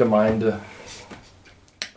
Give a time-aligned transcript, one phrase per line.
[0.00, 0.58] Gemeinde,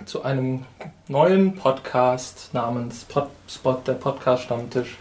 [0.03, 0.65] zu einem
[1.07, 4.97] neuen Podcast namens Podspot, der Podcast Stammtisch.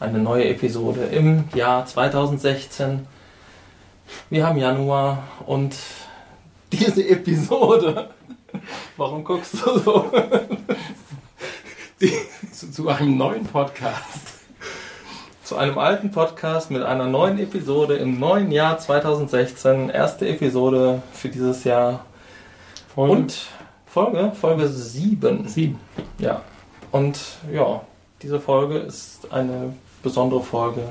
[0.00, 3.06] Eine neue Episode im Jahr 2016.
[4.28, 5.76] Wir haben Januar und
[6.72, 8.10] diese Episode.
[8.96, 10.10] Warum guckst du so?
[12.52, 14.40] Zu, zu einem neuen Podcast.
[15.44, 19.90] Zu einem alten Podcast mit einer neuen Episode im neuen Jahr 2016.
[19.90, 22.04] Erste Episode für dieses Jahr.
[22.94, 23.46] Folge Und
[23.86, 25.48] Folge, Folge 7.
[25.48, 25.78] sieben.
[26.18, 26.42] Ja.
[26.90, 27.18] Und
[27.52, 27.80] ja,
[28.20, 30.82] diese Folge ist eine besondere Folge.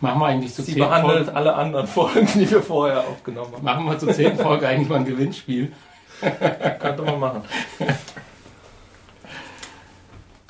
[0.00, 3.52] Machen wir eigentlich zu Sie zehn behandelt Folgen, alle anderen Folgen, die wir vorher aufgenommen
[3.52, 3.64] haben.
[3.64, 5.72] machen wir zur zehnten Folge eigentlich mal ein Gewinnspiel.
[6.20, 7.42] Könnte man machen.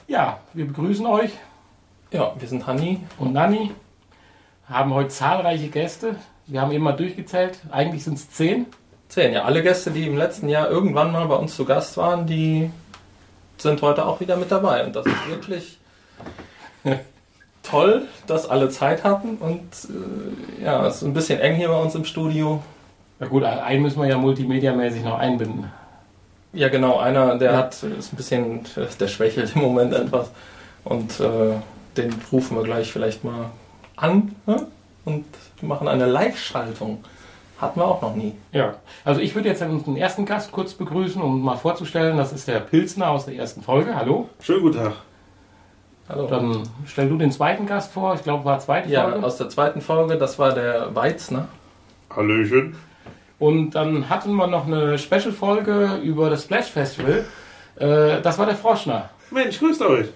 [0.09, 1.31] Ja, wir begrüßen euch
[2.13, 3.01] Ja, wir sind Hanni.
[3.19, 3.71] und Nanni.
[4.69, 6.17] Haben heute zahlreiche Gäste.
[6.47, 7.59] Wir haben eben mal durchgezählt.
[7.71, 8.67] Eigentlich sind es zehn.
[9.11, 9.33] Zehn.
[9.35, 12.71] Ja, alle Gäste, die im letzten Jahr irgendwann mal bei uns zu Gast waren, die
[13.59, 14.87] sind heute auch wieder mit dabei.
[14.87, 15.79] Und das ist wirklich
[17.63, 19.37] toll, dass alle Zeit hatten.
[19.37, 19.63] Und
[20.61, 22.63] äh, ja, es ist ein bisschen eng hier bei uns im Studio.
[23.19, 25.71] Na gut, einen müssen wir ja multimediamäßig noch einbinden.
[26.53, 27.59] Ja, genau, einer, der Ja.
[27.59, 28.61] hat, ist ein bisschen,
[28.99, 30.31] der schwächelt im Moment etwas.
[30.85, 31.55] Und äh,
[31.97, 33.51] den rufen wir gleich vielleicht mal
[33.97, 34.67] an ne?
[35.05, 35.25] und
[35.61, 37.05] machen eine Live-Schaltung.
[37.61, 38.35] Hatten wir auch noch nie.
[38.53, 42.17] Ja, also ich würde jetzt unseren ersten Gast kurz begrüßen, um mal vorzustellen.
[42.17, 43.95] Das ist der Pilzner aus der ersten Folge.
[43.95, 44.31] Hallo.
[44.41, 44.93] Schönen guten Tag.
[46.09, 46.27] Hallo.
[46.27, 48.15] Dann stell du den zweiten Gast vor.
[48.15, 49.27] Ich glaube, war zweite ja, Folge.
[49.27, 51.49] aus der zweiten Folge, das war der Weizner.
[52.15, 52.77] Hallöchen.
[53.39, 57.25] Und dann hatten wir noch eine Special-Folge über das Splash Festival.
[57.77, 59.11] Äh, das war der Froschner.
[59.31, 60.09] Mensch, grüßt euch.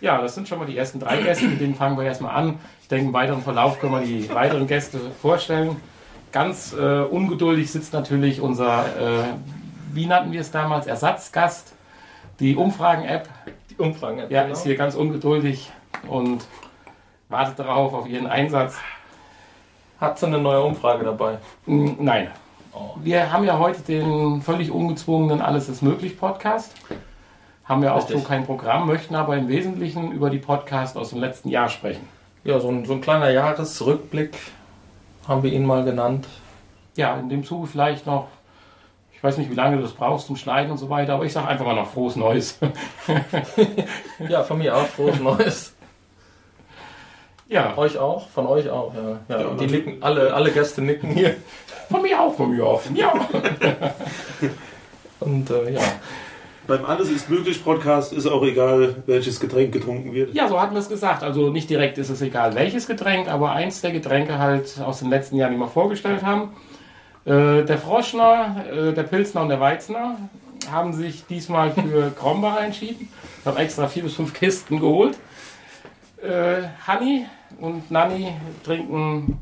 [0.00, 2.58] Ja, das sind schon mal die ersten drei Gäste, mit denen fangen wir erstmal an.
[2.82, 5.76] Ich denke, im weiteren Verlauf können wir die weiteren Gäste vorstellen.
[6.34, 9.24] Ganz äh, ungeduldig sitzt natürlich unser, äh,
[9.92, 11.74] wie nannten wir es damals, Ersatzgast.
[12.40, 13.28] Die Umfragen-App,
[13.70, 14.18] Die Umfragen.
[14.30, 14.52] ja, genau.
[14.52, 15.70] ist hier ganz ungeduldig
[16.08, 16.44] und
[17.28, 18.74] wartet darauf, auf ihren Einsatz.
[20.00, 21.38] Hat so eine neue Umfrage dabei.
[21.66, 22.32] Mm, Nein.
[22.72, 22.96] Oh.
[22.96, 26.74] Wir haben ja heute den völlig ungezwungenen Alles ist möglich Podcast.
[27.64, 28.16] Haben ja auch Richtig.
[28.16, 32.08] so kein Programm, möchten aber im Wesentlichen über die Podcast aus dem letzten Jahr sprechen.
[32.42, 34.36] Ja, so ein, so ein kleiner Jahresrückblick
[35.28, 36.26] haben wir ihn mal genannt.
[36.96, 38.28] Ja, in dem Zuge vielleicht noch,
[39.12, 41.32] ich weiß nicht, wie lange du das brauchst zum Schneiden und so weiter, aber ich
[41.32, 42.58] sage einfach mal noch frohes Neues.
[44.28, 45.74] Ja, von mir auch frohes Neues.
[47.48, 48.28] ja, Euch auch?
[48.28, 49.18] Von euch auch, ja.
[49.36, 51.36] ja, Ja, die nicken, alle, alle Gäste nicken hier.
[51.90, 52.80] von mir auch, von mir auch.
[52.94, 53.12] Ja.
[55.20, 55.80] Und äh, ja.
[56.66, 60.34] Beim Alles ist möglich Podcast ist auch egal, welches Getränk getrunken wird.
[60.34, 61.22] ja, so hatten wir es gesagt.
[61.22, 65.10] Also nicht direkt ist es egal, welches Getränk, aber eins der Getränke halt aus den
[65.10, 66.54] letzten Jahren, die wir vorgestellt haben.
[67.26, 70.16] Äh, der Froschner, äh, der Pilzner und der Weizner
[70.70, 73.10] haben sich diesmal für Krombacher entschieden.
[73.40, 75.18] Ich habe extra vier bis fünf Kisten geholt.
[76.22, 77.26] Äh, Hanni
[77.60, 78.32] und Nanni
[78.64, 79.38] trinken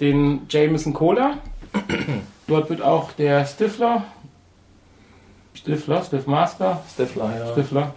[0.00, 1.38] den Jameson Cola.
[2.46, 4.04] Dort wird auch der Stifler,
[5.54, 7.52] Stifler, Stiffmaster, Stifler, ja.
[7.52, 7.94] Stifler,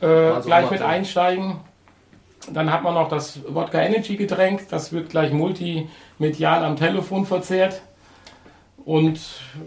[0.00, 1.56] äh, Also gleich mit einsteigen.
[2.52, 7.80] Dann hat man noch das Wodka Energy Getränk, das wird gleich multimedial am Telefon verzehrt.
[8.84, 9.18] Und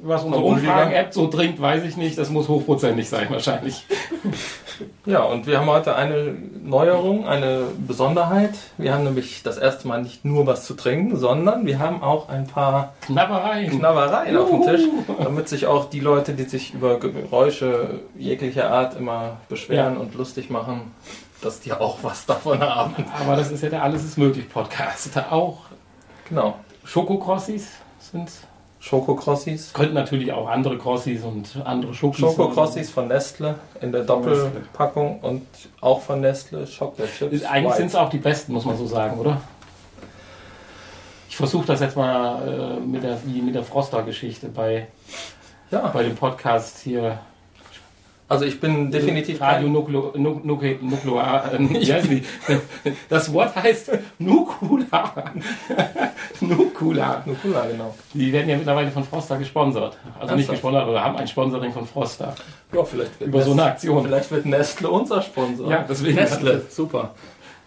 [0.04, 0.44] was unsere?
[0.44, 2.18] Umfragen-App so trinkt, weiß ich nicht.
[2.20, 3.84] Das muss hochprozentig sein wahrscheinlich.
[5.06, 8.52] Ja, und wir haben heute eine Neuerung, eine Besonderheit.
[8.78, 12.30] Wir haben nämlich das erste Mal nicht nur was zu trinken, sondern wir haben auch
[12.30, 13.72] ein paar Knabbereien.
[13.80, 14.82] Knabbereien auf dem Tisch,
[15.24, 20.00] damit sich auch die Leute, die sich über Geräusche jeglicher Art immer beschweren Ja.
[20.00, 20.92] und lustig machen,
[21.42, 22.96] dass die auch was davon haben.
[23.22, 25.10] Aber das ist ja der Alles ist möglich Podcast.
[25.16, 25.60] Da auch
[26.30, 26.56] Genau.
[26.84, 27.68] Schokokrossis
[28.00, 28.30] sind.
[28.88, 29.74] Schokokrossis.
[29.74, 32.20] Könnten natürlich auch andere Crossis und andere Schokis.
[32.20, 35.46] Schokokrossis von Nestle in der Doppelpackung und
[35.82, 37.44] auch von Nestle Chocolate Chips.
[37.44, 39.42] Eigentlich sind es auch die besten, muss man so sagen, oder?
[41.30, 44.88] Ich versuche das jetzt mal äh, mit der, wie mit der Froster-Geschichte bei,
[45.70, 47.20] Ja, bei dem Podcast hier.
[48.30, 51.54] Also ich bin definitiv Radio Nuklear.
[51.54, 52.24] Äh, wie heißen die?
[53.10, 55.34] Das Wort heißt Nukula.
[56.42, 57.24] Nukula.
[57.26, 57.96] Nukula, genau.
[58.14, 59.98] Die werden ja mittlerweile von Froster gesponsert.
[60.20, 62.36] Also nicht gesponsert, oder haben ein Sponsoring von Froster.
[62.74, 64.04] Ja, vielleicht wird Über so eine Aktion.
[64.04, 65.72] Vielleicht wird Nestle unser Sponsor.
[65.72, 66.16] Ja, deswegen.
[66.16, 67.16] Nestle, super.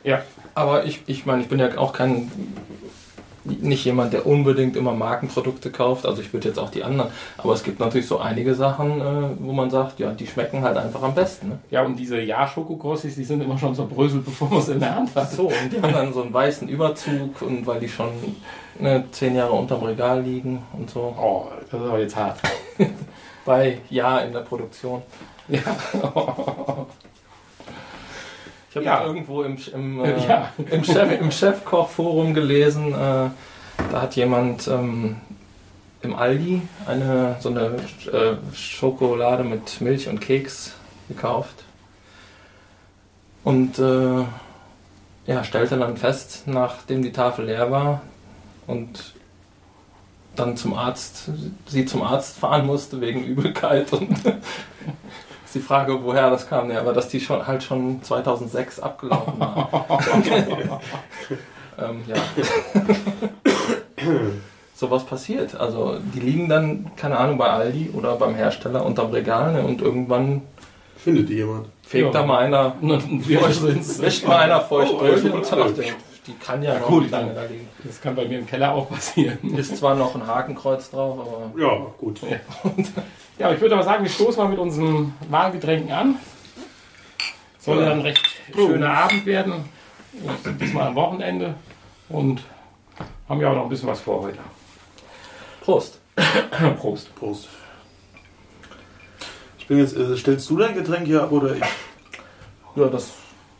[0.05, 0.23] Ja.
[0.55, 2.31] Aber ich, ich meine, ich bin ja auch kein
[3.45, 6.07] nicht jemand, der unbedingt immer Markenprodukte kauft.
[6.07, 7.11] Also ich würde jetzt auch die anderen.
[7.39, 10.77] Aber es gibt natürlich so einige Sachen, äh, wo man sagt, ja, die schmecken halt
[10.77, 11.49] einfach am besten.
[11.51, 11.59] Ne?
[11.71, 14.95] Ja, und diese Ja-Schokokrossis, die sind immer schon so bröselt, bevor man es in der
[14.95, 15.31] Hand hat.
[15.31, 18.11] So, und die haben dann so einen weißen Überzug und weil die schon
[18.79, 21.15] ne, zehn Jahre unterm Regal liegen und so.
[21.19, 22.39] Oh, das ist aber jetzt hart.
[23.45, 25.03] Bei Ja in der Produktion.
[25.49, 25.61] Ja.
[28.71, 29.05] Ich habe Ja.
[29.05, 30.53] irgendwo im, im, äh, Ja.
[30.71, 33.31] im, Chef, im Chefkochforum gelesen, äh,
[33.91, 35.17] da hat jemand ähm,
[36.03, 37.77] im Aldi eine so eine
[38.13, 40.73] äh, Schokolade mit Milch und Keks
[41.09, 41.65] gekauft.
[43.43, 44.25] Und äh,
[45.27, 48.03] ja, stellte dann fest, nachdem die Tafel leer war
[48.67, 49.15] und
[50.37, 51.31] dann zum Arzt,
[51.67, 54.11] sie zum Arzt fahren musste wegen Übelkeit und
[55.51, 56.71] ist die Frage, woher das kam.
[56.71, 59.99] Ja, aber dass die schon halt schon 2006 abgelaufen war.
[61.79, 62.15] ähm, ja.
[64.77, 65.57] Sowas passiert.
[65.59, 69.83] Also die liegen dann, keine Ahnung, bei Aldi oder beim Hersteller unterm Regal ne, und
[69.83, 70.43] irgendwann
[70.97, 71.67] Findet die jemand?
[71.83, 72.11] fegt Ja.
[72.13, 75.81] da mal einer, wischt mal einer feucht Oh, durch und sagt,
[76.31, 77.69] die kann ja, Ja, noch gut, lange dann- da liegen.
[77.85, 79.39] Das kann bei mir im Keller auch passieren.
[79.57, 82.21] Ist zwar noch ein Hakenkreuz drauf, aber Ja, gut.
[83.39, 86.17] Ja, ich würde aber sagen, wir stoßen mal mit unseren Wahlgetränken an.
[87.59, 87.93] Soll ja Ja.
[87.93, 89.65] ein recht schöner Abend werden.
[90.61, 91.55] Diesmal am Wochenende.
[92.09, 92.43] Und
[93.29, 94.39] haben ja auch noch ein bisschen was vor heute.
[95.63, 96.01] Prost.
[96.79, 97.15] Prost.
[97.15, 97.49] Prost.
[99.59, 101.63] Ich bin jetzt, äh, stellst du dein Getränk hier ab oder ich?
[102.77, 103.13] Ja, das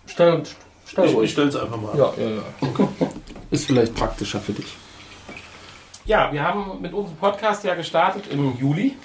[0.07, 0.43] stell,
[0.91, 1.31] stell Ich, ich ruhig.
[1.33, 1.97] stell's einfach mal.
[1.97, 2.43] Ja, ja, ja.
[3.51, 4.77] Ist vielleicht praktischer für dich.
[6.05, 8.97] Ja, wir haben mit unserem Podcast ja gestartet im Juli.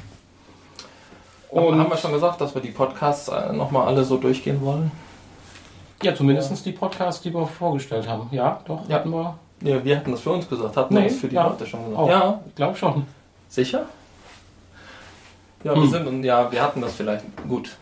[1.50, 4.62] Und Und haben wir schon gesagt, dass wir die Podcasts äh, nochmal alle so durchgehen
[4.62, 4.92] wollen?
[6.04, 8.28] ja, zumindest die Podcasts, die wir vorgestellt haben.
[8.32, 8.96] Ja, doch, Ja.
[8.98, 9.40] hatten wir.
[9.62, 10.76] Ja, wir hatten das für uns gesagt.
[10.78, 11.48] Hatten Nee, wir das für die ja.
[11.48, 11.98] Leute schon gesagt?
[12.00, 12.10] Auch.
[12.10, 13.08] Ja, Ich glaube schon.
[13.50, 13.86] sicher?
[15.64, 15.90] Ja, wir Hm.
[15.90, 17.24] sind und ja, wir hatten das vielleicht.
[17.48, 17.76] Gut.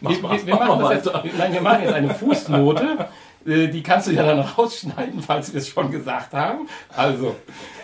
[0.00, 1.22] Mach, Wir, mach, wir, wir, mach machen weiter.
[1.24, 3.08] jetzt, nein, wir machen jetzt eine Fußnote.
[3.46, 6.68] Äh, Die kannst du ja dann rausschneiden, falls wir es schon gesagt haben.
[6.96, 7.36] Also,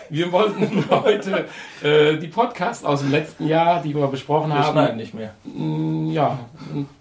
[0.09, 1.45] wir wollten heute
[1.81, 5.33] äh, die Podcasts aus dem letzten Jahr, die wir besprochen Wir haben, schneiden nicht mehr.
[5.43, 6.39] Mm, Ja,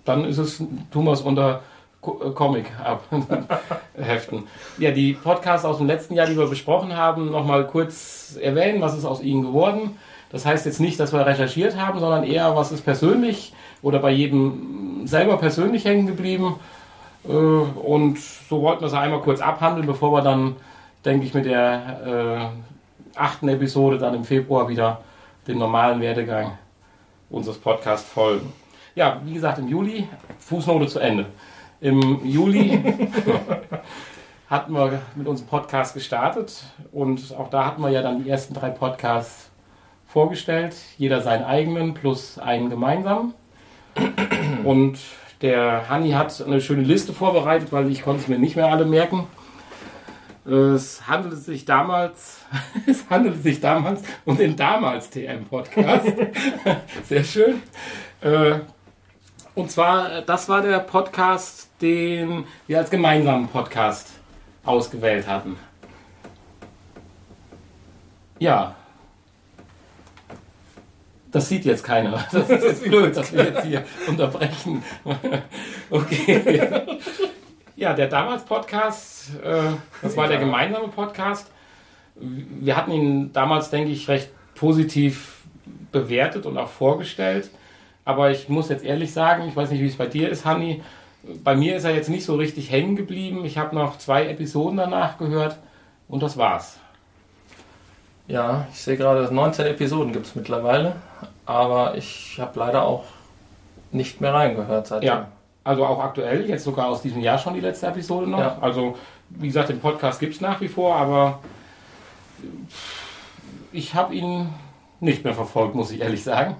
[0.05, 0.59] dann ist es,
[0.91, 1.61] tun wir es unter
[2.03, 4.45] äh, Comic abheften.
[4.79, 8.97] Ja, die Podcasts aus dem letzten Jahr, die wir besprochen haben, nochmal kurz erwähnen, was
[8.97, 9.97] ist aus ihnen geworden.
[10.31, 14.11] Das heißt jetzt nicht, dass wir recherchiert haben, sondern eher, was ist persönlich oder bei
[14.11, 16.57] jedem selber persönlich hängen geblieben.
[17.29, 20.57] Äh, Und so wollten wir es einmal kurz abhandeln, bevor wir dann,
[21.05, 22.53] denke ich, mit der
[23.15, 25.03] äh, achten Episode dann im Februar wieder
[25.47, 26.53] den normalen Werdegang
[27.31, 28.53] unseres Podcasts folgen.
[28.95, 30.07] Ja, wie gesagt, im Juli,
[30.39, 31.27] Fußnote zu Ende.
[31.81, 32.81] Im Juli
[34.51, 36.63] hatten wir mit unserem Podcast gestartet
[36.93, 39.51] und auch da hatten wir ja dann die ersten drei Podcasts
[40.07, 43.33] vorgestellt, jeder seinen eigenen plus einen gemeinsamen.
[44.65, 44.99] Und
[45.43, 48.85] der Hanni hat eine schöne Liste vorbereitet, weil ich konnte es mir nicht mehr alle
[48.85, 49.27] merken.
[50.45, 52.41] Es handelte sich damals,
[52.87, 56.13] es handelte sich damals um den damals TM-Podcast.
[57.09, 57.63] Sehr schön.
[58.21, 58.61] Äh,
[59.55, 64.09] Und zwar, das war der Podcast, den wir als gemeinsamen Podcast
[64.65, 65.57] ausgewählt hatten.
[68.39, 68.75] Ja.
[71.33, 72.25] Das sieht jetzt keiner.
[72.33, 74.83] Das ist jetzt blöd, dass wir jetzt hier unterbrechen.
[75.91, 76.81] Okay.
[77.77, 79.63] Ja, der damals Podcast, äh,
[80.01, 81.51] das war der gemeinsame Podcast.
[82.15, 85.43] Wir hatten ihn damals, denke ich, recht positiv
[85.91, 87.51] bewertet und auch vorgestellt.
[88.05, 90.83] Aber ich muss jetzt ehrlich sagen, ich weiß nicht, wie es bei dir ist, Hanni.
[91.45, 93.45] Bei mir ist er jetzt nicht so richtig hängen geblieben.
[93.45, 95.59] Ich habe noch zwei Episoden danach gehört
[96.09, 96.79] und das war's.
[98.29, 100.97] Ja, ich sehe gerade, 19 Episoden gibt es mittlerweile,
[101.47, 103.05] aber ich habe leider auch
[103.91, 105.07] nicht mehr reingehört seitdem.
[105.07, 105.29] Ja,
[105.65, 108.39] also auch aktuell, jetzt sogar aus diesem Jahr schon die letzte Episode noch.
[108.39, 108.59] Ja.
[108.61, 108.97] Also,
[109.29, 111.41] wie gesagt, den Podcast gibt es nach wie vor, aber
[113.73, 114.49] ich habe ihn
[115.01, 116.57] nicht mehr verfolgt, muss ich ehrlich sagen.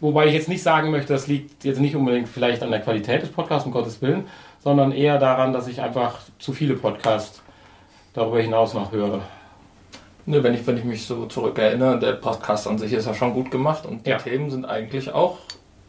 [0.00, 3.22] Wobei ich jetzt nicht sagen möchte, das liegt jetzt nicht unbedingt vielleicht an der Qualität
[3.22, 4.26] des Podcasts, um Gottes Willen,
[4.58, 7.42] sondern eher daran, dass ich einfach zu viele Podcasts
[8.12, 9.20] darüber hinaus noch höre.
[10.26, 13.34] Ne, wenn, ich, wenn ich mich so zurückerinnere, der Podcast an sich ist ja schon
[13.34, 14.16] gut gemacht und die Ja.
[14.18, 15.36] Themen sind eigentlich auch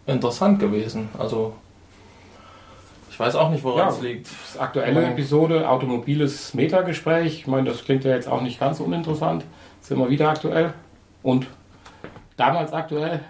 [0.07, 1.07] interessant gewesen.
[1.17, 1.53] Also
[3.09, 3.89] ich weiß auch nicht, woran Ja.
[3.89, 4.27] es liegt.
[4.27, 5.09] Das aktuelle Ja.
[5.09, 7.27] Episode, automobiles Metagespräch.
[7.39, 9.45] Ich meine, das klingt ja jetzt auch nicht ganz uninteressant.
[9.81, 10.73] Ist immer wieder aktuell.
[11.23, 11.47] Und
[12.35, 13.21] damals aktuell.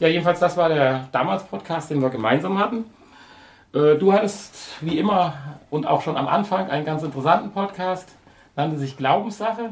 [0.00, 2.84] Ja, jedenfalls, das war der damals Podcast, den wir gemeinsam hatten.
[3.74, 5.32] Äh, Du hattest wie immer
[5.70, 8.10] und auch schon am Anfang einen ganz interessanten Podcast,
[8.54, 9.70] nannte sich Glaubenssache.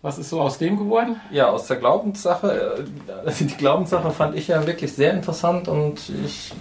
[0.00, 1.20] Was ist so aus dem geworden?
[1.30, 2.84] Ja, aus der Glaubenssache.
[3.26, 6.52] äh, Die Glaubenssache fand ich ja wirklich sehr interessant und ich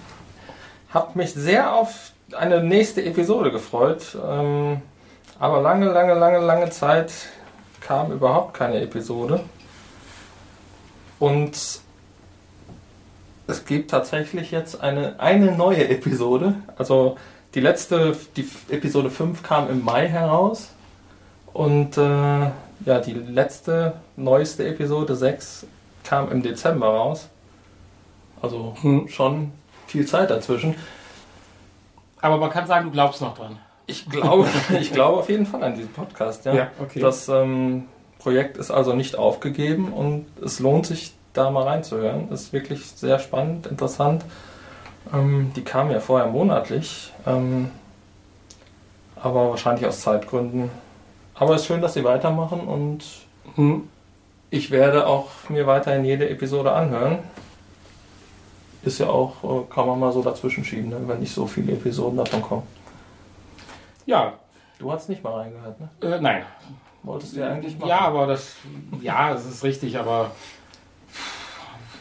[0.89, 4.17] habe mich sehr auf eine nächste Episode gefreut.
[4.27, 4.81] Ähm,
[5.39, 7.11] aber lange, lange, lange, lange Zeit
[7.79, 9.41] kam überhaupt keine Episode.
[11.19, 11.81] Und
[13.47, 16.55] es gibt tatsächlich jetzt eine, eine neue Episode.
[16.75, 17.17] Also
[17.53, 20.69] die letzte, die Episode 5 kam im Mai heraus.
[21.53, 22.51] Und äh,
[22.85, 25.65] ja, die letzte, neueste Episode 6
[26.03, 27.27] kam im Dezember raus.
[28.41, 29.07] Also Hm.
[29.07, 29.51] schon
[29.87, 30.75] viel Zeit dazwischen.
[32.21, 33.57] Aber man kann sagen, du glaubst noch dran.
[33.87, 34.47] Ich glaube,
[34.79, 36.45] ich glaube auf jeden Fall an diesen Podcast.
[36.45, 36.53] Ja.
[36.53, 36.99] Ja, okay.
[36.99, 37.85] Das ähm,
[38.19, 42.31] Projekt ist also nicht aufgegeben und es lohnt sich, da mal reinzuhören.
[42.31, 44.25] Ist wirklich sehr spannend, interessant.
[45.13, 47.69] Ähm, die kamen ja vorher monatlich, ähm,
[49.15, 50.71] aber wahrscheinlich aus Zeitgründen.
[51.39, 53.03] Aber es ist schön, dass sie weitermachen und
[53.55, 53.87] Hm.
[54.49, 57.19] ich werde auch mir weiterhin jede Episode anhören.
[58.83, 61.73] Ist ja auch, äh, kann man mal so dazwischen schieben, ne, wenn nicht so viele
[61.73, 62.63] Episoden davon kommen.
[64.05, 64.33] Ja,
[64.79, 65.89] Du hast nicht mal reingehört, ne?
[66.01, 66.43] äh, nein.
[67.01, 67.89] Wolltest du ja eigentlich machen.
[67.89, 68.57] Ja, aber das,
[69.01, 70.29] ja, das ist richtig, aber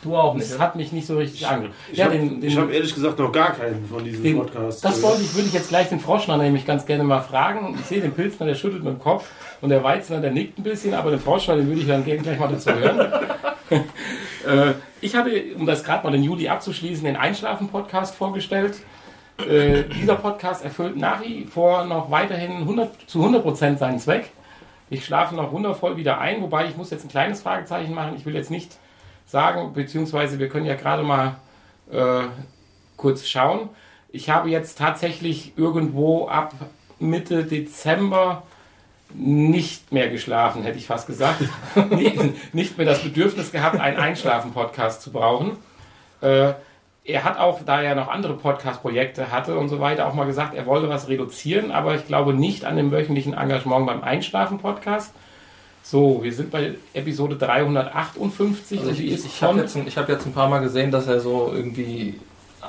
[0.03, 0.47] du auch nicht.
[0.47, 0.65] es oder?
[0.65, 1.71] hat mich nicht so richtig ange.
[1.91, 4.81] Ich Ja, habe den, den, hab ehrlich gesagt noch gar keinen von diesen den, Podcasts.
[4.81, 7.77] das wollte ich, würde ich jetzt gleich den Froschner nämlich ganz gerne mal fragen.
[7.81, 9.29] Ich sehe den Pilzner, der schüttelt mit dem Kopf
[9.61, 12.23] und der Weizner, der nickt ein bisschen, aber den Froschner, den würde ich dann gerne
[12.23, 13.01] gleich mal dazu hören.
[13.71, 18.75] äh, ich hatte, um das gerade mal den Juli abzuschließen, den Einschlafen-Podcast vorgestellt.
[19.39, 24.31] Äh, dieser Podcast erfüllt nach wie vor noch weiterhin 100, zu 100% seinen Zweck.
[24.89, 28.15] Ich schlafe noch wundervoll wieder ein, wobei ich muss jetzt ein kleines Fragezeichen machen.
[28.17, 28.79] Ich will jetzt nicht
[29.27, 31.37] sagen, beziehungsweise wir können ja gerade mal
[31.91, 32.23] äh,
[32.97, 33.69] kurz schauen.
[34.09, 36.55] Ich habe jetzt tatsächlich irgendwo ab
[36.99, 38.45] Mitte Dezember
[39.15, 41.43] nicht mehr geschlafen, hätte ich fast gesagt.
[42.53, 45.59] nicht, mehr das Bedürfnis gehabt, einen Einschlafen-Podcast zu brauchen.
[46.21, 46.55] Äh,
[47.05, 50.55] er hat auch, da er noch andere Podcast-Projekte hatte und so weiter, auch mal gesagt,
[50.55, 55.15] er wollte was reduzieren, aber ich glaube nicht an dem wöchentlichen Engagement beim Einschlafen-Podcast.
[55.89, 60.27] So, wir sind bei Episode 358 Also ich ich, habe jetzt, ein- ich hab jetzt
[60.27, 62.19] ein paar Mal gesehen, dass er so irgendwie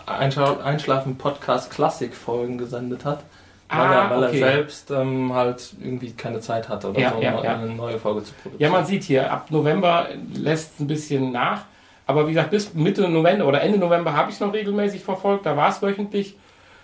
[0.05, 3.24] Einschla- Einschlafen-Podcast-Klassik-Folgen gesendet hat.
[3.69, 4.39] Weil, Ah, er, weil okay.
[4.39, 7.55] er selbst ähm, halt irgendwie keine Zeit hatte oder Ja, so, ja, um ja.
[7.55, 8.62] eine neue Folge zu produzieren.
[8.62, 11.63] Ja, man sieht hier, ab November lässt es ein bisschen nach.
[12.05, 15.47] Aber wie gesagt, bis Mitte November oder Ende November habe ich es noch regelmäßig verfolgt.
[15.47, 16.38] Da war es wöchentlich.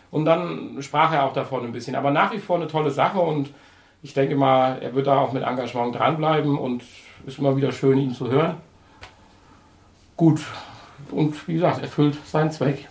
[0.09, 1.93] Und dann sprach er auch davon ein bisschen.
[1.95, 3.19] Aber nach wie vor eine tolle Sache.
[3.19, 3.51] Und
[4.03, 6.57] ich denke mal, er wird da auch mit Engagement dranbleiben.
[6.57, 6.83] Und
[7.25, 8.57] ist immer wieder schön, ihn zu hören.
[10.17, 10.41] Gut.
[11.09, 12.87] Und wie gesagt, erfüllt seinen Zweck.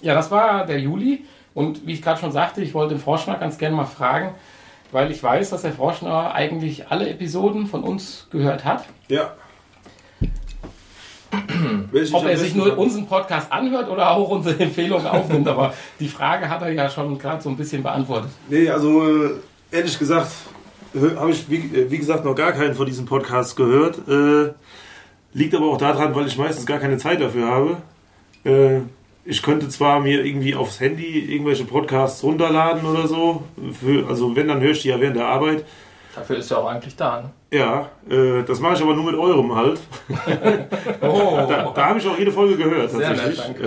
[0.00, 1.24] Ja, das war der Juli.
[1.54, 4.34] Und wie ich gerade schon sagte, ich wollte den Froschner ganz gerne mal fragen,
[4.90, 8.86] weil ich weiß, dass der Froschner eigentlich alle Episoden von uns gehört hat.
[9.08, 9.34] Ja.
[12.12, 12.78] Ob er sich nur fand.
[12.78, 15.48] unseren Podcast anhört oder auch unsere Empfehlungen aufnimmt.
[15.48, 18.30] Aber die Frage hat er ja schon gerade so ein bisschen beantwortet.
[18.48, 19.30] Nee, also
[19.72, 20.30] ehrlich gesagt,
[21.16, 23.98] habe ich, wie, äh, wie gesagt, noch gar keinen von diesen Podcasts gehört.
[24.08, 24.52] Äh,
[25.32, 27.76] liegt aber auch daran, weil ich meistens gar keine Zeit dafür habe.
[28.44, 28.80] Äh,
[29.24, 33.44] ich könnte zwar mir irgendwie aufs Handy irgendwelche Podcasts runterladen oder so.
[33.80, 35.64] Für, also wenn, dann höre ich die ja während der Arbeit.
[36.14, 37.22] Dafür ist er auch eigentlich da.
[37.22, 37.30] Ne?
[37.58, 39.80] Ja, äh, das mache ich aber nur mit eurem halt.
[41.00, 43.38] Oh, Da, da habe ich auch jede Folge gehört, Sehr nett, tatsächlich.
[43.40, 43.64] danke.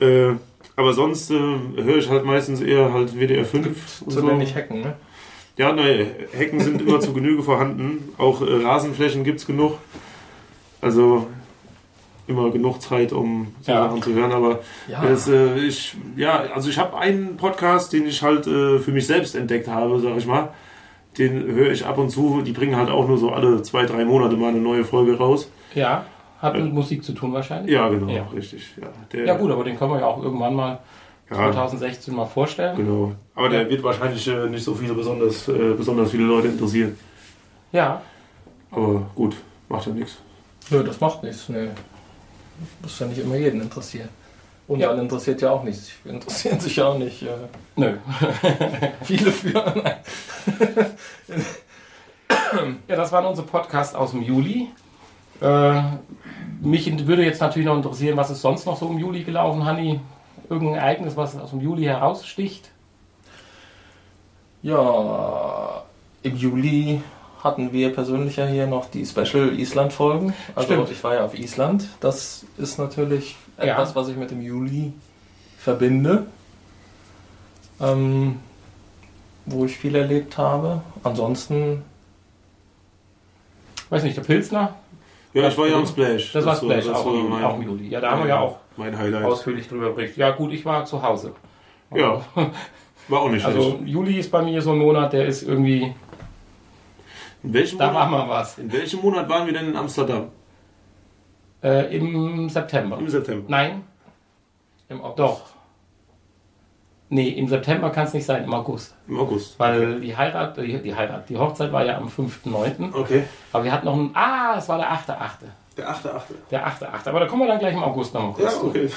[0.00, 0.36] Ja.
[0.76, 4.02] Aber sonst äh, höre ich halt meistens eher halt WDR 5.
[4.02, 4.94] und Zu nennen nicht hacken, ne?
[5.56, 8.10] Ja, nein, Hecken sind immer zu Genüge vorhanden.
[8.18, 9.78] Auch äh, Rasenflächen gibt es genug.
[10.82, 11.26] Also
[12.26, 13.88] immer genug Zeit, um so Ja.
[13.88, 14.32] Sachen zu hören.
[14.32, 15.02] Aber Ja.
[15.04, 19.06] es, äh, ich, ja, also ich habe einen Podcast, den ich halt äh, für mich
[19.06, 20.50] selbst entdeckt habe, sag ich mal.
[21.16, 22.42] Den höre ich ab und zu.
[22.44, 25.50] Die bringen halt auch nur so alle zwei, drei Monate mal eine neue Folge raus.
[25.74, 26.04] ja,
[26.40, 27.72] hat mit Musik zu tun wahrscheinlich.
[27.72, 28.26] Ja, genau, Ja.
[28.34, 28.62] richtig.
[28.80, 30.78] Ja, der, Ja gut, aber den können wir ja auch irgendwann mal
[31.30, 31.36] Ja.
[31.36, 32.76] 2016 mal vorstellen.
[32.76, 33.12] Genau.
[33.34, 36.96] Aber der wird wahrscheinlich äh, nicht so viele besonders, äh, besonders viele Leute interessieren.
[37.72, 38.00] Ja,
[38.70, 39.36] Aber gut,
[39.68, 40.18] macht ja nichts.
[40.70, 41.48] Nö, das macht nichts.
[41.48, 41.68] Nee.
[42.82, 44.08] Muss ja nicht immer jeden interessieren.
[44.68, 44.88] Und Ja.
[44.90, 45.90] dann interessiert ja auch nichts.
[46.04, 47.28] Interessieren sich ja auch nicht äh,
[47.76, 47.94] nö.
[49.02, 49.64] viele für.
[52.88, 54.68] Ja, das waren unsere Podcasts aus dem Juli.
[55.40, 55.82] Äh,
[56.60, 60.00] mich würde jetzt natürlich noch interessieren, was ist sonst noch so im Juli gelaufen, Hanni?
[60.48, 62.70] Irgendein Ereignis, was aus dem Juli heraussticht?
[64.62, 65.82] Ja,
[66.22, 67.00] im Juli
[67.42, 70.34] hatten wir persönlich ja hier noch die Special Island-Folgen.
[70.54, 70.90] Also Stimmt.
[70.90, 71.88] ich war ja auf Island.
[72.00, 73.64] Das ist natürlich Ja.
[73.74, 74.92] etwas, was ich mit dem Juli
[75.58, 76.26] verbinde.
[77.80, 78.40] Ähm,
[79.44, 80.80] wo ich viel erlebt habe.
[81.04, 81.84] Ansonsten
[83.90, 84.74] weiß nicht, der Pilsner,
[85.36, 86.32] Ja, ich war ja am Splash.
[86.32, 87.88] das, war Splash, das auch, war im, mein, auch im Juli.
[87.88, 89.24] Ja, da haben wir ja auch mein Highlight.
[89.24, 90.16] ausführlich drüber berichtet.
[90.16, 91.32] Ja gut, ich war zu Hause.
[91.94, 92.22] Ja,
[93.08, 93.56] war auch nicht schlecht.
[93.56, 95.94] Also Juli ist bei mir so ein Monat, der ist irgendwie,
[97.42, 98.58] in, welchem da war Monat, mal was.
[98.58, 100.28] in welchem Monat waren wir denn in Amsterdam?
[101.62, 102.98] Äh, Im September.
[102.98, 103.44] Im September.
[103.48, 103.84] Nein,
[104.88, 105.18] Im August.
[105.18, 105.55] doch.
[107.08, 108.94] Nee, im September kann es nicht sein, im August.
[109.06, 109.58] Im August.
[109.58, 112.92] Weil die Heirat, die, die Heirat, die Hochzeit war ja am 5.9.
[112.92, 113.24] Okay.
[113.52, 115.28] Aber wir hatten noch einen, ah, es war der 8.8.
[115.76, 116.20] Der 8.8.
[116.50, 117.08] Der 8.8.
[117.08, 118.90] Aber da kommen wir dann gleich im August noch mal kurz Ja, okay.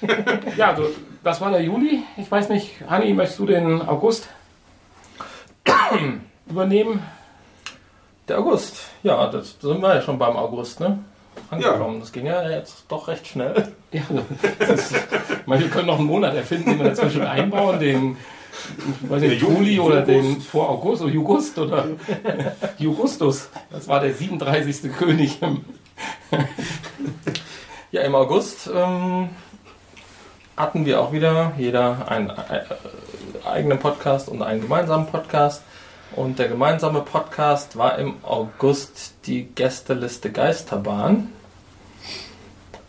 [0.56, 0.84] Ja, also,
[1.22, 2.02] das war der Juli.
[2.16, 4.28] Ich weiß nicht, Hanni, möchtest du den August
[6.48, 7.02] übernehmen?
[8.28, 8.88] Der August.
[9.02, 10.98] Ja, das da sind wir ja schon beim August, ne?
[11.52, 12.00] Angekommen.
[12.00, 13.68] Das ging ja jetzt doch recht schnell.
[13.92, 14.02] Ja,
[14.74, 14.94] ist,
[15.46, 18.16] wir können noch einen Monat erfinden, den wir dazwischen einbauen, den,
[19.02, 21.84] weiß nicht, Juli oder den vor August oder Jugust oder
[22.78, 23.50] Jugustus.
[23.70, 24.90] Das war der 37.
[24.96, 25.42] König.
[25.42, 25.64] im-
[27.90, 29.28] Ja, im August ähm,
[30.56, 32.62] hatten wir auch wieder jeder einen äh,
[33.46, 35.62] eigenen Podcast und einen gemeinsamen Podcast.
[36.16, 41.30] Und der gemeinsame Podcast war im August die Gästeliste Geisterbahn.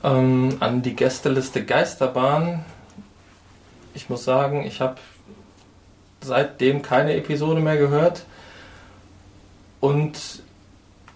[0.03, 2.65] Ähm, an die Gästeliste Geisterbahn,
[3.93, 4.95] ich muss sagen, ich habe
[6.21, 8.25] seitdem keine Episode mehr gehört.
[9.79, 10.41] Und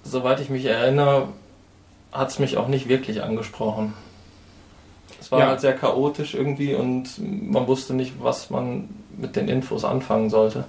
[0.04, 1.30] soweit ich mich erinnere,
[2.12, 3.94] hat es mich auch nicht wirklich angesprochen.
[5.20, 5.48] Es war Ja.
[5.48, 10.66] halt sehr chaotisch irgendwie und man wusste nicht, was man mit den Infos anfangen sollte,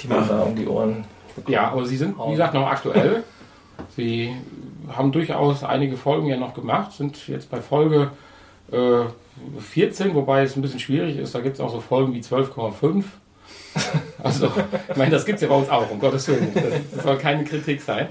[0.00, 0.28] die man Ach.
[0.28, 1.48] da um die Ohren bekommt.
[1.52, 3.24] Ja, aber sie sind, wie gesagt, noch aktuell.
[3.96, 4.34] Sie
[4.92, 8.10] haben durchaus einige Folgen ja noch gemacht, sind jetzt bei Folge
[8.72, 9.04] äh,
[9.60, 11.34] 14, wobei es ein bisschen schwierig ist.
[11.34, 13.04] Da gibt es auch so Folgen wie 12,5.
[14.22, 14.46] Also,
[14.88, 16.50] ich meine, das gibt es ja bei uns auch, um Gottes Willen.
[16.54, 18.08] Das, das soll keine Kritik sein.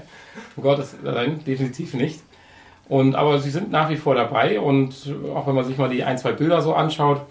[0.56, 2.20] Um Gottes Willen, definitiv nicht.
[2.88, 4.94] Und, aber sie sind nach wie vor dabei und
[5.34, 7.22] auch wenn man sich mal die ein, zwei Bilder so anschaut,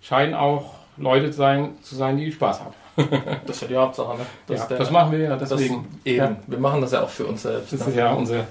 [0.00, 2.74] scheinen auch Leute sein, zu sein, die Spaß haben.
[3.46, 4.26] Das ist ja die Hauptsache, ne?
[4.48, 5.86] Das, ja, der- das machen wir ja das- deswegen.
[6.04, 6.16] Eben.
[6.18, 6.36] Ja.
[6.48, 7.72] Wir machen das ja auch für uns selbst.
[7.72, 7.86] Das Ne?
[7.92, 8.44] ist ja unsere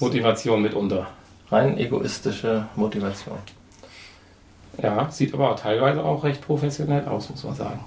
[0.00, 1.06] Motivation mitunter.
[1.50, 3.36] Rein egoistische Motivation.
[4.82, 7.84] Ja, sieht aber teilweise auch recht professionell aus, muss man sagen.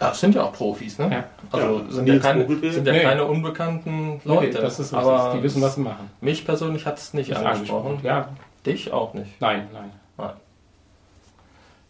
[0.00, 1.08] Ja, es sind ja auch Profis, ne?
[1.12, 1.24] Ja.
[1.52, 2.72] Also Ja, sind, ja keine, Vogelbeer?
[2.72, 3.02] sind ja Nee.
[3.02, 4.46] keine unbekannten Leute.
[4.46, 4.98] Nee, das ist richtig.
[5.08, 6.10] aber Die wissen, was sie machen.
[6.20, 8.00] mich persönlich hat es nicht Ist angesprochen.
[8.02, 8.28] Ja,
[8.66, 9.40] Dich auch nicht.
[9.40, 9.90] nein, nein.
[10.16, 10.30] Nein.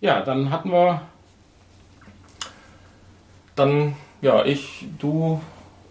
[0.00, 1.00] Ja, dann hatten wir,
[3.56, 5.40] Dann, ja, ich, du,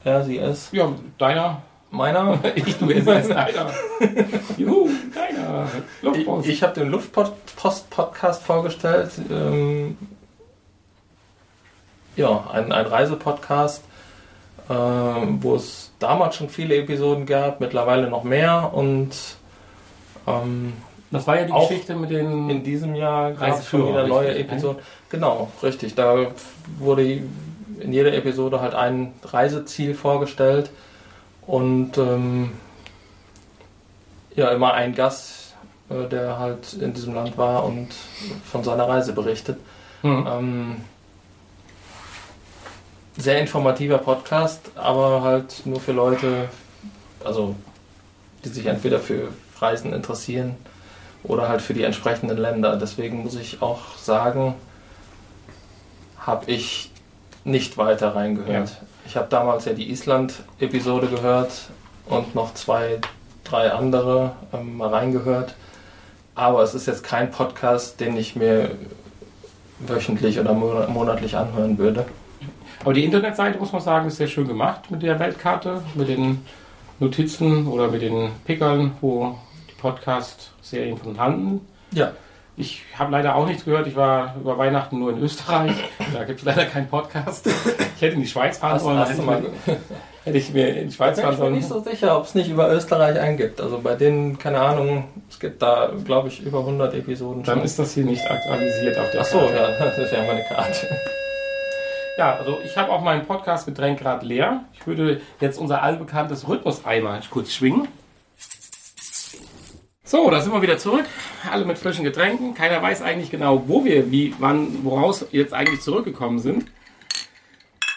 [0.04, 1.62] er, sie, es, ja, deiner,
[1.94, 2.40] meiner.
[2.56, 3.72] ich, du, es ist deiner.
[4.58, 5.68] Juhu, deiner.
[6.02, 6.50] Ich, Luftpost.
[6.50, 9.12] ich habe den Luftpost-Podcast vorgestellt.
[9.30, 9.98] Ähm,
[12.16, 13.84] ja, ein, ein Reisepodcast,
[14.70, 18.72] ähm, wo es damals schon viele Episoden gab, mittlerweile noch mehr.
[18.74, 19.12] Und
[20.28, 20.74] ähm,
[21.12, 22.50] das war ja die Geschichte mit den.
[22.50, 24.82] in diesem Jahr gab es schon wieder neue richtig, Episoden.
[25.10, 25.96] Genau, richtig.
[25.96, 26.28] Da
[26.80, 27.22] wurde
[27.80, 30.72] in jeder Episode halt ein Reiseziel vorgestellt
[31.48, 32.52] und ähm,
[34.36, 35.54] ja, immer ein Gast,
[35.90, 37.90] äh, der halt in diesem Land war und
[38.46, 39.58] von seiner Reise berichtet.
[40.02, 40.28] Hm.
[40.28, 40.76] Ähm,
[43.18, 46.50] sehr informativer Podcast, aber halt nur für Leute,
[47.24, 47.56] also
[48.44, 49.30] die sich entweder für
[49.60, 50.56] Reisen interessieren
[51.24, 52.76] oder halt für die entsprechenden Länder.
[52.76, 54.56] Deswegen muss ich auch sagen,
[56.20, 56.92] habe ich
[57.44, 58.70] nicht weiter reingehört.
[58.70, 58.78] Ja.
[59.06, 61.52] Ich habe damals ja die Island-Episode gehört
[62.08, 63.00] und noch zwei,
[63.44, 65.56] drei andere ähm, mal reingehört.
[66.36, 68.72] Aber es ist jetzt kein Podcast, den ich mir
[69.80, 72.06] wöchentlich oder mo- monatlich anhören würde.
[72.82, 76.44] Aber die Internetseite, muss man sagen, ist sehr schön gemacht mit der Weltkarte, mit den
[77.00, 79.38] Notizen oder mit den Pickern, wo
[79.70, 81.62] die Podcast-Serien von handeln.
[81.92, 82.12] Ja.
[82.56, 83.88] Ich habe leider auch nichts gehört.
[83.88, 85.72] Ich war über Weihnachten nur in Österreich.
[86.14, 87.48] Da gibt es leider keinen Podcast.
[87.48, 89.00] Ich hätte in die Schweiz fahren sollen.
[89.00, 89.50] hätte, ich mal, mir,
[90.24, 91.84] hätte ich mir in die Schweiz ich fahren bin nicht sollen.
[91.84, 93.60] so sicher, ob es nicht über Österreich einen gibt.
[93.60, 97.80] Also bei denen, keine Ahnung, es gibt da, glaube ich, über 100 Episoden Dann ist
[97.80, 99.56] das hier nicht aktualisiert auf der Ach so, Karte.
[99.56, 100.88] ja, das ist ja meine Karte.
[102.20, 104.66] Ja, also ich habe auch mein Podcast-Getränk gerade leer.
[104.74, 107.88] Ich würde jetzt unser allbekanntes Rhythmuseimer kurz schwingen.
[110.14, 111.06] So, da sind wir wieder zurück.
[111.52, 112.54] Alle mit frischen Getränken.
[112.54, 116.66] Keiner weiß eigentlich genau, wo wir, wie, wann, woraus jetzt eigentlich zurückgekommen sind.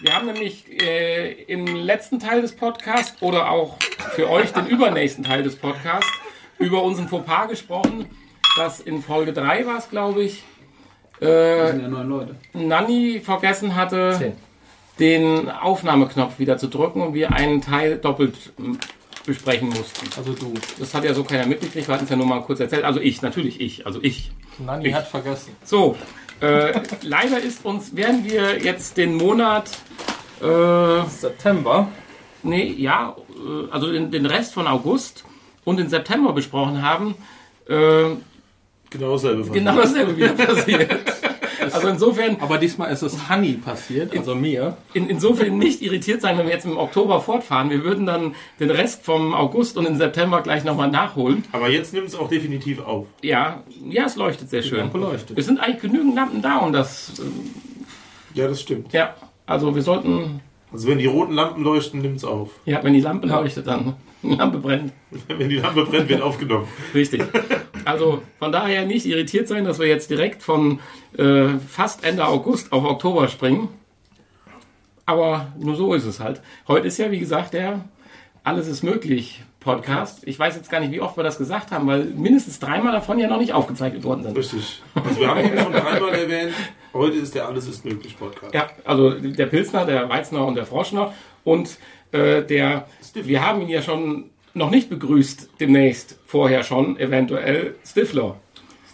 [0.00, 3.76] Wir haben nämlich äh, im letzten Teil des Podcasts oder auch
[4.14, 6.10] für euch den übernächsten Teil des Podcasts
[6.58, 8.06] über unseren Fauxpas gesprochen,
[8.56, 10.42] dass in Folge 3 war es, glaube ich,
[11.20, 12.34] Das sind ja neun Leute.
[12.54, 14.32] Nanni vergessen hatte, Zehn.
[14.98, 18.54] den Aufnahmeknopf wieder zu drücken und wir einen Teil doppelt
[19.26, 20.08] besprechen mussten.
[20.16, 20.54] Also du.
[20.78, 22.84] Das hat ja so keiner mitgekriegt, wir hatten es ja nur mal kurz erzählt.
[22.84, 24.30] Also ich, natürlich ich, also ich.
[24.58, 25.54] Nani hat vergessen.
[25.64, 25.96] So,
[26.40, 29.70] äh, leider ist uns, während wir jetzt den Monat,
[30.40, 31.88] äh, September.
[32.42, 35.24] nee, ja, äh, also den, den Rest von August
[35.64, 37.14] und den September besprochen haben,
[37.68, 38.16] äh,
[38.88, 39.50] Genau dasselbe.
[39.50, 40.90] genau dasselbe wieder passiert.
[41.74, 44.76] Also insofern, Aber diesmal ist es Honey passiert, also mir.
[44.94, 47.70] in, insofern nicht irritiert sein, wenn wir jetzt im Oktober fortfahren.
[47.70, 51.44] Wir würden dann den Rest vom August und den September gleich nochmal nachholen.
[51.52, 53.06] Aber jetzt nimmt es auch definitiv auf.
[53.22, 54.78] Ja, ja, es leuchtet sehr schön.
[54.78, 55.38] Lampe leuchtet.
[55.38, 58.92] Es sind eigentlich genügend Lampen da und das, äh, Ja, das stimmt.
[58.92, 59.14] ja,
[59.46, 60.40] also wir sollten,
[60.72, 62.50] Also wenn die roten Lampen leuchten, nimmt es auf.
[62.64, 63.94] ja, wenn die Lampe leuchtet, dann
[64.32, 64.92] Lampe brennt.
[65.28, 66.68] Wenn die Lampe brennt, wird aufgenommen.
[66.94, 67.22] Richtig.
[67.84, 70.80] Also von daher nicht irritiert sein, dass wir jetzt direkt von
[71.16, 73.68] äh, fast Ende August auf Oktober springen.
[75.04, 76.42] Aber nur so ist es halt.
[76.66, 77.84] Heute ist ja, wie gesagt, der
[78.42, 80.20] Alles ist möglich Podcast.
[80.26, 83.18] Ich weiß jetzt gar nicht, wie oft wir das gesagt haben, weil mindestens dreimal davon
[83.18, 84.38] ja noch nicht aufgezeichnet worden sind.
[84.38, 84.80] Richtig.
[84.94, 86.52] Also wir haben ihn schon dreimal erwähnt.
[86.92, 88.54] Heute ist der Alles ist möglich Podcast.
[88.54, 91.12] Ja, also der Pilsner, der Weizner und der Froschner.
[91.42, 91.78] Und
[92.12, 98.36] äh, der, wir haben ihn ja schon noch nicht begrüßt, demnächst, vorher schon, eventuell, Stifler.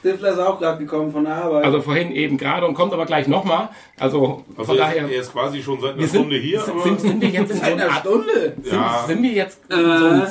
[0.00, 1.64] Stifler ist auch gerade gekommen von der Arbeit.
[1.64, 3.68] Also vorhin eben gerade und kommt aber gleich nochmal.
[4.00, 5.04] Also Also von er, daher.
[5.06, 7.28] ist, er ist quasi schon seit einer sind, Stunde hier, sind, aber sind, sind wir
[7.28, 8.56] jetzt in so Seit einer Stunde.
[8.62, 9.04] sind, Ja.
[9.06, 10.26] sind wir jetzt in so Äh.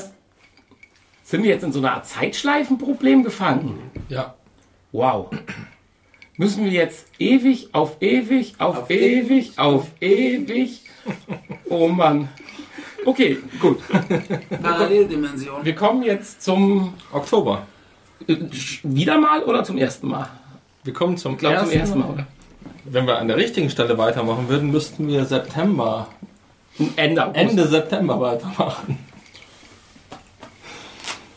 [1.24, 3.80] sind wir jetzt in so einer Art Zeitschleifenproblem gefangen?
[4.10, 4.34] Ja.
[4.92, 5.30] Wow.
[6.42, 10.82] Müssen wir jetzt ewig auf ewig auf, Auf ewig auf ewig?
[11.70, 12.30] Oh Mann.
[13.06, 13.78] Okay, gut.
[14.60, 15.64] Paralleldimension.
[15.64, 17.68] Wir kommen jetzt zum Oktober.
[18.28, 18.38] äh,
[18.82, 20.30] wieder mal oder zum ersten Mal?
[20.84, 22.28] Wir kommen zum Ich glaube zum ersten ersten Mal, oder?
[22.86, 26.08] Wenn wir an der richtigen Stelle weitermachen würden, müssten wir September,
[26.96, 27.38] Ende August.
[27.40, 28.98] Ende September weitermachen.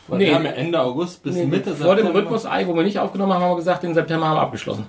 [0.09, 0.27] Weil Nee.
[0.27, 2.19] wir haben ja Ende August bis Nee, Mitte vor dem September.
[2.21, 4.87] Rhythmus-Ei, wo wir nicht aufgenommen haben, haben wir gesagt, den September haben wir abgeschlossen.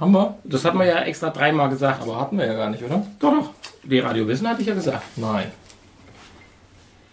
[0.00, 0.34] Haben wir?
[0.44, 2.02] Das hatten wir ja extra dreimal gesagt.
[2.02, 3.06] Aber hatten wir ja gar nicht, oder?
[3.18, 3.50] Doch, doch.
[3.84, 5.02] Die Radio Wissen hatte ich ja gesagt.
[5.16, 5.46] Nein.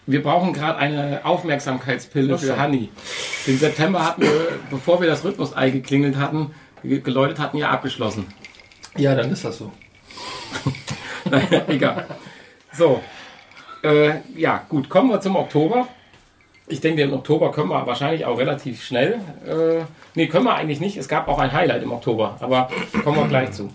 [0.06, 2.90] Wir brauchen gerade eine Aufmerksamkeitspille für Honey.
[3.46, 6.50] Den September hatten wir, bevor wir das Rhythmus-Ei geklingelt hatten,
[6.82, 8.26] ge- geläutet hatten, ja abgeschlossen.
[8.98, 9.72] Ja, dann ist das so.
[11.30, 12.06] Naja, egal.
[12.72, 13.00] So.
[13.82, 14.90] Äh, ja, gut.
[14.90, 15.88] Kommen wir zum Oktober.
[16.66, 19.20] Ich denke, den Oktober können wir wahrscheinlich auch relativ schnell.
[19.46, 20.96] Äh, nee, können wir eigentlich nicht.
[20.96, 22.70] Es gab auch ein Highlight im Oktober, aber
[23.02, 23.70] kommen wir gleich zu.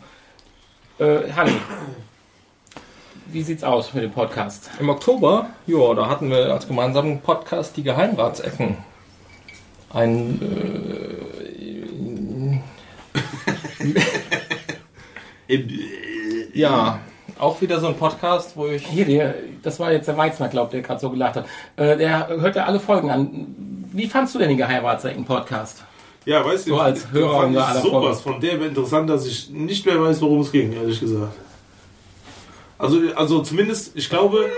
[0.97, 1.53] Äh, Hanni,
[3.27, 4.71] wie sieht's aus mit dem Podcast?
[4.79, 8.77] Im Oktober, ja, da hatten wir als gemeinsamen Podcast die Geheimratsecken.
[9.93, 10.41] Ein
[15.47, 15.49] äh,
[16.53, 16.99] ja,
[17.39, 20.73] auch wieder so ein Podcast, wo ich Hier, der, das war jetzt der Weizner, glaubt,
[20.73, 21.45] der gerade so gelacht hat.
[21.75, 23.85] Äh, der hört ja alle Folgen an.
[23.91, 25.83] Wie fandst du denn den Geheimratsecken-Podcast?
[26.25, 29.85] ja, weißt du, So als Hörer fand ich sowas von der interessant, dass ich nicht
[29.85, 31.33] mehr weiß, worum es ging, ehrlich gesagt.
[32.77, 34.49] Also, also zumindest, ich glaube,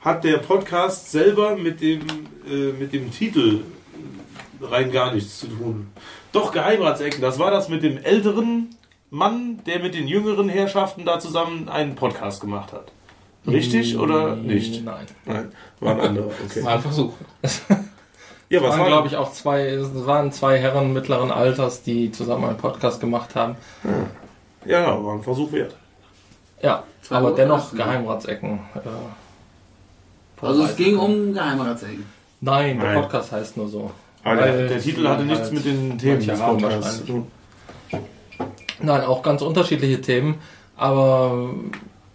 [0.00, 2.00] hat der Podcast selber mit dem,
[2.50, 3.60] äh, mit dem Titel
[4.60, 5.88] rein gar nichts zu tun.
[6.32, 8.74] Doch, Geheimratsecken, das war das mit dem älteren
[9.10, 12.92] Mann, der mit den jüngeren Herrschaften da zusammen einen Podcast gemacht hat.
[13.46, 14.84] Richtig oder nicht?
[14.84, 15.06] Nein.
[15.24, 16.30] Nein, war ein anderer.
[16.48, 16.62] Okay.
[16.64, 17.12] War ein Versuch.
[17.42, 21.82] Ja, Es was waren, war, glaube ich, auch zwei, es waren zwei Herren mittleren Alters,
[21.82, 23.56] die zusammen einen Podcast gemacht haben.
[24.64, 25.74] Ja, ja, war ein Versuch wert.
[26.62, 27.72] Ja, Zwei aber dennoch?
[27.74, 28.60] Geheimratsecken.
[28.74, 28.80] Äh,
[30.46, 32.04] Also es ging um Geheimratsecken.
[32.40, 33.02] Nein, der Nein.
[33.02, 33.90] Podcast heißt nur so.
[34.22, 37.26] Aber Weil der, der Titel hatte nichts halt mit den Themen des Podcasts zu tun.
[38.82, 40.38] Nein, auch ganz unterschiedliche Themen,
[40.76, 41.50] aber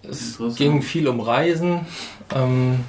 [0.04, 1.86] es ging viel um Reisen.
[2.34, 2.84] Ähm,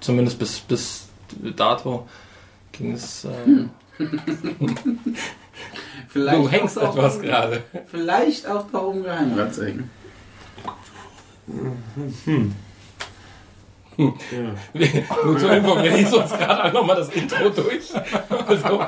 [0.00, 1.08] zumindest bis, bis
[1.56, 2.06] dato
[2.72, 3.24] ging es.
[3.24, 3.66] Äh,
[6.08, 7.62] Vielleicht Du hängst auch etwas darum- gerade.
[7.90, 9.90] Vielleicht auch darum Geheimratsecken.
[13.96, 14.04] Ja.
[15.24, 17.90] Nur zur Info, wir lesen uns gerade auch nochmal das Intro durch.
[18.46, 18.86] Also,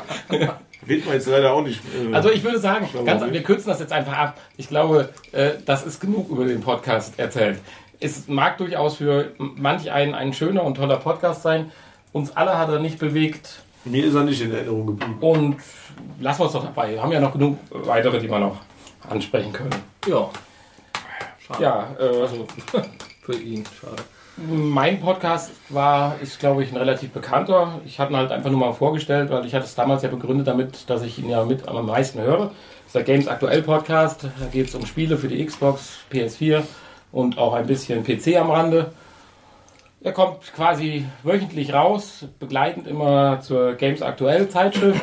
[0.87, 1.81] Wird man jetzt leider auch nicht.
[1.85, 4.40] Äh, also ich würde sagen, ganz, wir kürzen das jetzt einfach ab.
[4.57, 7.59] Ich glaube, äh, das ist genug über den Podcast erzählt.
[8.01, 11.72] Es mag durchaus für manch einen ein schöner und toller Podcast sein.
[12.12, 13.61] Uns alle hat er nicht bewegt.
[13.85, 15.16] mir ist er nicht in Erinnerung geblieben.
[15.20, 15.57] Und
[16.20, 16.92] lassen wir es doch dabei.
[16.92, 18.59] Wir haben ja noch genug weitere, die wir noch
[19.09, 19.70] ansprechen können.
[20.07, 20.29] ja.
[21.46, 21.62] Schade.
[21.62, 22.46] Ja, äh, Also
[23.22, 24.03] für ihn, schade.
[24.38, 27.81] Mein Podcast war, ist glaube ich ein relativ bekannter.
[27.87, 30.46] Ich hatte ihn halt einfach nur mal vorgestellt, weil ich hatte es damals ja begründet
[30.46, 32.38] damit, dass ich ihn ja mit am meisten höre.
[32.49, 34.25] Das ist der Games Aktuell Podcast.
[34.25, 36.64] Da geht es um Spiele für die Xbox, PS4
[37.12, 38.92] und auch ein bisschen PC am Rande.
[40.03, 45.01] Er kommt quasi wöchentlich raus, begleitend immer zur Games Aktuell Zeitschrift.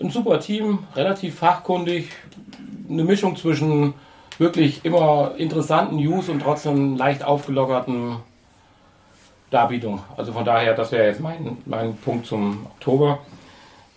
[0.00, 2.10] Ein super Team, relativ fachkundig,
[2.88, 3.94] eine Mischung zwischen
[4.38, 8.16] wirklich immer interessanten News und trotzdem leicht aufgelockerten
[9.50, 10.02] Darbietung.
[10.16, 13.20] Also von daher, das wäre jetzt mein, mein Punkt zum Oktober.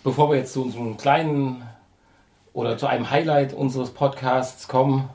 [0.04, 1.64] Bevor wir jetzt zu unserem kleinen
[2.54, 5.10] oder zu einem Highlight unseres Podcasts kommen,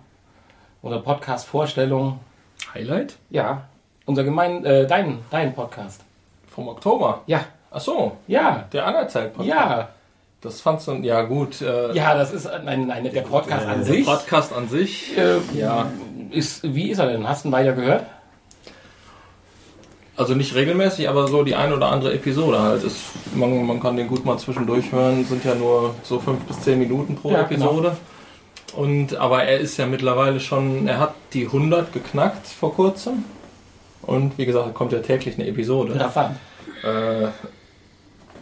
[0.83, 2.19] oder Podcast-Vorstellung,
[2.75, 3.17] Highlight?
[3.31, 3.69] ja,
[4.05, 6.03] unser gemein, äh, dein, dein Podcast.
[6.49, 7.23] Vom Oktober.
[7.27, 9.49] Ja, Ach so, ja, der Anerzeit-Podcast.
[9.49, 9.89] ja,
[10.43, 11.61] Das fandst du, ja gut.
[11.63, 14.05] Äh, ja, das ist ein, ein, der Podcast an der sich.
[14.05, 15.17] Podcast an sich.
[15.17, 15.87] Äh, Ja.
[16.31, 17.29] Ist, wie ist er denn?
[17.29, 18.07] Hast du ihn weiter gehört?
[20.17, 22.83] Also nicht regelmäßig, aber so die eine oder andere Episode halt.
[22.83, 22.97] Ist,
[23.35, 26.79] man, man kann den gut mal zwischendurch hören, sind ja nur so fünf bis zehn
[26.79, 27.67] Minuten pro Ja, genau.
[27.67, 27.97] Episode.
[28.75, 33.25] Und, aber er ist ja mittlerweile schon, er hat die 100 geknackt vor kurzem.
[34.03, 35.99] Und wie gesagt, kommt ja täglich eine Episode.
[35.99, 36.37] Rasant.
[36.83, 37.29] Äh,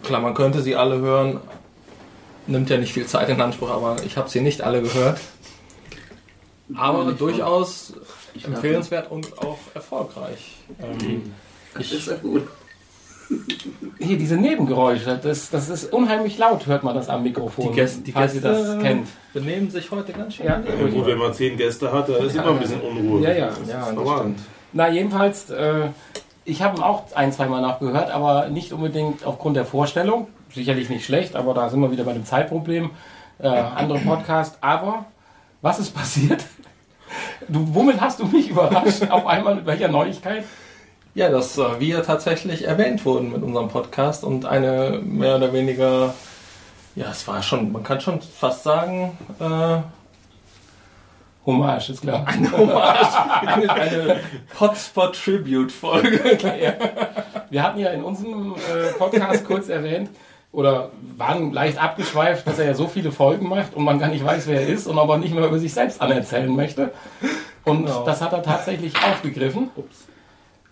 [0.03, 1.41] klar, man könnte sie alle hören.
[2.51, 5.21] Nimmt ja nicht viel Zeit in Anspruch, aber ich habe sie nicht alle gehört.
[6.77, 7.93] Aber durchaus
[8.35, 10.57] Ich empfehlenswert und auch erfolgreich.
[10.83, 11.33] Ähm,
[11.75, 12.43] Das ist ja gut.
[14.01, 17.69] Hier, diese Nebengeräusche, das, das ist unheimlich laut, hört man das am Mikrofon.
[17.69, 19.09] Die Gäste, die falls Gäste ihr das kennt.
[19.33, 20.47] benehmen sich heute ganz schön.
[20.47, 20.61] Ja.
[20.61, 23.23] Ja, gut, wenn man zehn Gäste hat, da ist immer ein bisschen Unruhe.
[23.23, 23.47] Ja, ja.
[23.47, 24.19] Das ist Ja, das normal.
[24.19, 24.41] stimmt.
[24.73, 25.89] Na, jedenfalls, äh,
[26.45, 30.27] ich habe ihn auch ein, zweimal nachgehört, aber nicht unbedingt aufgrund der Vorstellung.
[30.53, 32.91] Sicherlich nicht schlecht, aber da sind wir wieder bei dem Zeitproblem.
[33.39, 34.59] Äh, andere Podcast.
[34.61, 35.07] Aber
[35.63, 36.45] was ist passiert?
[37.49, 39.11] Du, womit hast du mich überrascht?
[39.11, 40.45] Auf einmal mit welcher Neuigkeit?
[41.15, 46.15] Ja, dass äh, wir tatsächlich erwähnt wurden mit unserem Podcast und eine mehr oder weniger,
[46.95, 49.79] ja, es war schon, man kann schon fast sagen, äh,
[51.47, 52.25] Hommage, ist klar.
[52.27, 54.21] eine Hommage, eine,
[54.61, 56.39] Hotspot-Tribute-Folge.
[57.51, 60.11] Wir hatten ja in unserem äh, Podcast kurz erwähnt,
[60.53, 64.25] oder waren leicht abgeschweift, dass er ja so viele Folgen macht und man gar nicht
[64.25, 66.93] weiß, wer er ist und aber nicht mehr über sich selbst anerzählen möchte.
[67.65, 68.05] Und Genau.
[68.05, 69.71] das hat er tatsächlich aufgegriffen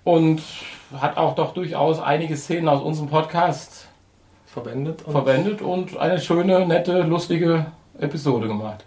[0.04, 0.42] und
[0.96, 3.86] hat auch doch durchaus einige Szenen aus unserem Podcast
[4.46, 5.02] Verwendet.
[5.04, 7.66] Und verwendet und eine schöne, nette, lustige
[7.98, 8.84] Episode gemacht.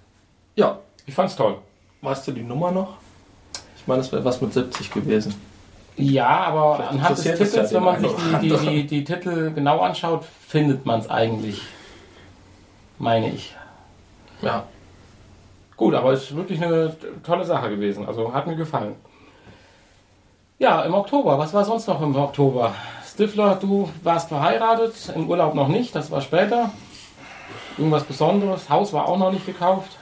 [0.56, 1.58] ja, Ich fand's toll.
[2.02, 2.96] weißt du die Nummer noch?
[3.78, 5.36] Ich meine, es wäre was mit 70 gewesen.
[5.98, 9.04] Ja, aber Vielleicht anhand des ja Titels, den wenn man sich die, die, die, die
[9.04, 11.62] Titel genau anschaut, findet man es eigentlich.
[12.98, 13.56] Meine ich.
[14.42, 14.64] Ja.
[15.76, 18.06] Gut, aber es ist wirklich eine tolle Sache gewesen.
[18.06, 18.96] Also hat mir gefallen.
[20.60, 21.40] Ja, im Oktober.
[21.40, 22.74] Was war sonst noch im Oktober?
[23.04, 26.70] Stifler, du warst verheiratet, im Urlaub noch nicht, das war später.
[27.78, 28.70] Irgendwas Besonderes.
[28.70, 29.98] Haus war auch noch nicht gekauft.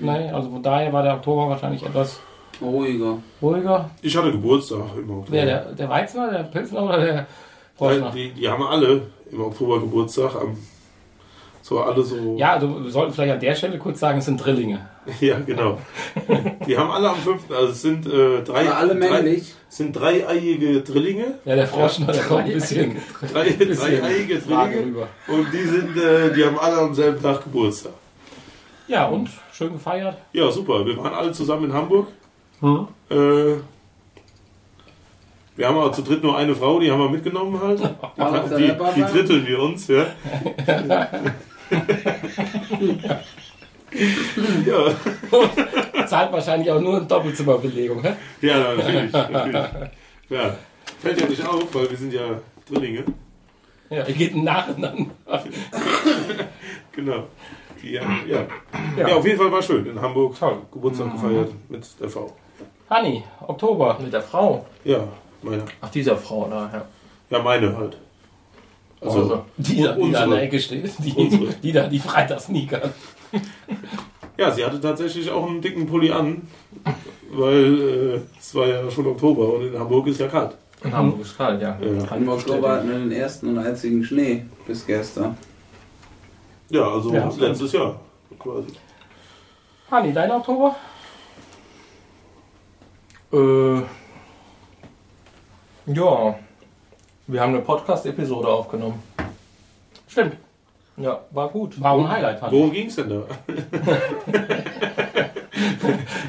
[0.00, 2.18] Nee, also von daher war der Oktober wahrscheinlich etwas
[2.60, 3.18] Ruhiger.
[3.40, 3.90] ruhiger.
[4.02, 5.26] Ich hatte Geburtstag im Oktober.
[5.30, 7.26] Wer, der, der Weizner, der Pilsner oder der
[7.78, 8.10] Weil Forschner?
[8.10, 10.34] die, die haben alle im Oktober Geburtstag.
[10.34, 10.56] Am,
[11.62, 12.36] so alle so.
[12.36, 14.86] Ja, also wir sollten vielleicht an der Stelle kurz sagen, es sind Drillinge.
[15.20, 15.78] Ja, genau.
[16.66, 17.50] Die haben alle am 5.
[17.50, 18.60] Also es sind äh, drei.
[18.68, 19.54] Aber alle drei, männlich.
[19.68, 21.34] es sind dreieiige Drillinge.
[21.44, 22.96] Ja, der Forschner, der kommt ein bisschen,
[23.32, 24.86] Drei, bisschen dreieiige Drillinge.
[24.86, 25.08] rüber.
[25.28, 27.92] Und die sind, äh, die haben alle am selben Tag Geburtstag.
[28.86, 29.30] Ja, und?
[29.52, 30.16] Schön gefeiert.
[30.32, 30.84] Ja, super.
[30.86, 32.08] Wir waren alle zusammen in Hamburg.
[32.60, 32.88] Hm?
[33.10, 33.60] Äh,
[35.56, 37.80] wir haben aber zu dritt nur eine Frau, die haben wir mitgenommen halt.
[38.16, 38.22] Die,
[38.54, 38.94] Reeperbahn?
[38.94, 40.06] die dritteln wir uns, ja.
[44.66, 44.94] ja,
[46.06, 48.02] Zahlt wahrscheinlich auch nur eine Doppelzimmerbelegung.
[48.02, 48.14] hä?
[48.40, 49.66] ja, natürlich, natürlich.
[50.28, 50.56] Ja,
[51.00, 53.04] fällt ja nicht auf, weil wir sind ja Drillinge.
[53.90, 55.10] Ja, ihr geht nacheinander.
[56.92, 57.24] Genau.
[57.82, 58.46] Die, ja, ja.
[58.96, 59.08] Ja.
[59.08, 60.38] ja, auf jeden Fall war schön in Hamburg.
[60.38, 60.58] Toll.
[60.72, 62.32] Geburtstag gefeiert mit der Frau.
[62.90, 63.96] Hanni, Oktober.
[64.02, 64.66] Mit der Frau.
[64.84, 64.98] Ja,
[65.42, 65.62] meine.
[65.80, 66.84] Ach, dieser Frau da, ja.
[67.30, 67.96] Ja, meine halt.
[69.00, 70.40] Also, Also, Die da, die da an der Unsere.
[70.42, 70.92] Ecke steht.
[70.98, 71.46] Die, Unsere.
[71.62, 72.90] die da, die Freitagsneaker.
[74.36, 76.42] ja, sie hatte tatsächlich auch einen dicken Pulli an,
[77.30, 80.56] weil äh, es war ja schon Oktober und in Hamburg ist ja kalt.
[80.82, 81.78] in Hamburg ist kalt, ja.
[81.80, 82.16] Ja.
[82.16, 85.38] Im Oktober hatten wir den ersten und einzigen Schnee bis gestern.
[86.70, 87.30] Ja, also Ja.
[87.38, 88.00] letztes Jahr
[88.38, 88.68] quasi.
[89.90, 90.74] Hanni, dein Oktober?
[93.32, 93.82] Äh,
[95.86, 96.34] ja,
[97.26, 99.02] wir haben eine Podcast-Episode aufgenommen.
[100.08, 100.36] Stimmt.
[100.96, 101.80] Ja, war gut.
[101.80, 102.50] War auch ein Highlight, ich.
[102.52, 103.22] Worum ging es denn da?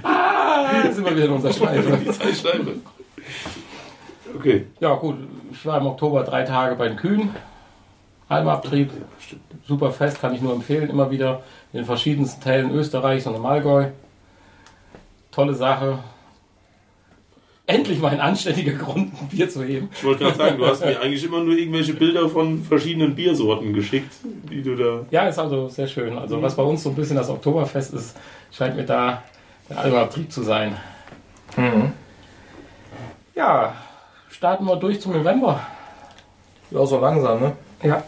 [0.04, 1.98] Ah, sind wir wieder in unserer Schleife.
[1.98, 2.76] Die Zeitschleife.
[4.36, 4.68] Okay.
[4.80, 5.16] Ja, gut.
[5.52, 7.34] Ich war im Oktober drei Tage bei den Kühen.
[8.28, 8.92] Almabtrieb.
[9.68, 10.90] Super Fest, kann ich nur empfehlen.
[10.90, 13.88] Immer wieder in den verschiedensten Teilen Österreichs und im Allgäu.
[15.32, 16.00] Tolle Sache.
[17.72, 19.90] Endlich mal ein anständiger Grund, ein Bier zu heben.
[19.94, 23.74] Ich wollte gerade sagen, du hast mir eigentlich immer nur irgendwelche Bilder von verschiedenen Biersorten
[23.74, 25.06] geschickt, die du da.
[25.10, 26.18] Ja, ist also sehr schön.
[26.18, 28.18] Also was bei uns so ein bisschen das Oktoberfest ist,
[28.52, 29.24] scheint mir da
[29.70, 30.76] der Albenabtrieb zu sein.
[31.56, 31.94] Mhm.
[33.36, 33.74] Ja,
[34.30, 35.60] starten wir durch zum November.
[36.70, 37.54] Ja, so langsam, ne?
[37.84, 38.04] Ja.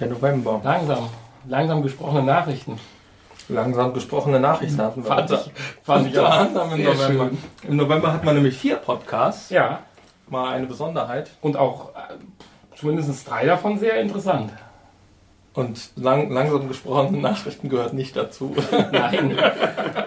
[0.00, 0.60] Der November.
[0.64, 1.08] Langsam.
[1.46, 2.78] Langsam gesprochene Nachrichten.
[3.48, 5.08] Langsam gesprochene Nachrichten hatten wir.
[5.08, 5.52] Fand ich,
[5.82, 6.94] fand ich auch im November.
[7.06, 7.38] schön.
[7.68, 9.50] Im November hat man nämlich vier Podcasts.
[9.50, 9.80] Ja,
[10.28, 11.30] Mal eine Besonderheit.
[11.42, 12.14] und auch äh,
[12.76, 14.50] zumindest drei davon sehr interessant.
[15.52, 18.56] Und lang, langsam gesprochene Nachrichten gehört nicht dazu.
[18.92, 19.36] Nein,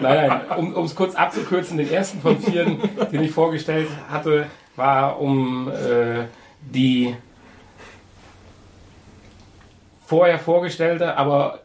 [0.00, 0.40] nein.
[0.74, 2.78] Um es kurz abzukürzen, den ersten von vieren,
[3.10, 4.46] den ich vorgestellt hatte,
[4.76, 6.24] war um äh,
[6.60, 7.16] die
[10.04, 11.60] vorher vorgestellte, aber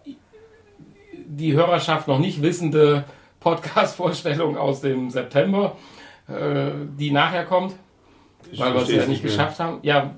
[1.38, 3.04] die Hörerschaft noch nicht wissende
[3.40, 5.76] Podcast-Vorstellung aus dem September,
[6.28, 7.74] äh, die nachher kommt,
[8.52, 9.32] Ich weil wir es ja nicht mehr.
[9.32, 9.80] geschafft haben.
[9.82, 10.12] Ja,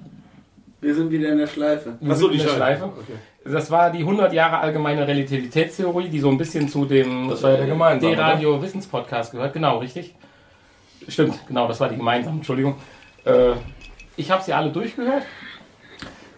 [0.81, 1.97] Wir sind wieder in der Schleife.
[1.99, 2.79] wir Ach so, sind die in der Schleife.
[2.83, 2.93] Schleife.
[2.99, 3.51] Okay.
[3.51, 7.51] Das war die 100 Jahre allgemeine Relativitätstheorie, die so ein bisschen zu dem Das war
[7.51, 9.53] ja der gemeinsame, D-Radio Wissenspodcast gehört.
[9.53, 10.15] Genau, richtig.
[11.07, 12.75] Stimmt, genau, das war die gemeinsame, Entschuldigung.
[13.23, 13.51] Äh,
[14.17, 15.23] ich habe sie alle durchgehört.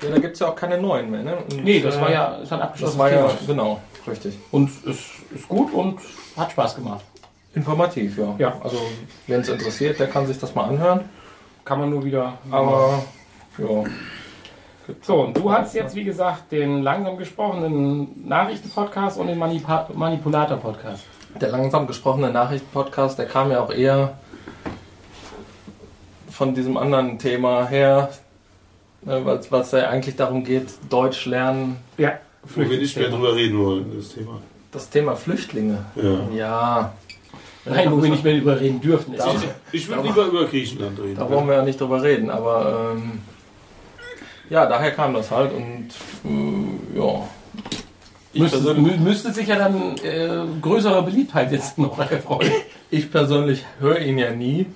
[0.04, 1.38] Ja, da gibt es ja auch keine neuen mehr, ne?
[1.38, 4.38] Und, Nee, das äh, war ja ist ein Das war ja, genau, richtig.
[4.52, 6.00] Und es ist gut und
[6.36, 7.04] hat Spaß gemacht.
[7.54, 8.36] Informativ, ja.
[8.38, 8.62] Ja.
[8.64, 8.78] Also,
[9.26, 11.02] wenn es interessiert, der kann sich das mal anhören.
[11.66, 12.38] Kann man nur wieder.
[12.52, 13.04] Aber,
[13.58, 13.84] ja.
[15.02, 21.04] So, und du hast jetzt, wie gesagt, den langsam gesprochenen Nachrichten-Podcast und den Manipa Manipulator-Podcast.
[21.42, 24.14] Der langsam gesprochene Nachrichtenpodcast, der kam ja auch eher
[26.32, 28.10] von diesem anderen Thema her,
[29.02, 31.78] ne, was, was ja eigentlich darum geht, Deutsch lernen.
[31.98, 32.14] Ja,
[32.56, 34.42] Wo wir nicht mehr drüber reden wollen, das Thema.
[34.72, 35.86] Das Thema Flüchtlinge.
[35.96, 36.36] Ja.
[36.36, 36.94] Ja,
[37.66, 39.16] Nein, wo wir nicht mehr drüber reden dürfen.
[39.18, 39.34] Da-
[39.72, 41.16] Ich würde lieber über Griechenland reden.
[41.18, 43.20] da wollen wir ja nicht drüber reden, aber ähm,
[44.50, 45.90] ja, daher kam das halt und
[46.26, 47.28] äh, ja.
[48.34, 50.30] Müsste, müsste sich ja dann äh,
[50.62, 52.52] größere Beliebtheit jetzt noch erfreuen.
[52.92, 54.68] ich persönlich höre ihn ja nie.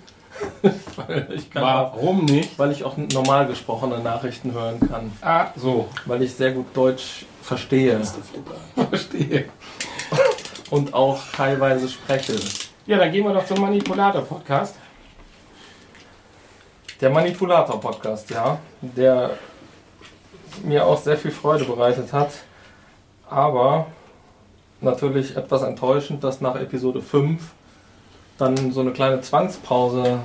[0.95, 2.57] weil, ich kann auch, Warum nicht?
[2.57, 5.12] weil ich auch normal gesprochene Nachrichten hören kann.
[5.21, 8.01] Ah, so, Weil ich sehr gut Deutsch verstehe
[8.89, 9.49] verstehe.
[10.69, 12.36] und auch teilweise spreche.
[12.86, 14.75] Ja, dann gehen wir doch zum Manipulator-Podcast.
[16.99, 19.32] Der Manipulator-Podcast, ja, der
[20.63, 22.32] mir auch sehr viel Freude bereitet hat.
[23.30, 23.88] Aber
[24.82, 27.41] natürlich etwas enttäuschend, dass nach Episode 5
[28.38, 30.19] dann so eine kleine Zwangspause.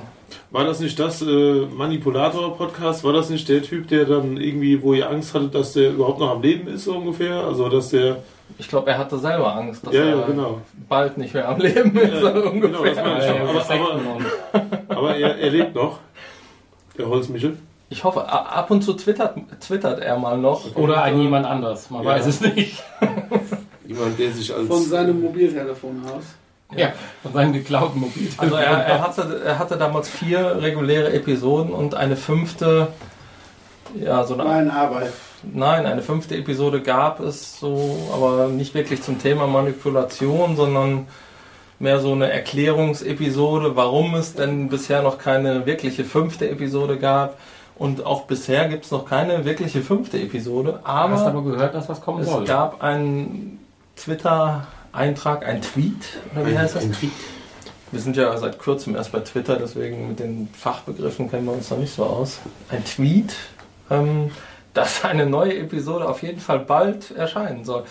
[0.51, 3.03] War das nicht das äh, Manipulator-Podcast?
[3.03, 6.19] War das nicht der Typ, der dann irgendwie, wo ihr Angst hattet, dass der überhaupt
[6.19, 7.43] noch am Leben ist, so ungefähr?
[7.43, 8.17] Also, dass der.
[8.57, 10.61] Ich glaube, er hatte selber Angst, dass Ja, er ja, genau.
[10.87, 12.95] bald nicht mehr am Leben ist, Ja, so genau, ungefähr.
[12.95, 13.49] das meine ich Äh, schon.
[13.49, 13.93] über Aber,
[14.53, 15.99] aber, aber er, er lebt noch.
[16.97, 17.57] Der Holzmichel.
[17.89, 20.75] Ich hoffe, ab und zu twittert, twittert er mal noch.
[20.75, 22.09] Oder Und, ein äh, jemand anders, man Ja.
[22.11, 22.83] weiß es nicht.
[23.87, 24.67] Jemand, der sich als.
[24.67, 26.23] Von seinem Mobiltelefon aus.
[26.75, 26.91] Ja,
[27.23, 28.39] von seinem geklauten Mobiltelefon.
[28.43, 32.89] Also er, er, hatte, er hatte damals vier reguläre Episoden und eine fünfte,
[33.95, 35.13] ja, so eine Meine Arbeit.
[35.43, 41.07] Nein, eine fünfte Episode gab es so, aber nicht wirklich zum Thema Manipulation, sondern
[41.79, 47.37] mehr so eine Erklärungsepisode, warum es denn bisher noch keine wirkliche fünfte Episode gab.
[47.75, 51.75] Und auch bisher gibt es noch keine wirkliche fünfte Episode, Du hast aber aber gehört,
[51.75, 52.45] dass was kommen es soll.
[52.45, 53.59] gab einen
[54.97, 56.83] Twitter-Eintrag, ein Tweet, oder wie heißt das?
[56.83, 57.11] Ein Tweet.
[57.91, 61.69] Wir sind ja seit kurzem erst bei Twitter, deswegen mit den Fachbegriffen kennen wir uns
[61.69, 62.39] noch nicht so aus.
[62.69, 63.35] Ein Tweet,
[63.89, 64.31] ähm,
[64.73, 67.83] dass eine neue Episode auf jeden Fall bald erscheinen soll.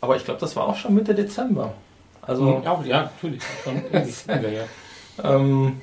[0.00, 1.74] Aber ich glaube, das war auch schon Mitte Dezember.
[2.22, 3.42] Also ja, ja, natürlich.
[3.64, 3.82] Schon
[4.52, 4.64] ja.
[5.22, 5.80] ähm,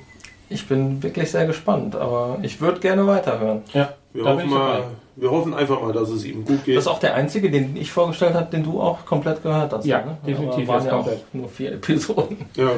[0.48, 3.62] ich bin wirklich sehr gespannt, aber ich würde gerne weiterhören.
[3.72, 4.84] ja, Wir da bin hoffen, ich mal, dabei.
[5.16, 6.76] wir hoffen einfach mal, dass es ihm gut geht.
[6.76, 9.84] Das ist auch der einzige, den ich vorgestellt habe, den du auch komplett gehört hast.
[9.84, 10.18] Ja, ne?
[10.26, 11.34] definitiv, Aber waren ja auch komplett.
[11.34, 12.36] nur vier Episoden.
[12.56, 12.70] ja.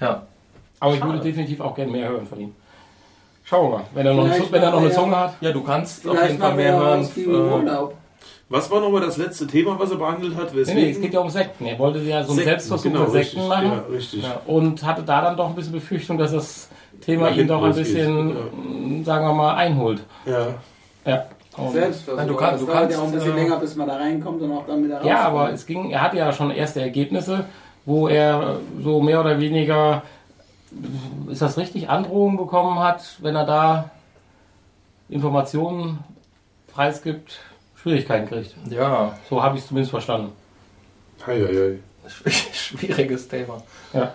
[0.00, 0.26] Ja.
[0.82, 1.12] Aber ich Schade.
[1.12, 2.54] würde definitiv auch gerne mehr hören von ihm.
[3.44, 3.84] Schauen wir mal.
[3.92, 5.34] Wenn er noch, eine, wenn er noch eine Zunge hat.
[5.40, 7.06] ja, du kannst auf Vielleicht jeden Fall mehr hören.
[8.48, 10.52] Was war nochmal das letzte Thema, was er behandelt hat?
[10.52, 10.82] Nee, Weswegen?
[10.82, 11.66] nee, es geht ja um Sekten.
[11.66, 13.66] Er wollte ja so einen Selbstversuch genau, mit Sekten richtig, machen.
[13.66, 14.22] Ja, richtig.
[14.24, 14.40] Ja.
[14.46, 16.68] Und hatte da dann doch ein bisschen Befürchtung, dass das
[17.00, 18.34] Thema ihn doch ein bisschen, ja.
[18.34, 20.02] mh, sagen wir mal, einholt.
[20.26, 20.54] Ja.
[21.04, 21.24] Ja.
[21.72, 22.16] Selbstversuch.
[22.16, 23.88] Nein, du kannst- das du dauert kannst, ja auch ein bisschen äh, länger, bis man
[23.88, 25.06] da reinkommt und auch dann wieder raus.
[25.06, 27.44] Ja, aber es ging, er hatte ja schon erste Ergebnisse,
[27.84, 30.02] wo er so mehr oder weniger,
[31.28, 33.90] ist das richtig, Androhungen bekommen hat, wenn er da
[35.08, 35.98] Informationen
[36.72, 37.40] preisgibt,
[37.74, 38.54] Schwierigkeiten kriegt.
[38.70, 40.32] ja, So habe ich es zumindest verstanden.
[41.26, 42.30] Hei, hei, hei.
[42.52, 43.62] schwieriges Thema.
[43.92, 44.12] Ja.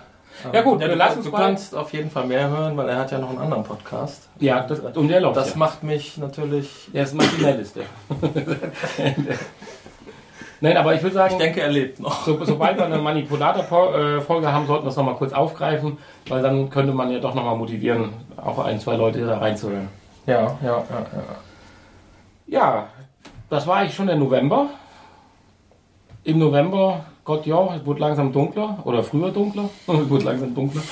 [0.52, 1.38] Ja gut, Ja, du, lassen du es mal.
[1.38, 4.28] kannst auf jeden Fall mehr hören, weil er hat ja noch einen anderen Podcast.
[4.38, 5.56] Ja, das, und der läuft Das ja.
[5.56, 6.88] macht mich natürlich.
[6.92, 7.82] Der ist maschinelliste.
[10.60, 12.24] Nein, aber ich würde sagen, Ich denke, er lebt noch.
[12.24, 16.92] so, sobald wir eine Manipulator-Folge haben, sollten wir das nochmal kurz aufgreifen, weil dann könnte
[16.94, 19.88] man ja doch nochmal motivieren, auch ein, zwei Leute da reinzuhören.
[20.26, 21.36] Ja, ja, ja, ja.
[22.48, 22.86] Ja,
[23.50, 24.68] das war eigentlich schon der November.
[26.24, 29.68] Im November, Gott ja, es wurde langsam dunkler oder früher dunkler.
[29.86, 30.82] es wurde langsam dunkler.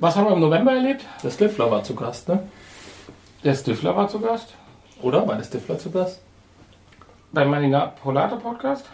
[0.00, 1.06] Was haben wir im November erlebt?
[1.22, 2.42] Der Stifler war zu Gast, ne?
[3.44, 4.54] Der Stifler war zu Gast
[5.00, 5.26] Oder?
[5.26, 6.20] War der Stifler zu Gast?
[7.32, 8.86] beim Manipulator Podcast.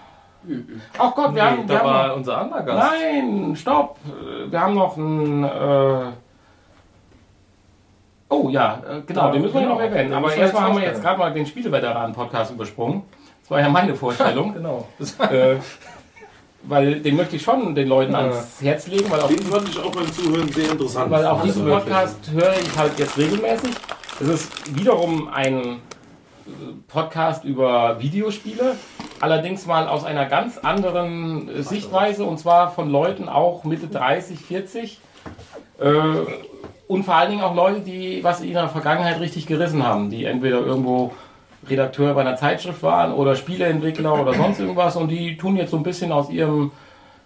[0.98, 2.92] Ach Gott, wir haben, wir da haben war noch, unser anderer Gast.
[2.92, 3.98] Nein, stopp.
[4.48, 5.44] Wir haben noch einen.
[5.44, 6.12] Äh
[8.28, 10.12] oh ja, äh, genau, Da- den müssen wir noch erwähnen.
[10.12, 13.02] Aber erstmal haben wir jetzt gerade mal den Spieleveteranen-Podcast übersprungen.
[13.48, 14.52] Das war ja meine Vorstellung.
[14.58, 14.86] Genau.
[14.98, 15.56] Das äh,
[16.64, 18.18] weil den möchte ich schon den Leuten Ja.
[18.18, 21.10] ans Herz legen, weil auch, Den fand ich auch beim Zuhören sehr interessant.
[21.10, 21.84] weil auch Also diesen wirklich.
[21.84, 23.70] Podcast höre ich halt jetzt regelmäßig.
[24.20, 25.76] Es ist wiederum ein äh,
[26.88, 28.74] Podcast über Videospiele,
[29.20, 34.38] allerdings mal aus einer ganz anderen äh, Sichtweise und zwar von Leuten auch Mitte 30,
[34.40, 34.98] 40
[35.78, 35.90] äh,
[36.88, 40.24] und vor allen Dingen auch Leute, die was in ihrer Vergangenheit richtig gerissen haben, die
[40.24, 41.12] entweder irgendwo
[41.70, 45.76] Redakteur bei einer Zeitschrift waren oder Spieleentwickler oder sonst irgendwas und die tun jetzt so
[45.76, 46.72] ein bisschen aus ihrem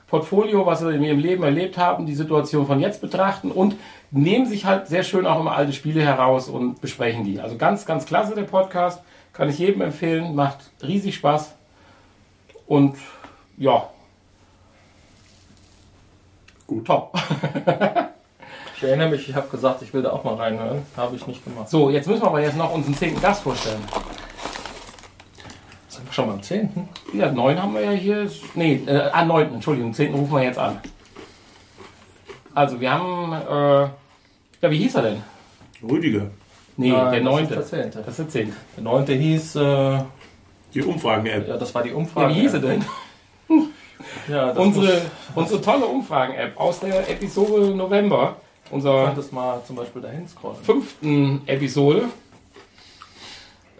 [0.08, 3.76] Portfolio, was sie in ihrem Leben erlebt haben, die Situation von jetzt betrachten und
[4.10, 7.40] nehmen sich halt sehr schön auch immer alte Spiele heraus und besprechen die.
[7.40, 11.54] Also ganz, ganz klasse der Podcast, kann ich jedem empfehlen, macht riesig Spaß
[12.66, 12.96] und
[13.56, 13.88] ja,
[16.66, 17.12] gut, top.
[18.82, 20.82] Ich erinnere mich, ich habe gesagt, ich will da auch mal reinhören.
[20.96, 21.68] Habe ich nicht gemacht.
[21.68, 23.80] So, jetzt müssen wir aber jetzt noch unseren zehnten Gast vorstellen.
[26.12, 26.68] Schon beim 10.
[27.14, 28.30] Ja, neun haben wir ja hier.
[28.54, 30.78] Nee, äh, ah, neunten, Entschuldigung, zehnten rufen wir jetzt an.
[32.54, 33.88] Also, wir haben, äh,
[34.60, 35.22] ja, wie hieß er denn?
[35.82, 36.26] Rüdiger.
[36.76, 37.54] Nee, der Das neunte.
[37.54, 37.92] ist der 10.
[38.04, 38.56] Das ist der zehnte.
[38.76, 39.06] Der 9.
[39.06, 39.98] hieß, äh,
[40.74, 41.48] Die Umfragen-App.
[41.48, 42.34] ja, das war die Ja, Umfrage.
[42.34, 42.84] wie hieß er denn?
[44.28, 45.00] Ja, das Unsere,
[45.36, 48.36] unsere tolle Umfragen-App aus der Episode November,
[48.68, 50.56] Du unserer könntest mal zum Beispiel dahin scrollen.
[50.62, 52.04] fünften Episode,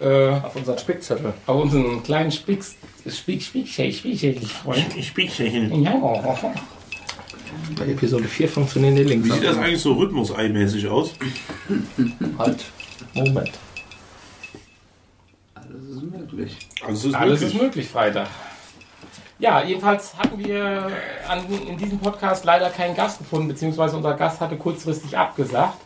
[0.02, 1.32] äh, Auf unseren Spickzettel.
[1.46, 2.76] auf unseren kleinen Spicks,
[3.08, 5.82] Spick, Spick, Spick, Spick, Spick, Ich Spielchen.
[5.82, 6.50] Ja, oh, oh, oh.
[7.78, 9.26] Bei Episode 4 funktionieren die Links.
[9.28, 11.14] Wie sieht das eigentlich so Rhythmus-Ei-mäßig aus?
[12.38, 12.64] Halt.
[13.14, 13.50] Moment.
[15.54, 16.56] Alles ist möglich.
[16.86, 17.54] Also es ist Alles möglich.
[17.54, 18.28] ist möglich, Freitag.
[19.38, 20.88] Ja, jedenfalls hatten wir
[21.28, 25.78] an, in diesem Podcast leider keinen Gast gefunden, beziehungsweise unser Gast hatte kurzfristig abgesagt.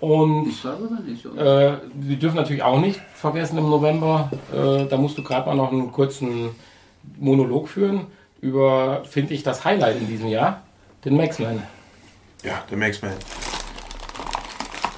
[0.00, 5.22] Und nicht, äh, wir dürfen natürlich auch nicht vergessen im November, äh, da musst du
[5.22, 6.50] gerade mal noch einen kurzen
[7.18, 8.06] Monolog führen
[8.40, 10.62] über, finde ich, das Highlight in diesem Jahr,
[11.04, 11.62] den Maxman.
[12.46, 13.12] Ja, der Max-Man.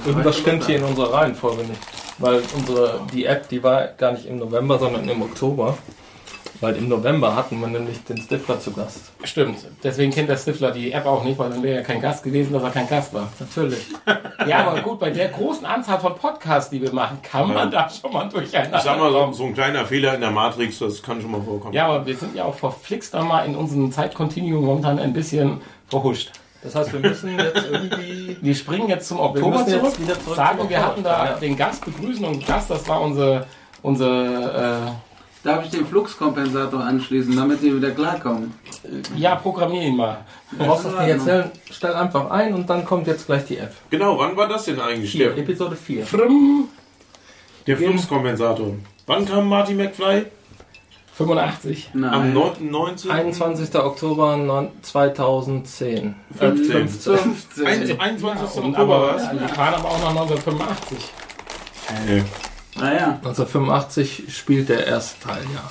[0.05, 1.80] Irgendwas stimmt hier in unserer Reihenfolge nicht.
[2.18, 5.78] Weil unsere, die App, die war gar nicht im November, sondern im Oktober.
[6.61, 9.12] Weil im November hatten wir nämlich den Stifler zu Gast.
[9.24, 12.24] Stimmt, deswegen kennt der Stifler die App auch nicht, weil dann wäre ja kein Gast
[12.24, 13.28] gewesen, dass er kein Gast war.
[13.38, 13.86] Natürlich.
[14.46, 17.88] Ja, aber gut, bei der großen Anzahl von Podcasts, die wir machen, kann man da
[17.88, 21.20] schon mal durcheinander Ich sag mal, so, ein kleiner Fehler in der Matrix, das kann
[21.20, 21.74] schon mal vorkommen.
[21.74, 26.32] Ja, aber wir sind ja auch verflixt einmal in unserem Zeitkontinuum momentan ein bisschen verhuscht.
[26.62, 28.36] Das heißt, wir müssen jetzt irgendwie.
[28.40, 30.90] Wir springen jetzt zum Oktober zurück, jetzt wieder zurück sagen, zum wir Oktober.
[30.92, 31.32] hatten da Ja.
[31.38, 33.46] den Gast begrüßen und Gast, das war unsere,
[33.82, 34.92] unsere
[35.49, 38.53] Darf ich den Fluxkompensator anschließen, damit die wieder klarkommen?
[38.84, 40.18] äh, ja, programmier ihn mal.
[40.51, 41.51] Du brauchst das nicht erzählen.
[41.70, 43.72] Stell einfach ein und dann kommt jetzt gleich die App.
[43.88, 45.11] Genau, wann war das denn eigentlich?
[45.11, 46.05] Hier, Der, Episode 4.
[46.07, 46.68] Frimm,
[47.66, 48.74] der Fluxkompensator.
[49.07, 50.26] Wann kam Marty McFly?
[51.14, 51.90] 85.
[51.94, 52.32] Am Nein.
[52.34, 52.70] 9.
[52.70, 53.11] 19.
[53.11, 53.74] 21.
[53.74, 56.14] Oktober non- 2010.
[56.38, 56.88] 15.
[56.88, 57.99] 15.
[58.01, 58.62] 21.
[58.62, 59.30] Und Oktober aber, was?
[59.30, 60.99] die fahren aber auch nach 1985.
[62.79, 62.85] Nee.
[62.85, 65.62] Naja, 1985 spielt der erste Teil, ja.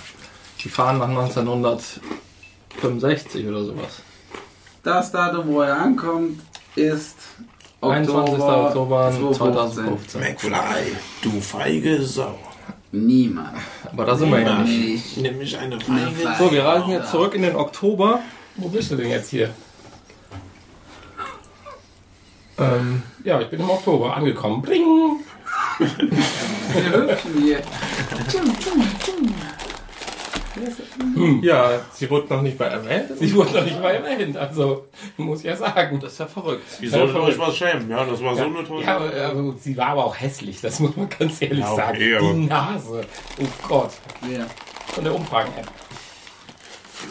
[0.63, 4.01] Die fahren nach 1965 oder sowas.
[4.83, 6.39] das Datum, wo er ankommt,
[6.75, 7.15] ist
[7.81, 8.39] 21.
[8.39, 9.33] Oktober 2015.
[9.35, 10.21] 2015.
[10.21, 12.37] McFly, du feige Sau.
[12.91, 13.57] Niemand.
[13.91, 15.15] Aber da sind wir ja nicht.
[15.15, 15.17] Ich.
[15.17, 18.19] Nämlich eine feige So, wir reisen jetzt zurück in den Oktober.
[18.55, 19.49] Wo bist du denn jetzt hier?
[22.57, 24.61] Ähm, Ja, ich bin im Oktober angekommen.
[24.61, 25.19] Bring!
[25.79, 27.59] Wir hüpfen hier.
[31.41, 33.09] ja, sie wurde noch nicht mal erwähnt.
[33.19, 34.85] Sie wurde noch nicht mal erwähnt, also
[35.17, 35.99] muss ich ja sagen.
[35.99, 36.63] Das ist ja verrückt.
[36.79, 37.89] Wie soll ihr euch was schämen?
[37.89, 38.83] Ja, das war so eine tolle.
[38.83, 42.13] Ja, aber, aber sie war aber auch hässlich, das muss man ganz ehrlich Ja, okay,
[42.13, 42.25] sagen.
[42.25, 43.01] aber- Die Nase.
[43.39, 43.91] Oh Gott.
[44.35, 44.45] Ja.
[44.87, 45.67] Von der Umfragen-App.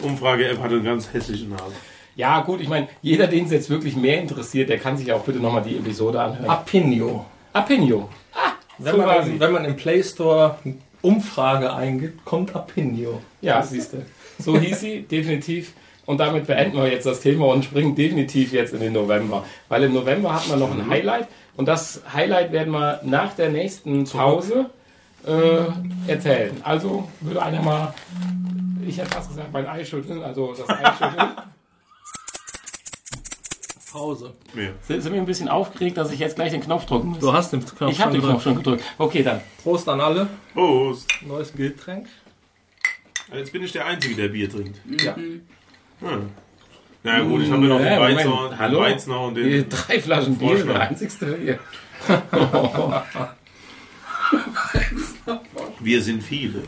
[0.01, 1.73] Die Umfrage-App hatte eine ganz hässliche Nase.
[2.15, 5.21] Ja, gut, ich meine, jeder, den es jetzt wirklich mehr interessiert, der kann sich auch
[5.21, 6.49] bitte nochmal die Episode anhören.
[6.49, 7.25] Apinio.
[7.53, 8.09] Apinio.
[8.77, 10.57] Wenn, man, wenn man im Play Store
[11.01, 13.21] Umfrage eingibt, kommt Apinio.
[13.41, 14.05] Ja, siehst du.
[14.39, 15.73] So hieß sie, definitiv.
[16.05, 19.43] Und damit beenden wir jetzt das Thema und springen definitiv jetzt in den November.
[19.67, 21.27] Weil im November hat man noch ein Highlight.
[21.57, 24.69] Und das Highlight werden wir nach der nächsten Pause
[25.25, 26.55] äh, erzählen.
[26.63, 27.93] Also würde einer mal,
[28.87, 31.29] ich hätte fast gesagt, mein Ei schütteln, also das Ei schütteln.
[33.97, 34.33] Pause.
[34.55, 34.69] Ja.
[34.81, 37.19] Sind sind wir ein bisschen aufgeregt, dass ich jetzt gleich den Knopf drücken muss?
[37.19, 38.83] Du hast den Knopf Ich habe den schon Knopf schon gedrückt.
[38.97, 39.41] Okay, dann.
[39.63, 40.27] Prost an alle.
[40.53, 41.09] Prost.
[41.25, 42.07] Neues Getränk.
[43.33, 44.79] Jetzt bin ich der Einzige, der Bier trinkt.
[45.03, 45.15] Ja.
[45.15, 45.41] Hm.
[47.03, 47.99] Na gut, ich habe mir noch den.
[47.99, 48.79] Weizner, den Hallo?
[48.81, 49.69] Weizner und Die den.
[49.69, 51.59] drei Flaschen Bier, der einzigste hier.
[55.79, 56.63] Wir sind viele.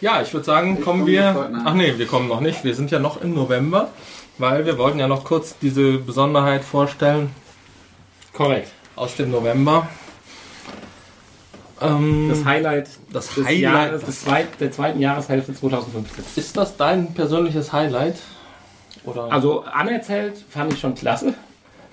[0.00, 1.50] Ja, ich würde sagen, kommen komme wir.
[1.64, 2.62] Ach nee, wir kommen noch nicht.
[2.64, 3.90] Wir sind ja noch im November,
[4.38, 7.30] weil wir wollten ja noch kurz diese Besonderheit vorstellen
[8.32, 8.70] Korrekt.
[8.96, 9.88] aus dem November.
[11.80, 13.60] Ähm, Das Highlight das des Highlight.
[13.60, 16.24] Jahres, des zweit, der zweiten Jahreshälfte 2015.
[16.36, 18.16] Ist das dein persönliches Highlight?
[19.04, 19.30] Oder?
[19.32, 21.34] Also anerzählt fand ich schon klasse.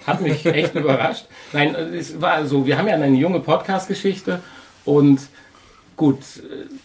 [0.08, 1.26] Hat mich echt überrascht.
[1.54, 4.42] Nein, es war so, wir haben ja eine junge Podcast-Geschichte
[4.86, 5.20] und
[5.98, 6.20] gut,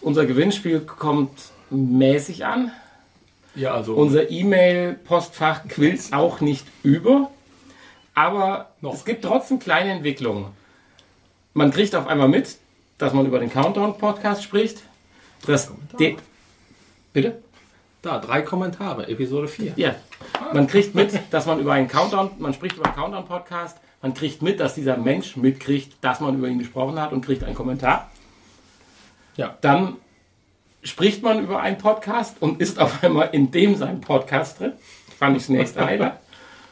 [0.01, 1.31] unser Gewinnspiel kommt
[1.69, 2.71] mäßig an.
[3.55, 7.29] Ja, also Unser E-Mail-Postfach quillt auch nicht über.
[8.13, 8.93] Aber Noch.
[8.93, 10.47] es gibt trotzdem kleine Entwicklungen.
[11.53, 12.57] Man kriegt auf einmal mit,
[12.97, 14.83] dass man über den Countdown-Podcast spricht.
[15.45, 15.71] Das
[17.13, 17.41] Bitte?
[18.01, 19.73] da drei Kommentare, Episode 4.
[19.75, 19.95] Ja.
[20.53, 23.77] Man kriegt mit, dass man über einen Countdown, man spricht über einen Countdown-Podcast.
[24.01, 27.43] Man kriegt mit, dass dieser Mensch mitkriegt, dass man über ihn gesprochen hat und kriegt
[27.43, 28.09] einen Kommentar.
[29.35, 29.55] Ja.
[29.61, 29.97] Dann
[30.83, 34.73] spricht man über einen Podcast und ist auf einmal in dem sein Podcast drin.
[35.17, 36.13] Fand ich das nächste Highlight.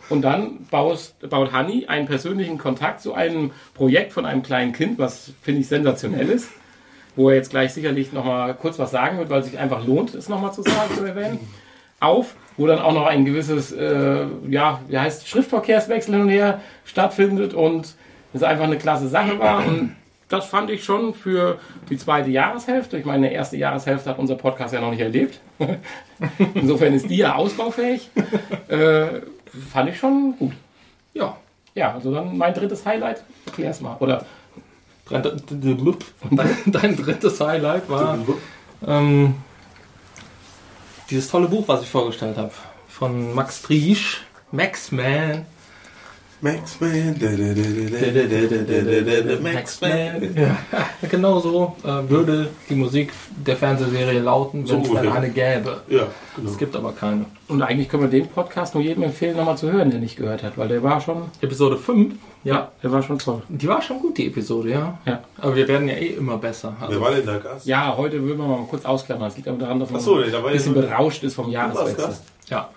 [0.10, 4.98] Und dann baust, baut Hanni einen persönlichen Kontakt zu einem Projekt von einem kleinen Kind,
[4.98, 6.50] was finde ich sensationell ist,
[7.16, 10.16] wo er jetzt gleich sicherlich nochmal kurz was sagen wird, weil es sich einfach lohnt,
[10.16, 11.40] es nochmal zu sagen, zu erwähnen,
[12.00, 16.62] auf, wo dann auch noch ein gewisses, äh, ja, wie heißt, Schriftverkehrswechsel hin und her
[16.86, 17.96] stattfindet und
[18.34, 19.66] es einfach eine klasse Sache war.
[19.68, 19.96] Und
[20.30, 21.60] das fand ich schon für
[21.90, 22.98] die zweite Jahreshälfte.
[22.98, 25.40] Ich meine, die erste Jahreshälfte hat unser Podcast ja noch nicht erlebt.
[26.54, 28.10] Insofern ist die ja ausbaufähig.
[28.68, 29.22] Äh,
[29.72, 30.54] fand ich schon gut.
[31.14, 31.36] Ja.
[31.76, 33.24] Ja, also dann mein drittes Highlight.
[33.46, 33.98] Erklär's mal.
[34.00, 34.26] Oder
[35.10, 38.20] Dein, drittes Highlight war
[38.86, 39.36] ähm,
[41.10, 42.52] dieses tolle Buch, was ich vorgestellt habe.
[42.88, 44.22] Von Max Triesch.
[44.52, 45.46] Max Man.
[46.42, 47.16] Max Man.
[49.44, 50.36] Max Man.
[50.36, 50.58] Ja,
[51.10, 53.12] genau so äh, würde die Musik
[53.46, 55.82] der Fernsehserie lauten, wenn so es dann eine gäbe.
[55.90, 56.50] Ja, genau.
[56.50, 57.26] Es gibt aber keine.
[57.50, 60.44] Und eigentlich können wir den Podcast nur jedem empfehlen, nochmal zu hören, der nicht gehört
[60.44, 61.24] hat, weil der war schon.
[61.42, 62.16] Episode 5?
[62.46, 62.72] Ja.
[62.82, 63.42] der war schon toll.
[63.50, 64.98] Die war schon gut, die Episode, ja.
[65.06, 65.22] ja.
[65.40, 66.74] Aber wir werden ja eh immer besser.
[66.80, 67.66] Also Wer war denn der Gast?
[67.66, 69.28] Ja, heute würden wir mal kurz ausklammern.
[69.28, 72.16] Das liegt aber daran, dass man so, ein bisschen berauscht ist vom Jahreswechsel.
[72.48, 72.70] Ja.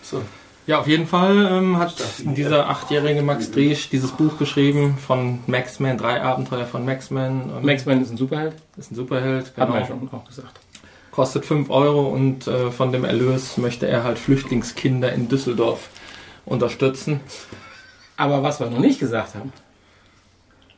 [0.00, 0.22] So
[0.66, 5.80] ja, auf jeden Fall ähm, hat dieser achtjährige Max Driesch dieses Buch geschrieben von Max
[5.80, 7.64] Man, drei Abenteuer von Max Man.
[7.64, 9.80] Max Man ist ein Superheld, ist ein Superheld, hat man genau.
[9.80, 10.60] ja schon auch gesagt.
[11.10, 15.88] kostet 5 Euro und äh, von dem Erlös möchte er halt Flüchtlingskinder in Düsseldorf
[16.44, 17.20] unterstützen.
[18.16, 19.52] Aber was wir noch nicht gesagt haben,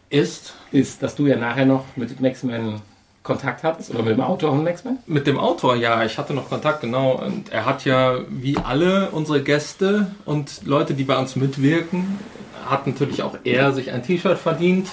[0.09, 2.81] Ist ist, dass du ja nachher noch mit Max Man
[3.25, 4.99] Kontakt hattest oder mit dem Autor von Max Man.
[5.07, 7.13] mit dem Autor, ja, ich hatte noch Kontakt, genau.
[7.13, 12.19] Und er hat ja, wie alle unsere Gäste und Leute, die bei uns mitwirken,
[12.67, 14.89] hat natürlich auch er sich ein T-Shirt verdient.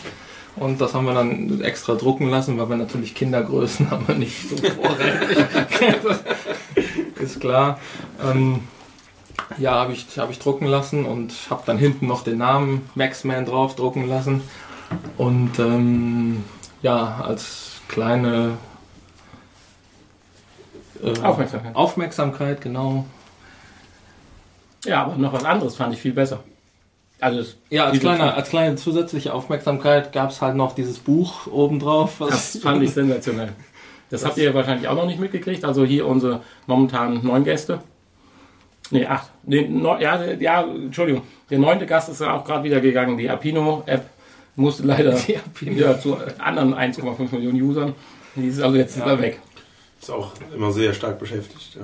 [0.55, 4.49] Und das haben wir dann extra drucken lassen, weil wir natürlich Kindergrößen haben wir nicht
[4.49, 5.45] so vorrätig.
[7.19, 7.79] ist klar.
[8.23, 8.61] Ähm,
[9.57, 13.45] ja, habe ich, hab ich drucken lassen und habe dann hinten noch den Namen Maxman
[13.45, 14.41] drauf drucken lassen.
[15.17, 16.43] Und ähm,
[16.81, 18.57] ja, als kleine
[21.03, 21.75] äh, Aufmerksamkeit.
[21.75, 23.05] Aufmerksamkeit, genau.
[24.85, 26.39] Ja, aber noch was anderes fand ich viel besser.
[27.19, 32.15] Also Ja, als, kleine, als kleine zusätzliche Aufmerksamkeit gab es halt noch dieses Buch obendrauf.
[32.19, 33.53] Das fand ich sensationell.
[34.09, 35.63] Das, habt ihr wahrscheinlich auch noch nicht mitgekriegt.
[35.63, 37.79] Also hier unsere momentan neun Gäste.
[38.89, 39.29] Nee, acht.
[39.43, 41.23] Nee, neun, ja, ja, Entschuldigung.
[41.49, 43.17] Der neunte Gast ist ja auch gerade wieder gegangen.
[43.17, 44.09] Die Apino-App
[44.55, 45.17] musste leider
[45.59, 47.93] wieder zu anderen 1,5 Millionen Usern.
[48.35, 49.39] Die ist also jetzt wieder weg.
[49.99, 51.75] Ist auch immer sehr stark beschäftigt.
[51.75, 51.81] Ja.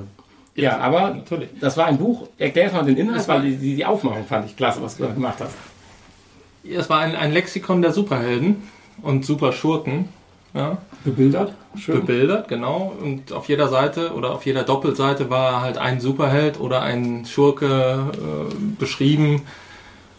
[0.60, 1.50] Ja, aber Natürlich.
[1.60, 2.30] das war ein Buch.
[2.40, 4.98] Erklär mal den Inhalt, Das war- weil die, die, die Aufmachung fand ich klasse, was
[4.98, 5.54] du da gemacht hast.
[6.68, 8.64] Es war ein, ein Lexikon der Superhelden
[9.04, 10.10] und Superschurken.
[10.56, 11.54] Ja, Bebildert.
[11.78, 12.00] Schön.
[12.00, 12.92] bebildert, genau.
[13.00, 18.10] Und auf jeder Seite oder auf jeder Doppelseite war halt ein Superheld oder ein Schurke
[18.14, 19.44] äh, beschrieben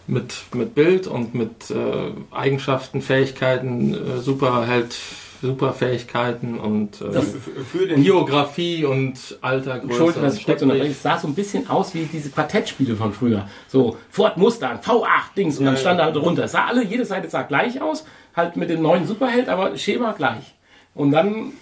[0.08, 4.96] mit, mit Bild und mit äh, Eigenschaften, Fähigkeiten, äh, Superheld,
[5.42, 10.18] Superfähigkeiten und äh, Für, den Geografie und Alter, Größe.
[10.18, 10.70] Entschuldigung, dass und.
[10.72, 13.46] Es sah so ein bisschen aus wie diese Quartettspiele von früher.
[13.68, 15.04] So Ford Mustang, V8
[15.36, 16.12] Dings und dann Ja, stand da ja.
[16.12, 16.44] halt drunter.
[16.44, 18.04] Es sah alle, jede Seite sah gleich aus,
[18.34, 20.54] halt mit dem neuen Superheld, aber Schema gleich.
[20.94, 21.52] Und dann,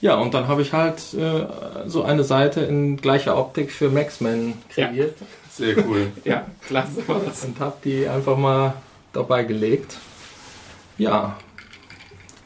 [0.00, 1.46] Ja, und dann habe ich halt äh,
[1.86, 5.16] so eine Seite in gleicher Optik für Maxman kreiert
[5.54, 6.10] Sehr cool.
[6.24, 7.44] ja, klasse war das.
[7.44, 8.74] und habe die einfach mal
[9.12, 9.96] dabei gelegt.
[10.98, 11.36] Ja.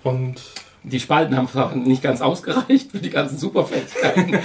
[0.02, 0.34] Und
[0.82, 4.32] Die Spalten haben zwar nicht ganz ausgereicht für die ganzen Superfähigkeiten.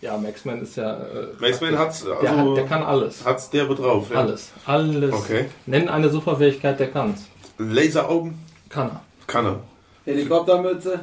[0.00, 0.92] ja, Maxman ist ja.
[0.94, 3.24] Äh, Maxman hat's, der, also, hat, der kann alles.
[3.24, 4.10] hat's derbe drauf.
[4.12, 4.20] Ja.
[4.20, 4.52] Alles.
[4.66, 5.12] Alles.
[5.12, 5.46] Okay.
[5.66, 7.26] Nenn eine Superfähigkeit, der kann's.
[7.58, 8.38] Laseraugen
[8.68, 9.00] Kann er.
[9.26, 9.60] kann er.
[10.04, 11.00] Helikoptermütze.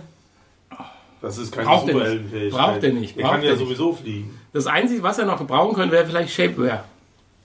[1.22, 2.04] Das ist keine Braucht er nicht.
[2.04, 2.60] Superheldenfähigkeit.
[2.62, 3.18] Braucht er nicht.
[3.18, 3.64] Er Braucht kann ja er nicht.
[3.64, 4.40] sowieso fliegen.
[4.54, 6.84] Das Einzige, was er noch gebrauchen könnte, wäre vielleicht Shapewear.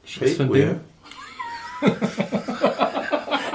[0.04, 0.74] für ein Shapewear.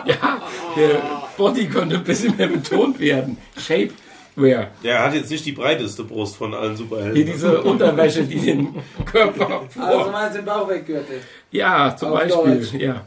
[0.06, 0.42] Ja,
[0.76, 1.02] der
[1.38, 3.38] Body könnte ein bisschen mehr betont werden.
[3.58, 4.68] Shapewear.
[4.82, 7.16] Ja, er hat jetzt nicht die breiteste Brust von allen Superhelden.
[7.16, 8.76] Hier diese Unterwäsche, die den
[9.06, 10.12] Körper Also vor.
[10.12, 11.22] meinst du den Bauch weggürtel?
[11.52, 12.56] Ja, zum Auf Beispiel.
[12.60, 12.74] Deutsch.
[12.74, 13.02] Ja.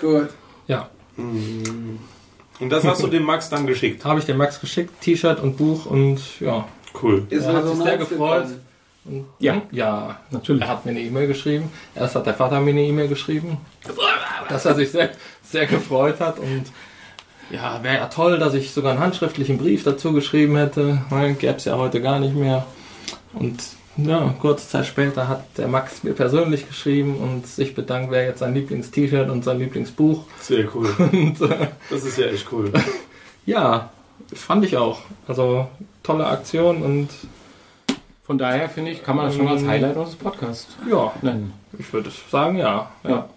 [0.00, 0.28] Gut.
[0.66, 0.88] Ja.
[1.16, 4.04] Und das hast du dem Max dann geschickt.
[4.04, 6.66] Habe ich dem Max geschickt, T-Shirt und Buch und ja.
[7.02, 7.26] Cool.
[7.30, 8.42] Ist Er mir hat sich sehr gefreut.
[8.44, 8.60] gekommen.
[9.04, 9.62] Und, Ja.
[9.70, 10.62] Ja, Natürlich.
[10.62, 11.70] Er hat mir eine E-Mail geschrieben.
[11.94, 13.58] Erst hat der Vater mir eine E-Mail geschrieben,
[14.48, 15.10] dass er sich sehr,
[15.42, 16.38] sehr gefreut hat.
[16.38, 16.64] Und
[17.50, 21.02] ja, wäre ja toll, dass ich sogar einen handschriftlichen Brief dazu geschrieben hätte.
[21.38, 22.64] Gäbe es ja heute gar nicht mehr.
[23.34, 23.62] Und
[23.96, 28.38] ja, kurze Zeit später hat der Max mir persönlich geschrieben und sich bedankt, wer jetzt
[28.38, 30.24] sein Lieblings-T-Shirt und sein Lieblingsbuch.
[30.40, 30.88] Sehr cool.
[31.12, 32.72] Und äh, Das ist ja echt cool.
[33.46, 33.90] ja,
[34.32, 35.00] fand ich auch.
[35.28, 35.68] Also
[36.02, 37.08] tolle Aktion und
[38.32, 41.52] Von daher finde ich, kann man das schon als Highlight unseres Podcasts ja, nennen.
[41.78, 42.90] ich würde sagen, ja.
[43.06, 43.28] Ja.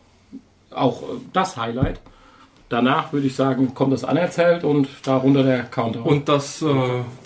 [0.71, 1.99] Auch äh, das Highlight.
[2.69, 6.05] Danach würde ich sagen, kommt das anerzählt und darunter der Counter.
[6.05, 6.67] Und das äh,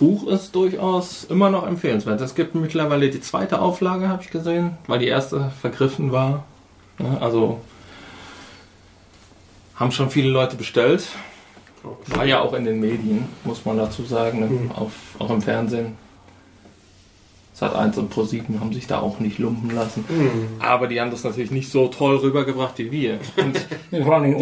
[0.00, 2.20] Buch ist durchaus immer noch empfehlenswert.
[2.20, 6.42] Es gibt mittlerweile die zweite Auflage, habe ich gesehen, weil die erste vergriffen war.
[6.98, 7.60] Ja, also
[9.76, 11.06] haben schon viele Leute bestellt.
[12.06, 14.74] War ja auch in den Medien, muss man dazu sagen, ne?
[14.74, 14.90] Auf,
[15.20, 16.09] auch im Fernsehen.
[17.60, 20.02] Sat 1 und Pro 7 haben sich da auch nicht lumpen lassen.
[20.60, 23.18] Aber die haben das natürlich nicht so toll rübergebracht wie wir.
[23.92, 24.38] Die haben, ihn,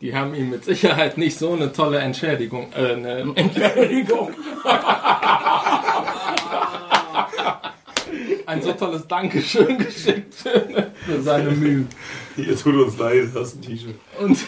[0.00, 4.30] die haben ihm mit Sicherheit nicht so eine tolle Entschädigung, äh, eine Entschuldigung.
[8.46, 11.88] ein so tolles Dankeschön geschickt für seine Mühen.
[12.36, 13.96] Hier tut uns leid, das ist ein T-Shirt.
[14.20, 14.38] Und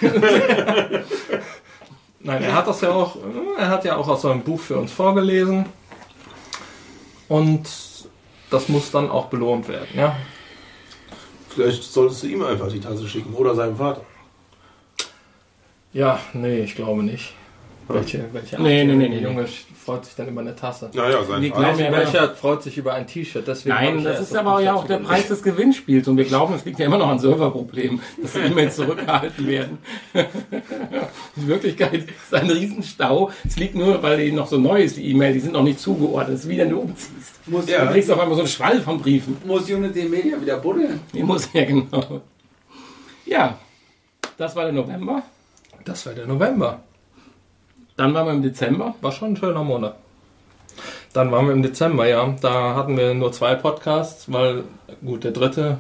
[2.21, 3.17] Nein, er hat das ja auch,
[3.59, 5.65] er hat ja auch aus seinem Buch für uns vorgelesen.
[7.31, 7.69] Und
[8.51, 10.17] das muss dann auch belohnt werden, ja.
[11.49, 14.05] Vielleicht solltest du ihm einfach die Tasse schicken oder seinem Vater.
[15.93, 17.33] Ja, nee, ich glaube nicht.
[17.95, 19.23] Welche, welche Nee, nee, nee, Der nee.
[19.23, 19.47] Junge
[19.85, 20.91] freut sich dann über eine Tasse.
[20.93, 23.45] Naja, sein Wir glauben ja, Welcher freut sich über ein T-Shirt?
[23.65, 24.99] Nein, das ist aber ja auch der.
[24.99, 28.39] Preis des Gewinnspiels und wir glauben, es liegt ja immer noch an Serverproblemen, dass die
[28.41, 29.79] E-Mails zurückgehalten werden.
[31.37, 33.31] In Wirklichkeit ist ein Riesenstau.
[33.47, 35.81] Es liegt nur, weil die noch so neu ist, die E-Mail, die sind noch nicht
[35.81, 36.37] zugeordnet.
[36.37, 37.41] Es ist wie wenn du umziehst.
[37.47, 39.37] Muss, Du kriegst auf einmal so einen Schwall von Briefen.
[39.45, 41.01] muss Unity Media wieder buddeln.
[41.13, 42.21] Die muss ja genau.
[43.27, 43.59] Ja,
[44.37, 45.23] das war der November.
[45.85, 46.83] Das war der November.
[48.01, 48.95] Dann waren wir im Dezember.
[49.03, 49.95] War schon ein schöner Monat.
[51.13, 52.35] Dann waren wir im Dezember, ja.
[52.41, 54.65] Da hatten wir nur zwei Podcasts, weil,
[55.05, 55.77] gut, der dritte,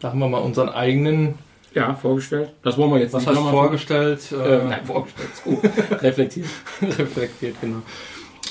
[0.00, 1.34] da haben wir mal unseren eigenen,
[1.74, 2.54] Ja, vorgestellt.
[2.62, 5.28] Das wollen wir jetzt was nicht heißt nochmal vorgestellt, Äh, äh, nein, vorgestellt.
[5.34, 5.58] ist gut.
[6.02, 6.48] Reflektiert.
[6.80, 7.82] reflektiert, genau.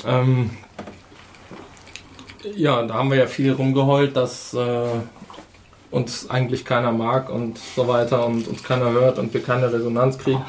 [0.06, 0.52] Ähm,
[2.56, 4.86] ja, da haben wir ja viel rumgeheult, dass äh,
[5.90, 10.20] uns eigentlich keiner mag und so weiter und uns keiner hört und wir keine Resonanz
[10.20, 10.46] kriegen,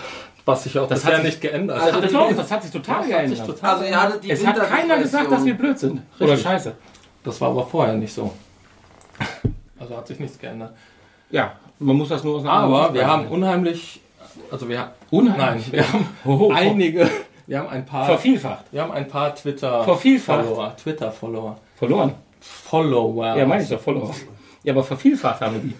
[0.48, 2.12] was sich auch Das hat sich- nicht geändert Also hat.
[2.12, 3.46] Doch, das hat sich total Das hat sich geändert.
[3.46, 6.02] total Also die Es hat keiner gesagt, dass wir blöd sind.
[6.18, 6.42] Oder Richtig.
[6.42, 6.74] scheiße.
[7.22, 8.32] Das war aber vorher nicht so.
[9.78, 10.72] Also hat sich nichts geändert.
[11.30, 14.00] Ja, man muss das nur aus einer anderen Aber wir haben unheimlich,
[14.50, 15.66] also wir Unheimlich.
[15.70, 17.08] nein, wir haben Hoho, einige,
[17.46, 18.64] wir haben ein paar, vervielfacht.
[18.72, 20.44] wir haben ein paar Twitter Vervielfacht.
[20.46, 22.14] Follower, Twitter Follower, Verloren.
[22.40, 24.14] Follower, Ja, meine ich doch, Follower.
[24.64, 25.74] Ja, aber vervielfacht haben wir die.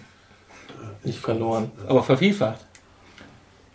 [1.03, 1.71] nicht verloren.
[1.87, 2.59] Aber vervielfacht.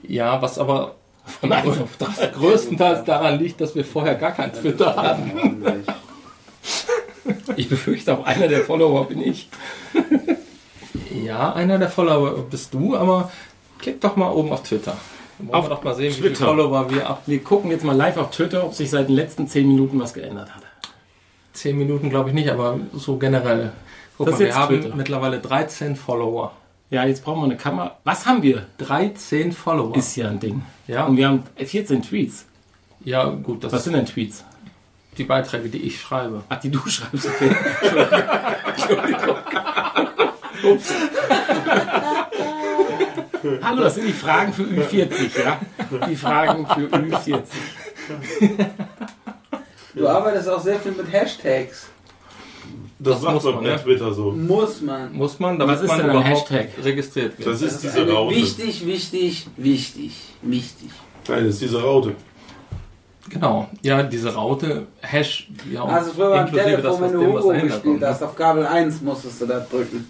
[0.06, 0.94] Ja, was aber
[1.40, 2.26] Von eins auf drei.
[2.26, 5.64] größtenteils daran liegt, dass wir vorher gar kein Twitter hatten.
[7.56, 9.48] Ich befürchte, auch einer der Follower bin ich.
[11.24, 13.30] Ja, einer der Follower bist du, aber
[13.78, 14.96] klick doch mal oben auf Twitter.
[15.38, 16.44] Wollen Auf wir doch mal sehen, wie viele Twitter.
[16.46, 19.48] Follower wir ab Wir gucken jetzt mal live auf Twitter, ob sich seit den letzten
[19.48, 20.62] 10 Minuten was geändert hat.
[21.54, 23.72] 10 Minuten, glaube ich nicht, aber so generell.
[24.18, 24.96] Guck Das mal, wir haben Twitter.
[24.96, 26.52] mittlerweile 13 Follower.
[26.94, 27.98] Ja, jetzt brauchen wir eine Kamera.
[28.04, 28.66] Was haben wir?
[28.78, 29.96] 13 Follower.
[29.96, 30.62] Ist ja ein Ding.
[30.86, 32.46] ja, Und wir haben 14 Tweets.
[33.00, 34.44] ja, gut, das Was sind denn Tweets?
[35.18, 36.44] die Beiträge, die ich schreibe.
[36.48, 37.26] Ach, die du schreibst.
[37.26, 37.50] Okay.
[38.68, 39.36] Entschuldigung.
[40.62, 40.92] Ups.
[43.62, 45.58] Hallo, das sind die Fragen für Ü40, ja?
[46.08, 47.42] Die Fragen für Ü40.
[49.96, 51.88] Du arbeitest auch sehr viel mit Hashtags.
[52.98, 53.76] Das, Das macht muss man bei ja.
[53.78, 54.30] Twitter so.
[54.32, 55.12] Muss man.
[55.12, 56.68] Muss man, damit Was ist man denn ein überhaupt Hashtag?
[56.84, 57.48] registriert wird.
[57.48, 58.36] Das ist Das diese Raute.
[58.36, 60.90] Wichtig, wichtig, wichtig, wichtig.
[61.28, 62.14] Nein, das ist diese Raute.
[63.30, 67.34] Genau, ja, diese Raute, Hash, ja, und Also früher am inklusive Telefon, wenn du dem,
[67.34, 68.02] was Hugo gespielt kommt.
[68.04, 70.06] hast, auf Kabel 1 musstest du da drücken.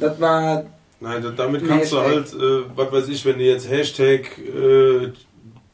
[0.00, 0.64] Das war,
[1.00, 2.40] Nein, da- damit kannst du halt, Hashtag.
[2.40, 5.12] äh, was weiß ich, wenn du jetzt Hashtag äh,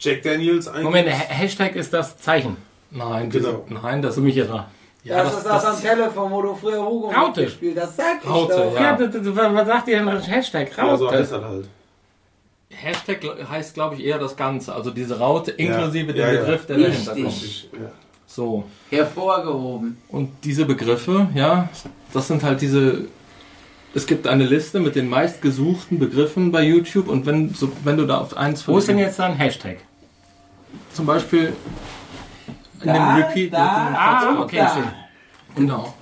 [0.01, 0.85] Jack Daniels eingibst.
[0.85, 2.57] Moment, Ha- Hashtag ist das Zeichen.
[2.91, 3.81] Nein, diese, Genau.
[3.83, 4.69] nein, das Für mich etwa.
[5.05, 7.45] Ja, das, ist das, am Telefon, wo du früher Hugo Raute.
[7.45, 7.97] gespielt hast.
[7.97, 8.75] Sag ich Raute, doch.
[8.75, 8.83] Ja.
[8.83, 10.77] Ja, d- d- was sagt ihr denn Hashtag?
[10.77, 11.19] Ja, so Raute.
[11.19, 11.69] heißt das halt.
[12.71, 16.67] Hashtag heißt, glaube ich, eher das Ganze, also diese Raute inklusive Ja, dem ja, Begriff,
[16.67, 17.05] der Richtig.
[17.07, 17.95] dahinter kommt.
[18.27, 18.65] So.
[18.91, 19.97] Hervorgehoben.
[20.09, 21.69] Und diese Begriffe, ja,
[22.13, 23.03] das sind halt diese.
[23.97, 28.07] Es gibt eine Liste mit den meistgesuchten Begriffen bei YouTube und wenn, so, wenn du
[28.07, 29.77] da auf eins Wo ist denn jetzt da ein Hashtag?
[30.93, 31.53] zum Beispiel
[32.85, 34.93] in Da, dem Repeat da, dem Ah, okay, da.
[35.57, 35.95] Genau.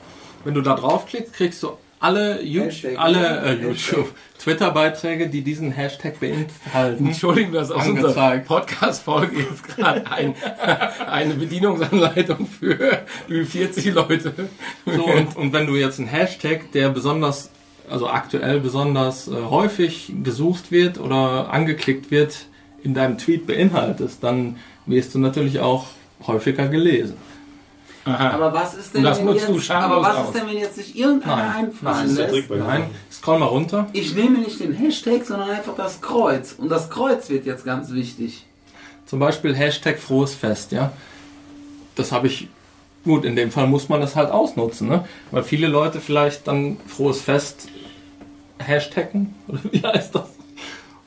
[0.45, 2.99] Wenn du da draufklickst, kriegst du alle, YouTube, Hashtag.
[2.99, 3.63] alle äh.
[3.63, 7.07] YouTube, Twitter-Beiträge, die diesen Hashtag beinhalten.
[7.07, 8.39] Entschuldigung, dass aus unserer.
[8.39, 10.35] Podcast-Folge jetzt gerade ein,
[11.07, 14.35] eine Bedienungsanleitung für Ü40 Leute.
[14.85, 17.51] So, und, und wenn du jetzt einen Hashtag, der besonders,
[17.89, 22.47] also aktuell besonders äh, häufig gesucht wird oder angeklickt wird,
[22.83, 24.57] in deinem Tweet beinhaltest, dann
[24.87, 25.87] wirst du natürlich auch
[26.27, 27.17] häufiger gelesen.
[28.05, 28.31] Aha.
[28.31, 30.27] Aber was ist denn, wenn jetzt, aber was aus.
[30.29, 32.51] ist denn, wenn jetzt sich irgendeiner einfallen lässt?
[32.51, 33.89] Nein, scroll mal runter.
[33.93, 36.53] Ich nehme nicht den Hashtag, sondern einfach das Kreuz.
[36.59, 38.45] Und das Kreuz wird jetzt ganz wichtig.
[39.07, 40.93] Zum Beispiel Hashtag frohes Fest, ja.
[41.95, 42.49] Das habe ich,
[43.05, 45.05] gut, in dem Fall muss man das halt ausnutzen, ne?
[45.31, 47.69] Weil viele Leute vielleicht dann frohes Fest
[48.59, 50.29] hashtaggen, oder wie heißt das?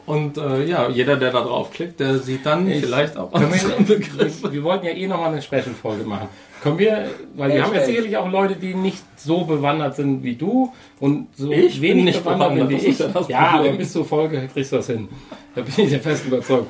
[0.05, 4.63] Und äh, ja, jeder, der da draufklickt, der sieht dann Ich- vielleicht auch wir, wir,
[4.63, 6.27] wollten ja eh nochmal eine Special-Folge machen.
[6.61, 10.35] Können wir, weil wir haben ja sicherlich auch Leute, die nicht so bewandert sind wie
[10.35, 12.99] du und so Ich bin wenig nicht bewandert, wie das ich.
[12.99, 15.07] ja ja, wenn bis zur Folge kriegst du das hin.
[15.53, 16.67] Da bin ich der festen Überzeugung.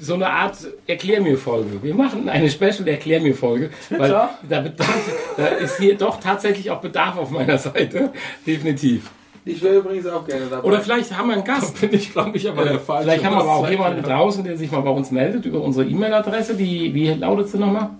[0.00, 0.56] So eine Art
[0.86, 1.82] Erklär mir Folge.
[1.82, 6.70] Wir machen eine Special Erklär mir Folge, weil da, bedarf, da ist hier doch tatsächlich
[6.70, 8.12] auch Bedarf auf meiner Seite.
[8.46, 9.10] Definitiv.
[9.48, 10.66] Ich wäre übrigens auch gerne dabei.
[10.68, 11.80] Oder vielleicht haben wir einen Gast.
[11.80, 13.04] bin ich, glaube ich, aber Äh, der falsche.
[13.08, 15.60] vielleicht haben wir aber auch jemanden zeigt draußen, der sich mal bei uns meldet über
[15.62, 16.54] unsere E-Mail-Adresse.
[16.56, 17.90] Die, wie lautet sie nochmal?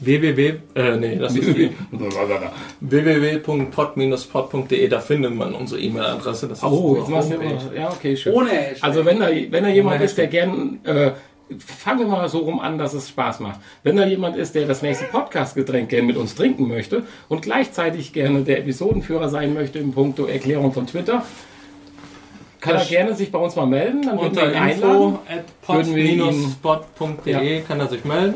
[0.00, 1.70] www, äh, nee, das ist die
[2.80, 6.48] www.pod-pod.de, da findet man unsere E-Mail-Adresse.
[6.48, 7.36] Das ist Oh, jetzt machst du.
[7.76, 8.34] Ja, okay, schön.
[8.34, 8.84] Ohne Hashtag.
[8.88, 11.12] Also wenn da, wenn da jemand ist, der gern, äh,
[11.58, 13.60] fangen wir mal so rum an, dass es Spaß macht.
[13.82, 18.12] Wenn da jemand ist, der das nächste Podcast-Getränk gerne mit uns trinken möchte und gleichzeitig
[18.12, 21.24] gerne der Episodenführer sein möchte im Punkto Erklärung von Twitter,
[22.60, 25.18] kann er gerne sich bei uns mal melden, dann würden wir Unter ihn einladen.
[25.28, 28.34] ihn- pod-spot.de kann er sich melden.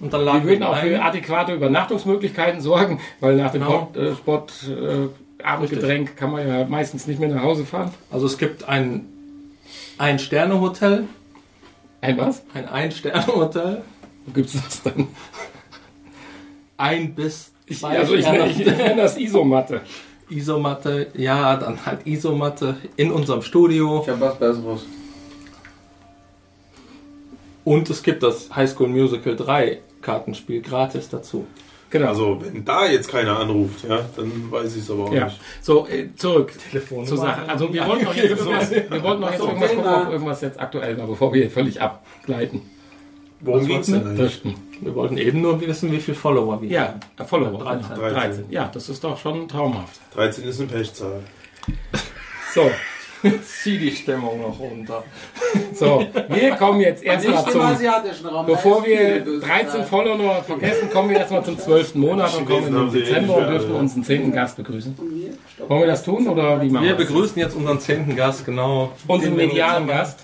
[0.00, 1.02] Und dann laden Wir würden auch für ein.
[1.02, 3.90] adäquate Übernachtungsmöglichkeiten sorgen, weil nach dem Genau.
[3.96, 7.90] Äh, Sport äh, Abendgetränk kann man ja meistens nicht mehr nach Hause fahren.
[8.10, 9.06] Also es gibt ein
[9.98, 11.04] Ein-Sterne-Hotel,
[12.04, 12.42] Ein was?
[12.52, 13.82] ein Ein-Sterne-Hotel,
[14.26, 15.08] Wo gibt's das dann?
[16.76, 18.50] ein bis Ich, zwei also ich, Sterne.
[18.50, 19.80] ich nenne das Isomatte.
[20.28, 24.02] Isomatte, ja, dann halt Isomatte in unserem Studio.
[24.02, 24.84] Ich habe was Besseres.
[27.64, 31.46] Und es gibt das High School Musical 3 Kartenspiel gratis dazu.
[31.94, 32.08] Genau.
[32.08, 35.26] Also, wenn da jetzt keiner anruft, ja, dann weiß ich es aber auch ja.
[35.26, 35.38] nicht.
[35.62, 36.52] So, äh, zurück
[37.04, 37.48] zur Sache.
[37.48, 40.40] Also wir wollten noch jetzt irgendwas, wir wollten noch jetzt So, irgendwas gucken, ob irgendwas
[40.40, 42.62] jetzt aktuell war, bevor wir hier völlig abgleiten.
[43.38, 44.10] Worum ging es denn wir?
[44.10, 44.42] eigentlich?
[44.80, 47.00] Wir wollten eben nur wissen, wie viele Follower wir Ja, haben.
[47.16, 47.60] äh, Follower.
[47.60, 47.94] 13.
[47.94, 48.08] genau.
[48.08, 48.44] 13.
[48.50, 50.00] Ja, das ist doch schon traumhaft.
[50.16, 51.20] 13 ist eine Pechzahl.
[52.54, 52.68] So,
[53.44, 55.04] Zieh die Stimmung noch runter.
[55.74, 58.46] so, wir kommen jetzt erstmal im zum asiatischen Raum.
[58.46, 59.88] Bevor wir viel böse 13 Zeit.
[59.88, 61.94] Follower noch vergessen, kommen wir erstmal zum 12.
[61.94, 64.32] Monat und kommen in den Dezember und dürfen unseren 10.
[64.32, 64.96] Gast begrüßen.
[65.68, 68.92] Wollen wir das tun oder wie machen Wir wir begrüßen jetzt unseren zehnten Gast, genau.
[69.06, 69.86] Unseren medialen.
[69.86, 70.20] Gast.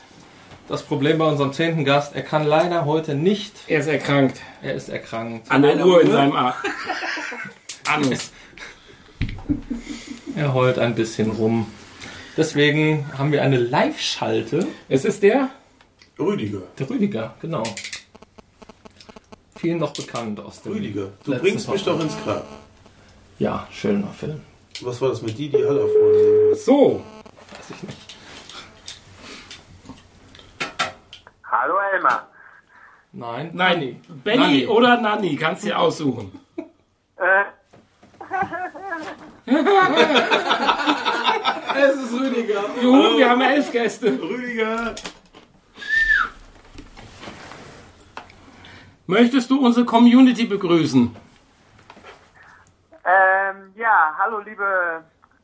[0.69, 3.55] Das Problem bei unserem zehnten Gast, er kann leider heute nicht.
[3.67, 4.41] Er ist erkrankt.
[4.63, 5.51] Er ist erkrankt.
[5.51, 6.55] An der einer Uhr in seinem A
[7.93, 8.31] Anus.
[10.37, 11.67] Er heult ein bisschen rum.
[12.37, 14.67] Deswegen haben wir eine Live-Schalte.
[14.89, 15.51] Es ist der
[16.19, 16.63] Rüdiger.
[16.79, 17.63] Der Rüdiger, genau.
[19.57, 21.87] Vielen noch bekannt aus dem Rüdiger, du bringst mich Podcast.
[21.87, 22.47] doch ins Grab.
[23.39, 24.41] Ja, schöner Film.
[24.83, 26.55] Was war das mit Didi Hallerfreunde?
[26.55, 27.03] So,
[27.51, 27.99] Weiß ich nicht.
[31.45, 32.29] Hallo Elmar.
[33.13, 34.67] Nein, nein, Benny Nanni.
[34.67, 36.31] oder Nanni, kannst dir aussuchen.
[37.17, 37.45] Äh,
[41.77, 42.61] Es ist Rüdiger.
[42.83, 44.07] Juhu, wir haben elf Gäste.
[44.21, 44.95] Rüdiger!
[49.07, 51.17] Möchtest du unsere Community begrüßen?
[53.05, 55.03] ähm, ja, hallo liebe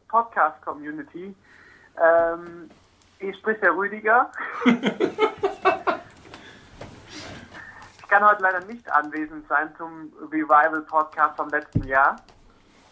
[0.09, 1.35] Podcast-Community.
[2.01, 2.69] Ähm,
[3.19, 4.31] hier spricht der Rüdiger.
[7.99, 12.17] ich kann heute leider nicht anwesend sein zum Revival-Podcast vom letzten Jahr.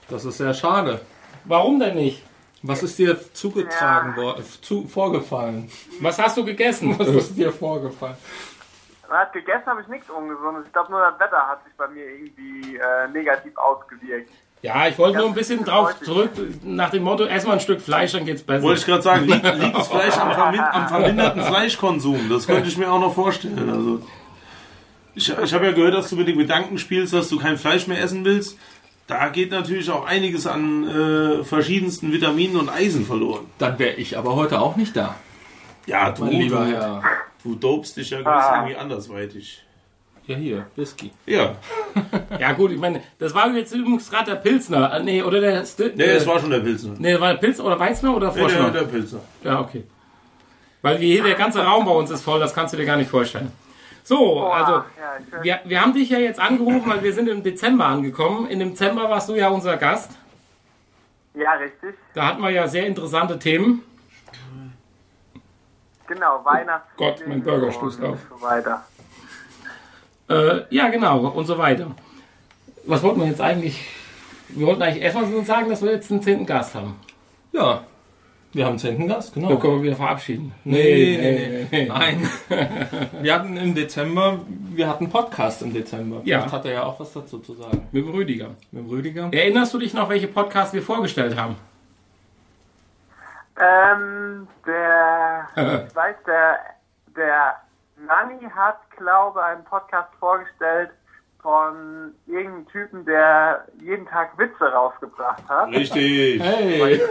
[0.09, 1.01] Das ist sehr schade.
[1.45, 2.23] Warum denn nicht?
[2.63, 4.23] Was ist dir zugetragen Ja.
[4.23, 5.71] worden, zu, vorgefallen?
[6.01, 6.99] Was hast du gegessen?
[6.99, 8.17] Was ist dir vorgefallen?
[9.11, 10.65] Hat gegessen, habe ich nichts Ungesundes.
[10.67, 14.31] Ich glaube, nur das Wetter hat sich bei mir irgendwie äh, negativ ausgewirkt.
[14.63, 16.31] Ja, ich wollte nur ein bisschen drauf zurück,
[16.63, 18.63] nach dem Motto, ess mal ein Stück Fleisch, dann geht's besser.
[18.63, 22.31] Wollte ich gerade sagen, liegt, liegt das Fleisch am, vermin am verminderten Fleischkonsum?
[22.31, 23.69] Das könnte ich mir auch noch vorstellen.
[23.69, 24.01] Also,
[25.15, 27.87] ich ich habe ja gehört, dass du mit dem Gedanken spielst, dass du kein Fleisch
[27.87, 28.59] mehr essen willst.
[29.07, 33.47] Da geht natürlich auch einiges an äh, verschiedensten Vitaminen und Eisen verloren.
[33.59, 35.15] Dann wäre ich aber heute auch nicht da,
[35.87, 37.03] Ja, du, mein lieber du, Herr.
[37.43, 38.57] du dopst dich ja gewiss Ah.
[38.61, 39.61] irgendwie andersweitig.
[40.27, 41.11] Ja, hier, Whisky.
[41.27, 41.57] Ja,
[42.41, 44.95] Ja gut, ich meine, das war jetzt übrigens gerade der Pilsner.
[44.95, 45.67] Äh, Nee, oder der...
[45.67, 46.95] Sti nee, es war schon der Pilsner.
[46.99, 48.71] Nee, war der Pilsner oder Weißner oder Nee, Froschner?
[48.71, 49.21] der, der Pilsner.
[49.43, 49.85] Ja, okay.
[50.81, 53.11] Weil hier der ganze Raum bei uns ist voll, das kannst du dir gar nicht
[53.11, 53.53] vorstellen.
[54.07, 54.73] So, Boah, also
[55.33, 58.47] ja, wir, wir haben dich ja jetzt angerufen, weil wir sind im Dezember angekommen.
[58.49, 60.13] Im Dezember warst du ja unser Gast.
[61.35, 61.95] ja, richtig.
[62.13, 63.83] Da hatten wir ja sehr interessante Themen.
[66.07, 66.87] Genau, Weihnachts.
[66.99, 68.19] Gott, mein Burger stößt auf.
[68.29, 68.85] So weiter.
[70.29, 71.87] Äh, ja, genau, und so weiter.
[72.85, 73.89] Was wollten wir jetzt eigentlich?
[74.51, 77.01] Wir wollten eigentlich erstmal so sagen, dass wir jetzt einen zehnten Gast haben.
[77.53, 77.83] Ja,
[78.55, 79.49] wir haben zehnten Gast, genau.
[79.49, 80.55] Da können wir wieder verabschieden.
[80.65, 82.29] Nee, nee, nee, Nein.
[83.21, 86.21] wir hatten im Dezember, wir hatten Podcast im Dezember.
[86.25, 86.39] Ja.
[86.39, 87.89] Vielleicht hat er ja auch was dazu zu sagen.
[87.91, 88.51] Mit dem Rüdiger.
[88.71, 89.29] Mit dem Rüdiger.
[89.33, 91.57] Erinnerst du dich noch, welche Podcasts wir vorgestellt haben?
[93.57, 95.49] Ähm, der,
[95.89, 96.59] ich weiß, der,
[97.17, 97.57] der
[98.07, 100.91] Nani hat, glaube ich, einen Podcast vorgestellt
[101.45, 105.69] von irgendeinem Typen, der jeden Tag Witze rausgebracht hat.
[105.69, 106.43] Richtig.
[106.43, 107.03] Hey!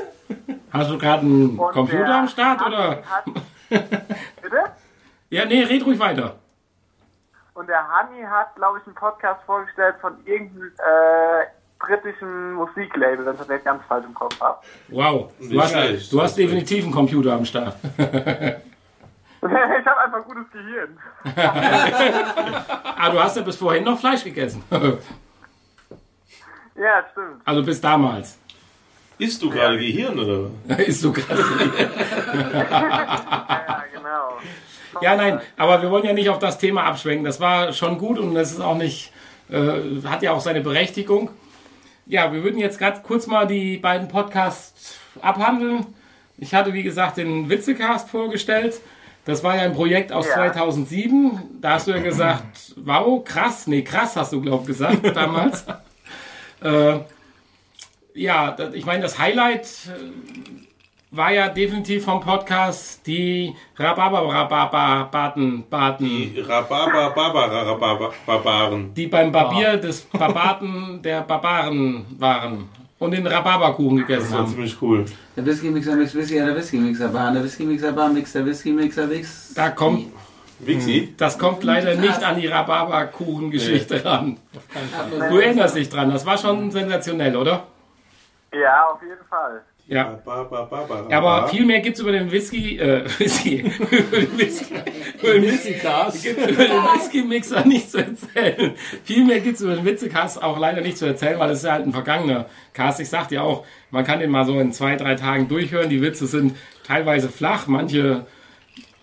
[0.71, 3.03] Hast du gerade einen Und Computer am Start oder?
[3.03, 3.25] Hat,
[3.69, 4.63] bitte?
[5.29, 6.37] Ja, nee, red ruhig weiter.
[7.53, 11.45] Und der Hani hat, glaube ich, einen Podcast vorgestellt von irgendeinem äh,
[11.77, 14.57] britischen Musiklabel, wenn ich das jetzt ganz falsch im Kopf habe.
[14.87, 15.31] Wow.
[15.39, 17.75] Du hast, du hast definitiv einen Computer am Start.
[19.79, 20.97] ich habe einfach gutes Gehirn.
[22.95, 24.63] Ah, du hast ja bis vorhin noch Fleisch gegessen.
[26.75, 27.39] Ja, stimmt.
[27.45, 28.39] Also bis damals.
[29.19, 30.79] Isst du gerade Gehirn oder?
[30.79, 31.39] Ist du gerade.
[32.51, 34.39] Ja, genau.
[34.99, 37.25] Ja, nein, aber wir wollen ja nicht auf das Thema abschwenken.
[37.25, 39.13] Das war schon gut und das ist auch nicht,
[39.51, 41.29] äh, hat ja auch seine Berechtigung.
[42.07, 45.85] Ja, wir würden jetzt gerade kurz mal die beiden Podcasts abhandeln.
[46.39, 48.81] Ich hatte, wie gesagt, den Witzecast vorgestellt.
[49.25, 50.33] Das war ja ein Projekt aus Ja.
[50.35, 51.39] 2007.
[51.61, 53.67] Da hast du ja gesagt, wow, krass.
[53.67, 55.65] Nee, krass hast du, glaub gesagt, damals.
[56.61, 56.99] äh,
[58.15, 66.39] ja, ich meine, das Highlight äh, war ja definitiv vom Podcast die Rhabarber-Baten, Baten, Die
[66.39, 68.93] Rhabarber Barbara Barbaren.
[68.93, 72.67] die beim Barbier des Barbaten der Barbaren waren
[73.03, 74.49] und den Rhabarberkuchen Das gegessen war haben.
[74.51, 75.05] ziemlich cool.
[75.35, 78.45] Der Whisky Mixer Mix Whisky, der Whisky Mixer Bar, der Whisky Mixer Bar, Mix der
[78.45, 79.53] Whisky Mixer Mix.
[79.53, 80.07] Da kommt,
[80.59, 81.13] Wixi?
[81.17, 84.37] das kommt leider nicht an die Rhabarberkuchen-Geschichte ran.
[85.29, 87.67] Du erinnerst dich dran, das war schon sensationell, oder?
[88.53, 89.61] Ja, auf jeden Fall.
[89.85, 90.21] Ja.
[90.25, 91.09] Rhabarber Barbara.
[91.09, 94.75] Ja, aber viel mehr gibt's über den Whisky, äh, Whisky, über den Whisky,
[95.21, 98.75] über den Whisky-Cast, über den Whisky-Mixer nicht zu erzählen.
[99.03, 101.73] Viel mehr gibt's über den Witzecast auch leider nicht zu erzählen, weil es ist ja
[101.73, 103.01] halt ein vergangener Cast.
[103.01, 105.89] Ich sagte ja auch, man kann den mal so in zwei, drei Tagen durchhören.
[105.89, 106.55] Die Witze sind
[106.87, 108.25] teilweise flach, manche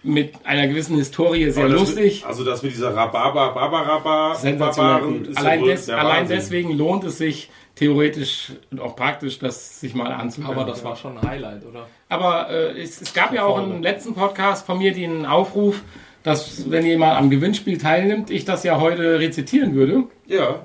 [0.03, 2.21] mit einer gewissen Historie sehr lustig.
[2.21, 7.51] Mit, also das mit dieser Rhabarber Barbara Sensationell Allein, des, allein deswegen lohnt es sich
[7.81, 10.59] theoretisch und auch praktisch, das sich mal anzuhören.
[10.59, 11.87] Aber das war schon ein Highlight, oder?
[12.11, 15.83] Aber äh, es, es gab ja auch im letzten Podcast von mir den Aufruf,
[16.23, 20.05] dass wenn jemand am Gewinnspiel teilnimmt, ich das ja heute rezitieren würde.
[20.27, 20.61] Ja.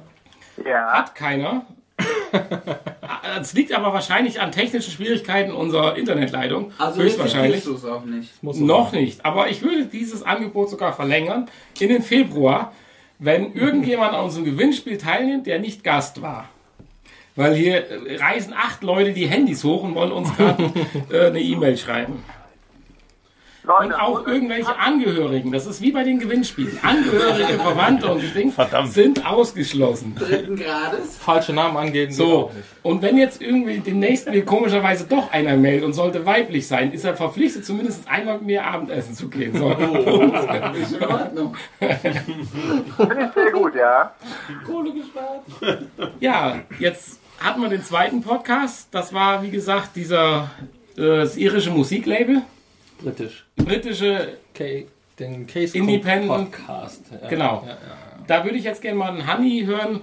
[0.63, 0.91] Ja.
[0.91, 1.65] Hat keiner.
[3.41, 6.71] Es liegt aber wahrscheinlich an technischen Schwierigkeiten unserer Internetleitung.
[6.77, 7.63] Also höchstwahrscheinlich.
[7.63, 8.43] du es auch nicht.
[8.43, 9.01] Noch sein.
[9.01, 9.25] nicht.
[9.25, 11.49] Aber ich würde dieses Angebot sogar verlängern
[11.79, 12.71] in den Februar,
[13.17, 16.49] wenn irgendjemand an unserem Gewinnspiel teilnimmt, der nicht Gast war.
[17.35, 20.71] Weil hier äh, reisen acht Leute die Handys hoch und wollen uns gerade
[21.11, 22.23] äh, eine E-Mail schreiben.
[23.81, 26.77] Und auch irgendwelche Angehörigen, das ist wie bei den Gewinnspielen.
[26.83, 28.91] Angehörige, Verwandte und die Dinge Verdammt.
[28.91, 30.13] sind ausgeschlossen.
[30.15, 31.17] Dritten Grades.
[31.17, 32.11] Falsche Namen angeben.
[32.11, 32.63] So, auch nicht.
[32.83, 37.05] und wenn jetzt irgendwie demnächst mir komischerweise doch einer meldet und sollte weiblich sein, ist
[37.05, 39.57] er verpflichtet, zumindest einmal mit mir Abendessen zu gehen.
[39.57, 39.71] So.
[40.81, 41.55] Ist in Ordnung.
[41.79, 44.13] finde ich sehr gut, ja.
[44.65, 45.41] Kohle gespart.
[46.19, 48.87] Ja, jetzt hatten wir den zweiten Podcast.
[48.91, 50.49] Das war, wie gesagt, dieser
[50.97, 52.41] äh, das irische Musiklabel.
[53.01, 53.45] Britisch.
[53.57, 54.85] Britische, K
[55.19, 57.01] den Case Independent- Podcast.
[57.21, 57.29] Ja.
[57.29, 57.63] Genau.
[57.65, 57.77] Ja, ja.
[58.27, 60.01] da würde ich jetzt gerne mal einen Honey hören,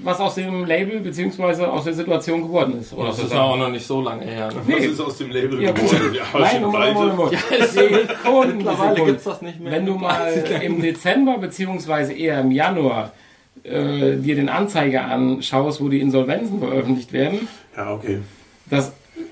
[0.00, 1.64] was aus dem Label bzw.
[1.64, 2.92] aus der Situation geworden ist.
[2.92, 4.48] Oder Das ist ja auch noch nicht so lange her.
[4.48, 4.54] Ne?
[4.66, 6.14] Was ist aus dem Label Ja, geworden?
[6.14, 7.82] Ja, Nein, Moment, Moment, Pleite.
[7.90, 8.08] Moment.
[8.08, 9.72] Sekunden, Mittlerweile gibt es das nicht mehr.
[9.72, 13.12] Wenn du mal im Dezember beziehungsweise eher im Januar
[13.68, 18.18] äh, dir den Anzeiger anschaust, wo die Insolvenzen veröffentlicht werden, Ja, okay.
[18.68, 19.24] das Oder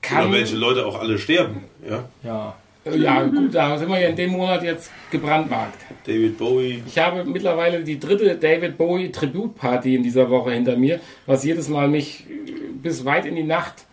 [0.00, 0.32] kann...
[0.32, 1.64] welche Leute auch alle sterben.
[1.88, 2.54] Ja, Ja.
[2.84, 5.78] Äh, Ja gut, da sind wir ja in dem Monat jetzt gebrandmarkt.
[6.06, 6.82] David Bowie.
[6.86, 11.68] Ich habe mittlerweile die dritte David Bowie Tributparty in dieser Woche hinter mir, was jedes
[11.68, 12.52] Mal mich äh,
[12.82, 13.84] bis weit in die Nacht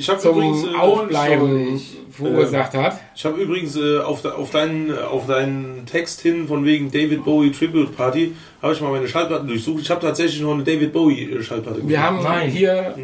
[0.00, 1.80] Ich habe übrigens, äh, Aufbleiben
[2.10, 2.98] verursacht hat.
[3.14, 7.22] ich habe übrigens äh, auf, de, auf, deinen, auf deinen Text hin von wegen David
[7.24, 9.82] Bowie Tribute Party habe ich mal meine Schallplatten durchsucht.
[9.82, 11.86] Ich habe tatsächlich noch eine David Bowie äh, Schallplatte.
[11.86, 12.50] Wir haben Nein.
[12.50, 12.94] hier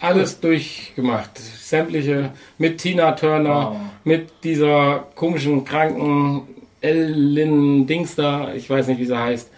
[0.00, 1.38] alles durchgemacht.
[1.38, 3.80] Sämtliche mit Tina Turner, Oh.
[4.02, 6.42] mit dieser komischen, kranken
[6.80, 9.50] Ellen Dings da, ich weiß nicht, wie sie heißt.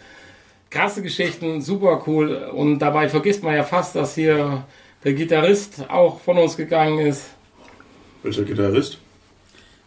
[0.68, 2.50] Krasse Geschichten, super cool.
[2.54, 4.64] Und dabei vergisst man ja fast, dass hier
[5.04, 7.30] der Gitarrist auch von uns gegangen ist.
[8.22, 8.98] Welcher Gitarrist?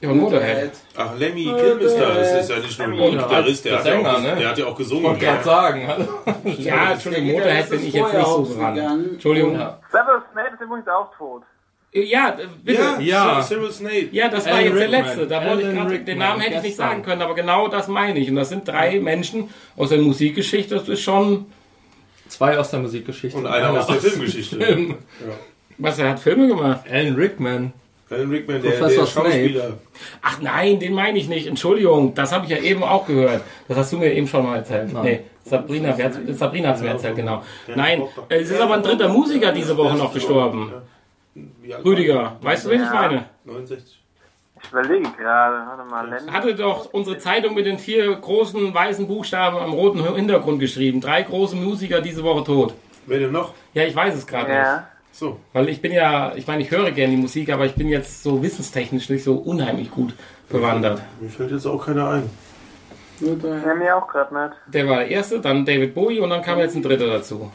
[0.02, 0.72] Ja, Motorhead.
[0.98, 2.14] Ach, Lemmy Kilmister.
[2.16, 4.36] Das ist ja nicht nur ein Ja, Gitarrist, der, hat ja Sänger, auch, ne?
[4.36, 5.06] der hat ja auch gesungen.
[5.06, 6.08] Wollte gerade sagen.
[6.60, 8.78] Ja, Entschuldigung, Motorhead bin ich jetzt nicht so dran.
[9.14, 9.54] Entschuldigung.
[9.56, 9.80] Ja.
[9.90, 11.44] Severus Snape ist übrigens auch tot.
[11.94, 12.82] Ja, bitte.
[13.00, 13.42] Ja, Ja.
[13.42, 14.10] Snape.
[14.12, 15.06] Ja, das war Alan jetzt der Rickman.
[15.06, 15.28] letzte.
[15.28, 18.20] Da wollte ich gerade, den Namen hätte ich nicht sagen können, aber genau das meine
[18.20, 18.30] ich.
[18.30, 20.76] Und das sind drei Menschen aus der Musikgeschichte.
[20.76, 21.46] Das ist schon,
[22.28, 23.38] Zwei aus der Musikgeschichte.
[23.38, 24.58] Und einer aus der Filmgeschichte.
[24.58, 24.96] Film.
[25.20, 25.34] Ja.
[25.78, 26.82] was er hat Filme gemacht.
[26.90, 27.74] Alan Rickman.
[28.10, 29.30] Alan Rickman, der, der Professor Snape.
[29.30, 29.74] Schauspieler.
[30.22, 31.48] Ach nein, den meine ich nicht.
[31.48, 33.42] Entschuldigung, das habe ich ja eben auch gehört.
[33.68, 34.94] Das hast du mir eben schon mal erzählt.
[34.94, 37.44] Nee, Sabrina, wer Sabrina hat es mir erzählt, genau.
[37.76, 40.72] Nein, es ist aber ein dritter Musiker diese Woche noch gestorben.
[41.84, 43.16] Rüdiger, weißt du, wen ich meine?
[43.16, 43.30] er?
[43.52, 44.00] 69.
[44.66, 45.66] Ich überlege gerade.
[45.68, 46.32] Warte mal, Lenny.
[46.32, 51.02] Hatte doch unsere Zeitung mit den vier großen weißen Buchstaben am roten Hintergrund geschrieben.
[51.02, 52.74] Drei große Musiker diese Woche tot.
[53.06, 53.54] Wer denn noch?
[53.74, 54.58] Ja, ich weiß es gerade nicht.
[54.58, 54.88] Ja.
[55.12, 55.40] So.
[55.54, 58.24] Weil ich bin ja, ich meine, ich höre gerne die Musik, aber ich bin jetzt
[58.24, 60.14] so wissenstechnisch nicht so unheimlich gut
[60.50, 61.02] bewandert.
[61.20, 62.30] Mir fällt jetzt auch keiner ein.
[63.22, 64.58] Ja, mir auch gerade nicht.
[64.68, 67.50] Der war der erste, dann David Bowie und dann kam jetzt ein dritter dazu.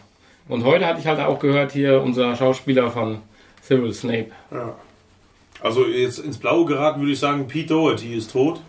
[0.49, 3.21] Und heute hatte ich halt auch gehört hier unser Schauspieler von
[3.63, 4.31] Cyril Snape.
[4.51, 4.75] Ja.
[5.63, 8.61] Also jetzt ins Blaue geraten würde ich sagen, Pete Doherty ist tot.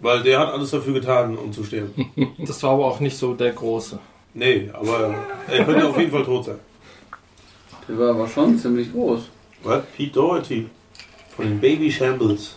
[0.00, 2.12] Weil der hat alles dafür getan, um zu sterben.
[2.38, 3.98] Das war aber auch nicht so der große.
[4.34, 5.14] Nee, aber
[5.48, 6.58] er könnte auf jeden Fall tot sein.
[7.88, 9.28] Der war aber schon ziemlich groß.
[9.64, 9.84] Was?
[9.96, 10.68] Pete Doherty.
[11.34, 12.56] Von den Baby Shambles.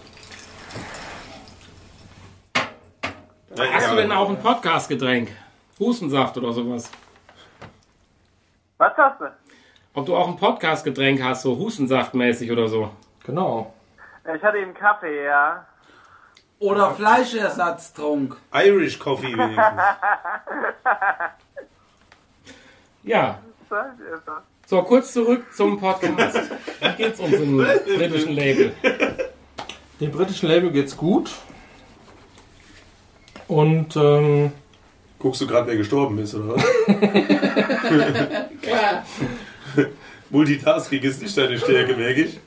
[3.58, 5.30] Hast du denn auch ein Podcast-Getränk?
[5.80, 6.92] Hustensaft oder sowas?
[8.78, 9.26] Was hast du?
[9.94, 12.92] Ob du auch ein Podcast-Getränk hast, so Hustensaftmäßig oder so?
[13.26, 13.74] Genau.
[14.36, 15.66] Ich hatte eben Kaffee, ja.
[16.60, 18.38] Oder Fleischersatztrunk.
[18.54, 19.58] Irish Coffee wenigstens.
[23.04, 23.40] Ja.
[24.68, 26.40] So, kurz zurück zum Podcast.
[26.80, 28.74] Wie geht's uns im britischen Label?
[30.00, 31.32] Dem britischen Label geht's gut.
[33.48, 34.52] Und ähm,
[35.22, 36.64] Guckst du gerade, wer gestorben ist, oder was?
[38.62, 39.06] Klar.
[40.32, 42.40] Multitasking ist nicht deine Stärke, merke ich.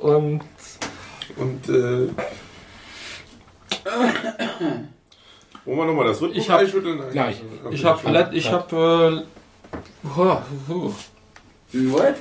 [0.00, 0.40] und
[1.36, 2.08] Und, äh.
[5.64, 7.00] Wollen wir nochmal das Rhythmus Ich hab- einschütteln?
[7.12, 7.40] Gleich.
[7.64, 8.32] Okay, ich habe Entschuldigung.
[8.38, 9.22] ich hab, äh,
[10.16, 10.36] huh,
[10.68, 10.92] huh.
[11.72, 12.14] What?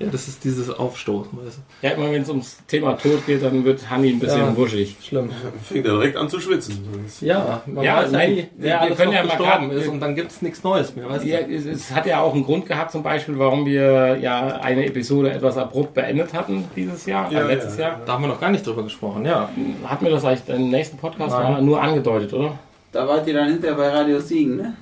[0.00, 1.86] Ja, das ist dieses Aufstoßen, weißt du.
[1.86, 4.56] Ja, immer wenn es ums Thema Tod geht, dann wird Hanni ein bisschen Ja.
[4.56, 4.96] wuschig.
[5.02, 5.30] Schlimm.
[5.62, 6.82] Fängt er direkt an zu schwitzen.
[7.20, 10.62] Ja, man Ja, weiß nein, nie, wir- können ja mal ist und dann gibt's nichts
[10.64, 11.28] Neues mehr, weißt du.
[11.28, 14.86] Ja, es, es hat ja auch einen Grund gehabt, zum Beispiel, warum wir ja eine
[14.86, 17.88] Episode etwas abrupt beendet hatten dieses Jahr, Ja, äh, letztes ja.
[17.88, 18.00] Jahr.
[18.06, 19.50] Da haben wir noch gar nicht drüber gesprochen, ja.
[19.84, 22.58] Hatten wir das eigentlich im nächsten Podcast nur angedeutet, oder?
[22.92, 24.74] Da wart ihr dann hinterher bei Radio Siegen, ne?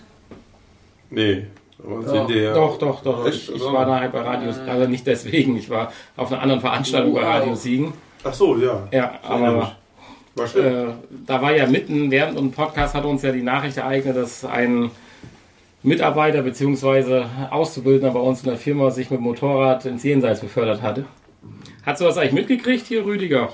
[1.10, 1.46] Nee.
[1.83, 2.55] Doch.
[2.55, 3.26] Doch, doch, doch.
[3.26, 3.37] Echt?
[3.37, 6.61] Ich, ich Also- war nachher bei Radio, also nicht deswegen, ich war auf einer anderen
[6.61, 7.22] Veranstaltung bei.
[7.22, 7.93] Radio Siegen.
[8.24, 8.89] Ach so, ja.
[8.91, 9.72] Ja, aber
[10.35, 10.89] War schön.
[10.91, 10.93] äh,
[11.26, 14.91] da war ja mitten während dem Podcast hat uns ja die Nachricht ereignet, dass ein
[15.85, 17.24] Mitarbeiter bzw.
[17.51, 21.05] Auszubildender bei uns in der Firma sich mit dem Motorrad ins Jenseits befördert hatte.
[21.87, 23.51] Hast du das eigentlich mitgekriegt hier, Rüdiger?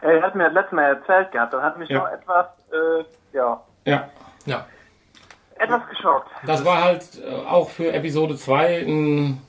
[0.00, 2.00] Er hat mir das letzte Mal erzählt gehabt und hat mich Ja.
[2.00, 4.08] schon etwas, äh, ja, Ja.
[4.46, 4.66] Ja.
[5.58, 6.30] Etwas geschockt.
[6.46, 9.42] Das war halt äh, auch für Episode 2 ein.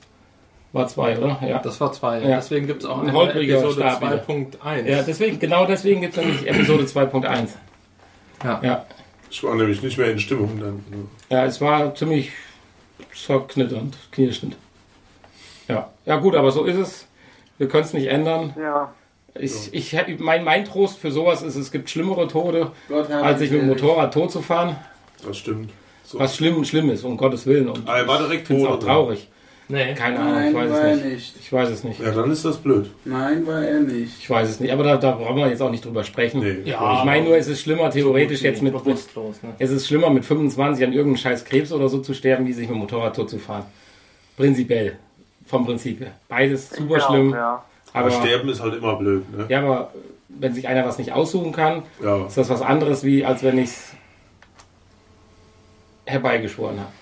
[0.72, 1.40] War 2, oder?
[1.46, 1.58] Ja.
[1.60, 2.20] Das war zwei.
[2.20, 2.36] Ja.
[2.36, 4.22] Deswegen gibt es auch Ein eine holpriger Episode Start wieder.
[4.22, 4.86] 2.1.
[4.86, 7.48] ja, deswegen, genau deswegen gibt es nämlich Episode 2.1.
[8.44, 8.60] Ja.
[8.62, 8.86] Ja.
[9.30, 10.84] Ich war nämlich nicht mehr in Stimmung dann.
[11.30, 12.32] Ja, es war ziemlich
[13.14, 14.56] zerknitternd, knirschend.
[15.68, 15.90] Ja.
[16.04, 17.06] ja, gut, aber so ist es.
[17.56, 18.54] Wir können es nicht ändern.
[18.58, 18.92] Ja.
[19.34, 22.72] Ich, ich, mein, mein Trost für sowas ist, es gibt schlimmere Tode,
[23.22, 23.68] als sich mit dem.
[23.68, 24.76] Motorrad tot zu fahren.
[25.24, 25.70] Das stimmt.
[26.10, 26.18] So.
[26.18, 27.68] Was schlimm, schlimm ist, um Gottes Willen.
[27.68, 29.28] Und Ah, er war direkt ich tot, auch traurig.
[29.68, 29.92] Nee.
[29.94, 31.12] Keine Ahnung, Nein, ich war weiß es nicht.
[31.12, 31.34] nicht.
[31.42, 32.00] Ich weiß es nicht.
[32.00, 32.88] Ja, dann ist das blöd.
[33.04, 34.14] Nein, war er nicht.
[34.18, 34.72] Ich weiß es nicht.
[34.72, 36.40] Aber da, da brauchen wir jetzt auch nicht drüber sprechen.
[36.40, 36.70] Nee.
[36.70, 37.00] Ja.
[37.00, 39.42] Ich meine nur, es ist schlimmer theoretisch jetzt mit, mit bewusstlos.
[39.42, 39.50] Ne?
[39.58, 42.66] Es ist schlimmer, mit 25 an irgendeinem scheiß Krebs oder so zu sterben, wie sich
[42.68, 43.66] mit dem Motorrad tot zu fahren.
[44.38, 44.96] Prinzipiell.
[45.46, 46.12] Vom Prinzip her.
[46.28, 47.30] Beides super Ja, schlimm.
[47.32, 47.62] Ja.
[47.92, 49.46] Aber Aber, Sterben ist halt immer blöd, ne?
[49.48, 49.92] ja, aber
[50.28, 52.26] wenn sich einer was nicht aussuchen kann, Ja.
[52.26, 53.92] ist das was anderes, wie als wenn ich es
[56.08, 56.92] herbeigeschworen habe.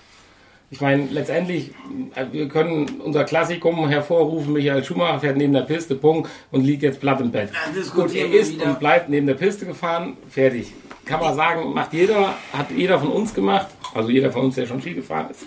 [0.69, 1.71] Ich meine, letztendlich,
[2.15, 6.83] äh, wir können unser Klassikum hervorrufen, Michael Schumacher fährt neben der Piste, Punkt, und liegt
[6.83, 7.49] jetzt platt im Bett.
[7.53, 8.65] Ja, Gut, er ist wieder.
[8.65, 10.73] und bleibt neben der Piste gefahren, fertig.
[11.05, 14.65] Kann man sagen, macht jeder, hat jeder von uns gemacht, also jeder von uns, der
[14.65, 15.45] schon Ski gefahren ist,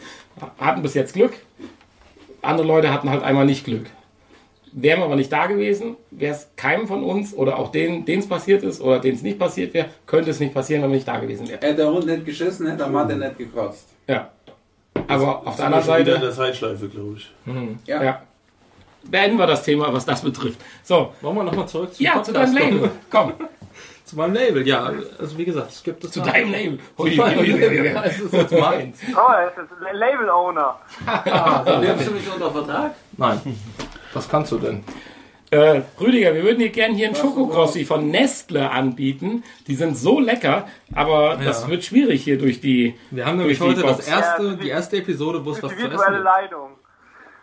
[0.58, 1.34] hatten bis jetzt Glück.
[2.40, 3.84] Andere Leute hatten halt einmal nicht Glück.
[4.72, 8.20] Wären wir aber nicht da gewesen, wäre es keinem von uns oder auch denen, denen
[8.20, 10.96] es passiert ist oder denen es nicht passiert wäre, könnte es nicht passieren, wenn wir
[10.96, 11.60] nicht da gewesen wären.
[11.60, 13.88] Hätte der Hund nicht geschissen, hätte der Mathe nicht gekotzt.
[14.06, 14.30] Ja.
[15.08, 17.32] Aber auf der anderen wieder in Seite, der Zeitschleife, glaube ich.
[17.86, 18.02] Ja.
[18.02, 18.22] ja.
[19.02, 20.60] Beenden wir das Thema, was das betrifft.
[20.84, 22.90] So, Wollen wir nochmal zurück zum ja, zu deinem Label.
[23.10, 23.32] Komm,
[24.10, 24.92] Zu meinem Label, ja.
[25.20, 26.80] Also wie gesagt, es gibt es zu deinem Label.
[26.96, 27.76] Zu Ui, meinem ui, ui, ui.
[27.76, 28.02] Label.
[28.04, 28.98] Es ist jetzt meins.
[29.14, 30.76] Oh, er ist das Label-Owner.
[31.80, 32.94] Nimmst du mich unter Vertrag?
[33.16, 33.40] Nein.
[34.12, 34.82] Was kannst du denn?
[35.52, 39.42] Äh, Rüdiger, wir würden dir gerne hier einen Schokokrossi von Nestle anbieten.
[39.66, 41.68] Die sind so lecker, aber das Ja.
[41.70, 42.94] wird schwierig hier durch die.
[43.10, 45.90] Wir haben nämlich heute das erste, Ja, die erste Episode, wo es was zu essen
[45.90, 46.24] virtuelle gibt.
[46.24, 46.70] Leitung.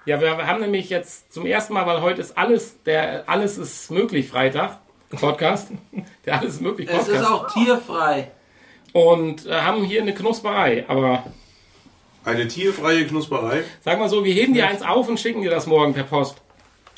[0.05, 3.91] Ja, wir haben nämlich jetzt zum ersten Mal, weil heute ist alles, der alles ist
[3.91, 4.77] möglich Freitag
[5.09, 5.69] Podcast,
[6.25, 8.31] der alles ist möglich Es Podcast ist auch tierfrei.
[8.93, 10.85] und äh, haben hier eine Knusperei.
[10.87, 11.25] Aber
[12.23, 13.63] Eine tierfreie Knusperei.
[13.81, 16.41] sag mal so, wir heben dir eins auf und schicken dir das morgen per Post.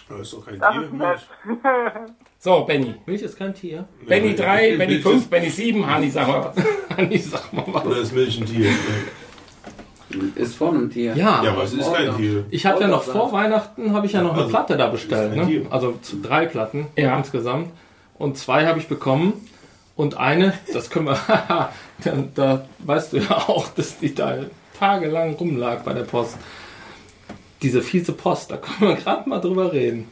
[0.09, 0.89] Das ist doch kein Das Tier.
[0.91, 1.19] nett.
[2.41, 2.95] So, Benny.
[3.05, 3.85] Milch ist kein Tier.
[4.07, 6.63] Benny 3, Benny Milch 5, Benny 7, Hani, sag mal was.
[6.97, 7.85] Hani, sag mal was.
[7.85, 8.69] Oder ist Milch ein Tier?
[10.35, 11.15] Ist von einem Tier.
[11.15, 12.45] Ja, Ja, aber es ist kein Tier.
[12.49, 15.35] ich habe ja noch vor Weihnachten habe ich ja noch eine Also, Platte da bestellt,
[15.35, 15.65] ne?
[15.69, 17.15] Also zu drei Platten Ja.
[17.17, 17.69] insgesamt
[18.17, 19.33] und zwei habe ich bekommen
[19.95, 21.69] und eine, das können wir, da,
[22.33, 24.37] da weißt du ja auch, dass die da
[24.79, 26.37] tagelang rumlag bei der Post.
[27.61, 30.07] Diese fiese Post, da können wir gerade mal drüber reden.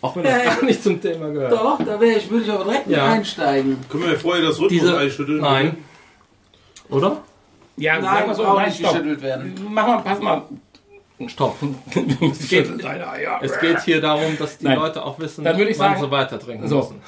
[0.00, 1.52] Auch wenn das Äh, gar nicht zum Thema gehört.
[1.52, 3.06] Doch, da wäre ich, würde ich aber direkt mit Ja.
[3.12, 3.78] einsteigen.
[3.88, 5.40] Können wir vorher das Rhythmus Diese, einschütteln?
[5.40, 5.76] nein.
[6.90, 7.22] Oder?
[7.76, 8.92] Ja, sag Nein, mal so, nein, nicht stopp.
[8.92, 9.54] geschüttelt werden.
[9.70, 10.42] Mach mal, pass mal.
[11.28, 11.56] Stopp.
[12.30, 12.68] Es geht,
[13.40, 14.78] Es geht hier darum, dass die Nein.
[14.78, 16.76] Leute auch wissen, Dann würde ich wann sagen- sie weiter trinken So.
[16.78, 17.00] müssen.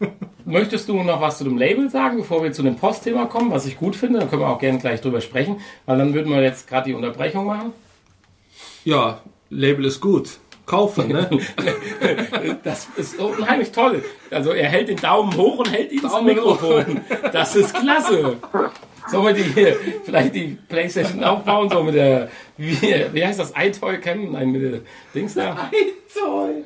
[0.44, 3.66] Möchtest du noch was zu dem Label sagen, bevor wir zu dem Postthema kommen, was
[3.66, 4.18] ich gut finde?
[4.20, 6.94] Dann können wir auch gerne gleich drüber sprechen, weil dann würden wir jetzt gerade die
[6.94, 7.72] Unterbrechung machen.
[8.88, 9.20] Ja,
[9.50, 10.38] Label ist gut.
[10.64, 11.28] Kaufen, ne?
[12.64, 14.02] Das ist unheimlich toll.
[14.30, 17.00] Also er hält den Daumen hoch und hält ihn zum Daumen Mikrofon.
[17.30, 18.38] Das ist klasse.
[19.08, 22.80] Sollen wir die hier vielleicht die Playstation aufbauen, so mit der, wie,
[23.12, 24.32] wie heißt das, iToy Cam?
[24.32, 24.80] Nein, mit der
[25.14, 25.70] Dings da.
[26.18, 26.64] Toll.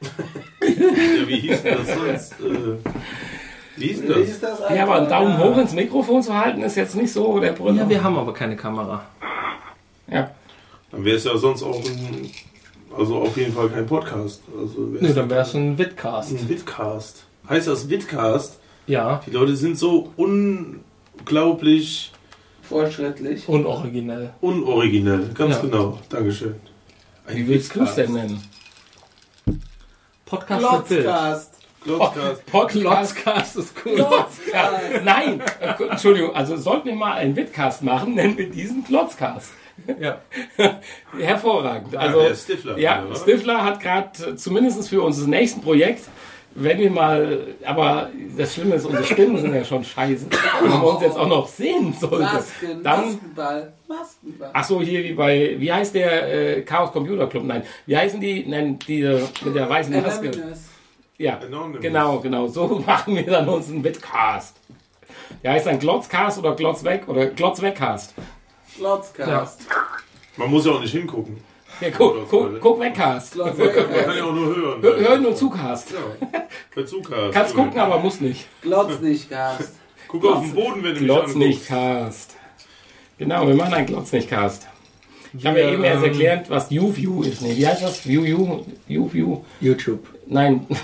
[0.00, 2.32] Ja, wie hieß denn das sonst?
[2.40, 2.90] Äh,
[3.76, 4.18] wie hieß Wie das?
[4.18, 7.40] ist das Ja, aber einen Daumen hoch ins Mikrofon zu halten, ist jetzt nicht so
[7.40, 7.82] der Brüller.
[7.82, 9.04] Ja, wir haben aber keine Kamera.
[10.06, 10.30] Ja.
[10.94, 12.30] Dann wäre es ja sonst auch ein,
[12.96, 14.42] also auf jeden Fall kein Podcast.
[14.56, 16.30] Also wär's Nee, dann wäre es ein Vidcast.
[16.30, 17.24] ein Vidcast.
[17.48, 18.58] Heißt das Vidcast?
[18.86, 22.12] Ja, Die Leute sind so unglaublich
[22.62, 23.48] Fortschrittlich.
[23.48, 24.30] unoriginell.
[24.40, 25.30] unoriginell.
[25.34, 25.60] Ganz Ja.
[25.62, 25.98] genau.
[26.08, 26.54] Dankeschön.
[27.26, 28.42] Ein Wie willst du es denn nennen?
[30.26, 31.02] Podcast mit Bild.
[31.02, 31.54] Glotzcast.
[31.84, 32.46] Glotzcast.
[32.46, 33.14] Podcast.
[33.16, 33.98] Podcast ist cool.
[34.52, 34.70] Ja,
[35.04, 39.50] nein, äh, Entschuldigung, also sollten wir mal einen Witcast machen, nennen wir diesen Klotzcast.
[40.00, 40.20] Ja.
[41.18, 41.96] Hervorragend.
[41.96, 43.16] Also, der Stifler, ja, oder?
[43.16, 46.08] Stifler hat gerade zumindest für unser nächsten Projekt
[46.54, 50.26] wenn wir mal, aber das Schlimme ist, unsere Stimmen sind ja schon scheiße.
[50.62, 54.50] Wenn man uns jetzt auch noch sehen sollte, Masken, dann, Maskenball, Maskenball.
[54.52, 57.44] ach so, hier wie bei, wie heißt der äh, Chaos Computer Club?
[57.44, 58.46] Nein, wie heißen die?
[58.46, 60.28] Nein, diese mit der weißen Maske.
[60.28, 60.58] Anonymous.
[61.18, 61.80] Ja, Anonymous.
[61.80, 62.46] genau, genau.
[62.46, 64.56] So machen wir dann uns einen Bitcast.
[65.42, 68.14] Der heißt dann Glotzcast oder Glotz weg oder Glotz wegcast.
[68.76, 69.60] Slotscast.
[70.36, 71.38] Man muss ja auch nicht hingucken.
[71.80, 73.32] Ja, guck, guck, guck wegcast.
[73.32, 74.04] Glotz Man weg.
[74.06, 74.82] kann ja auch nur hören.
[74.82, 75.90] Hör- Hören und Zugcast.
[75.92, 75.98] Ja.
[76.74, 77.32] Bezug hast.
[77.32, 78.46] Kannst gucken, aber muss nicht.
[78.62, 79.74] Glotz nicht, Cast.
[80.08, 81.36] Guck auf den Boden, wenn du mich Glotz anguckst.
[81.38, 82.36] nicht Cast.
[83.18, 84.68] Genau, wir machen einen Glotz nicht Cast.
[85.36, 87.42] Ich habe ja eben erst ähm, erklärt, was YouView ist.
[87.42, 88.06] Nee, wie heißt das?
[88.06, 88.60] ViewView?
[88.86, 89.40] YouView?
[89.60, 90.06] YouTube.
[90.26, 90.64] Nein.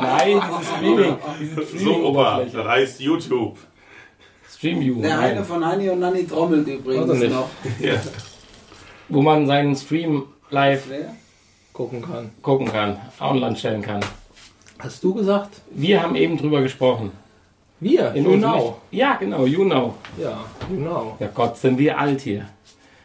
[0.00, 3.56] Nein, diese Streaming, diese So, Opa, das heißt YouTube.
[4.54, 5.02] StreamView.
[5.02, 7.32] Der eine von Hani und Nani trommelt übrigens nicht.
[7.32, 7.48] noch.
[7.80, 7.94] Ja.
[9.08, 10.84] Wo man seinen Stream live?
[11.72, 12.30] Gucken kann.
[12.40, 14.00] gucken kann, online stellen kann.
[14.78, 15.60] Hast du gesagt?
[15.70, 17.10] Wir haben eben drüber gesprochen.
[17.80, 18.12] Wir.
[18.14, 18.76] In you know.
[18.90, 19.94] Ja, genau, you know.
[20.16, 21.16] Ja, you know.
[21.18, 22.46] Ja Gott, sind wir alt hier.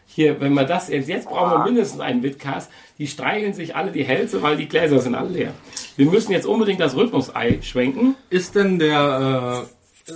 [0.05, 2.69] Hier, wenn wir das jetzt, jetzt brauchen wir mindestens einen Bitcast.
[2.97, 5.53] Die streicheln sich alle die Hälse, weil die Gläser sind alle leer.
[5.95, 8.15] Wir müssen jetzt unbedingt das Rhythmus-Ei schwenken.
[8.30, 9.67] Ist denn der,
[10.07, 10.13] äh,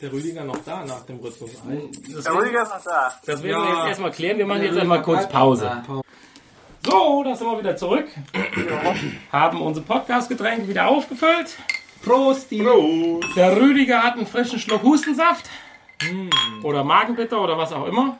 [0.00, 1.50] ist der Rüdiger noch da nach dem Rhythmus?
[1.52, 3.12] Das Der werden, Rüdiger ist noch da.
[3.26, 3.62] das werden Ja.
[3.68, 4.38] wir jetzt erstmal klären.
[4.38, 5.82] Wir machen jetzt einmal kurz Pause.
[6.86, 8.06] So, da sind wir wieder zurück.
[9.30, 11.58] Haben unser Podcast-Getränk wieder aufgefüllt.
[12.02, 13.36] Prost, Prost.
[13.36, 15.50] Der Rüdiger hat einen frischen Schluck Hustensaft.
[16.62, 18.16] Oder Magenbitter oder was auch immer.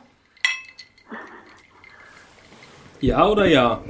[2.99, 3.81] Ja oder ja?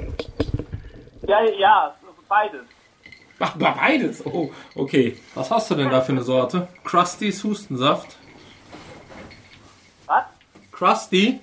[1.26, 1.94] Ja, ja,
[2.26, 2.62] beides.
[3.44, 4.24] Ach, beides.
[4.24, 5.16] Oh, okay.
[5.34, 6.68] Was hast du denn da für eine Sorte?
[6.84, 8.16] Krusty's Hustensaft.
[10.06, 10.24] Was?
[10.70, 11.40] Krusty?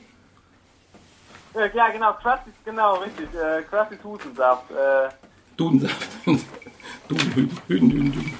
[1.53, 3.27] Äh, ja, genau, Krusty, genau, richtig.
[3.35, 4.71] Äh, Krusty's Hustensaft.
[4.71, 5.09] Äh,
[5.57, 6.07] Dudensaft.
[6.25, 6.41] Duden,
[7.09, 8.33] Duden, Duden, Duden.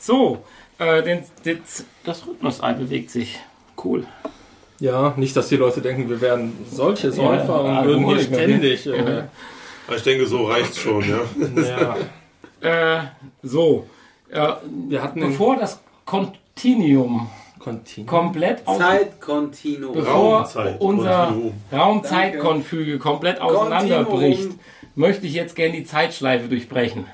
[0.00, 0.44] So,
[0.78, 1.62] äh, den, den,
[2.04, 3.38] das Rhythmusei bewegt sich.
[3.82, 4.04] Cool.
[4.80, 8.86] Ja, nicht, dass die Leute denken, wir wären solche Säufer Ja, und würden hier ständig.
[8.88, 9.24] Äh,
[9.94, 11.20] Ich denke, so reicht's schon, ja.
[11.62, 11.96] ja.
[12.64, 12.98] Äh,
[13.42, 13.86] so,
[14.30, 14.48] äh,
[14.88, 17.28] Wir hatten bevor das Continuum
[17.58, 18.06] Continuum.
[18.06, 19.94] komplett aus, Zeitkontinuum.
[19.94, 21.34] bevor Raumzeit, unser.
[21.72, 24.60] Raumzeitkonfüge komplett auseinanderbricht, Kontinuum.
[24.94, 27.06] möchte ich jetzt gerne die Zeitschleife durchbrechen.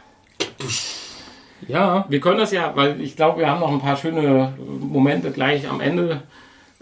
[1.68, 5.30] Ja, Wir können das ja, weil ich glaube, wir haben noch ein paar schöne Momente
[5.30, 6.22] gleich am Ende.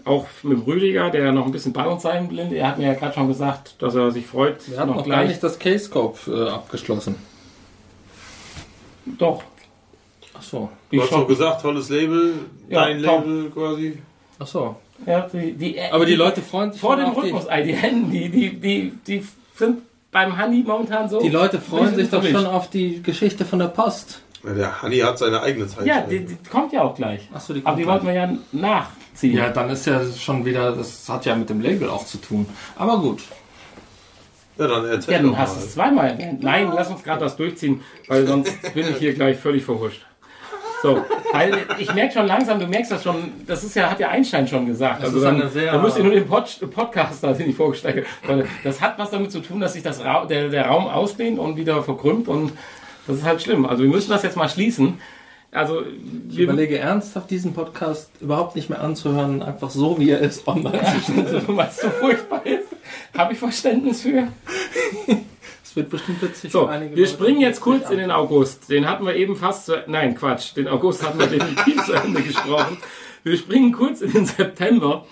[0.05, 2.51] Auch mit Rüdiger, der noch ein bisschen bei uns sein will.
[2.53, 4.67] Er hat mir ja gerade schon gesagt, dass er sich freut.
[4.71, 7.15] wir hatten noch gar nicht das Case-Scope äh, abgeschlossen.
[9.17, 9.43] Doch.
[10.37, 10.69] Ach so.
[10.89, 11.21] Du Ich hast schon.
[11.21, 12.33] doch gesagt, tolles Label,
[12.69, 13.25] Ja, dein top.
[13.25, 13.97] Label quasi.
[14.39, 14.75] Ach so.
[15.05, 17.73] Ja, die, die, Aber die Leute freuen sich vor schon dem auf die- Rhythmus, die
[17.75, 19.25] Hände, die, die, die, die
[19.55, 19.79] sind
[20.11, 21.19] beim Handy momentan so.
[21.21, 24.21] Die Leute freuen sich doch schon auf die Geschichte von der Post.
[24.43, 25.85] Ja, der Hanni hat seine eigene Zeit.
[25.85, 27.27] Ja, die, die kommt ja auch gleich.
[27.33, 29.35] Ach so, die Aber die wollten wir ja nachziehen.
[29.37, 32.45] Ja, dann ist ja schon wieder, das hat ja mit dem Label auch zu tun.
[32.77, 33.21] Aber gut.
[34.59, 36.43] Ja dann erzähl Ja, doch dann hast du es zweimal erwähnt.
[36.43, 40.05] Nein, lass uns gerade das durchziehen, weil sonst bin ich hier gleich völlig verhuscht.
[40.81, 41.03] So,
[41.33, 43.15] weil ich merke schon langsam, du merkst das schon,
[43.45, 44.99] das ist ja, hat ja Einstein schon gesagt.
[44.99, 47.49] Das also ist dann, eine sehr- da müsst ihr nur den Pod, Podcast da, den
[47.49, 48.39] ich vorgestellt habe.
[48.39, 51.37] Weil Das hat was damit zu tun, dass sich das Ra der, der Raum ausdehnt
[51.37, 52.53] und wieder verkrümmt und
[53.07, 53.65] das ist halt schlimm.
[53.65, 55.01] Also wir müssen das jetzt mal schließen.
[55.51, 55.81] Also
[56.29, 60.47] Ich wir überlege ernsthaft, diesen Podcast überhaupt nicht mehr anzuhören, einfach so wie er ist
[60.47, 60.79] online.
[61.17, 62.68] also, weil es so furchtbar ist,
[63.17, 64.27] habe ich Verständnis für.
[65.63, 67.07] Es wird bestimmt witzig So, wir Leute.
[67.07, 68.69] springen jetzt kurz in den August.
[68.69, 72.21] Den hatten wir eben fast zu, nein, Quatsch, den August hatten wir definitiv zu Ende
[72.21, 72.77] gesprochen.
[73.23, 75.05] Wir springen kurz in den September.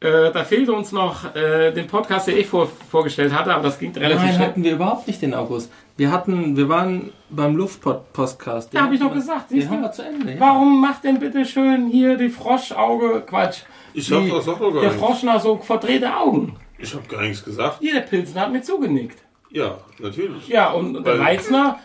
[0.00, 3.80] Äh, da fehlte uns noch äh, den Podcast, den ich vor, vorgestellt hatte, aber das
[3.80, 4.46] ging relativ Nein, schnell.
[4.48, 5.72] hatten wir überhaupt nicht den August.
[5.96, 8.72] Wir hatten, wir waren beim Luftpod-Podcast.
[8.72, 9.74] Ja, hab ich doch gesagt, siehst Den du?
[9.74, 10.32] haben wir zu Ende.
[10.34, 10.40] Ja.
[10.40, 13.62] Warum macht denn bitte schön hier die Froschauge, Quatsch,
[13.92, 14.92] Ich hab die- das doch noch gar der.
[14.92, 16.54] Froschner so verdrehte Augen?
[16.78, 17.78] Ich hab gar nichts gesagt.
[17.80, 19.18] Hier, der Pilsner hat mir zugenickt.
[19.50, 20.46] Ja, natürlich.
[20.48, 21.78] Ja, und, und der Weil- Weizner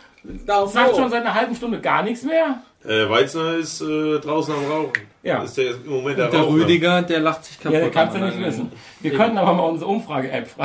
[0.68, 2.62] sagt schon seit einer halben Stunde gar nichts mehr.
[2.86, 4.92] Äh, Weizner ist äh, draußen am Rauchen.
[5.24, 5.44] Ja.
[5.44, 6.54] Ist der im Moment der, Der Raucher.
[6.54, 7.80] Rüdiger, der lacht sich kaputt.
[7.80, 8.26] Ja, kannst du an.
[8.30, 8.72] nicht wissen.
[9.00, 10.48] Wir könnten aber mal unsere Umfrage-App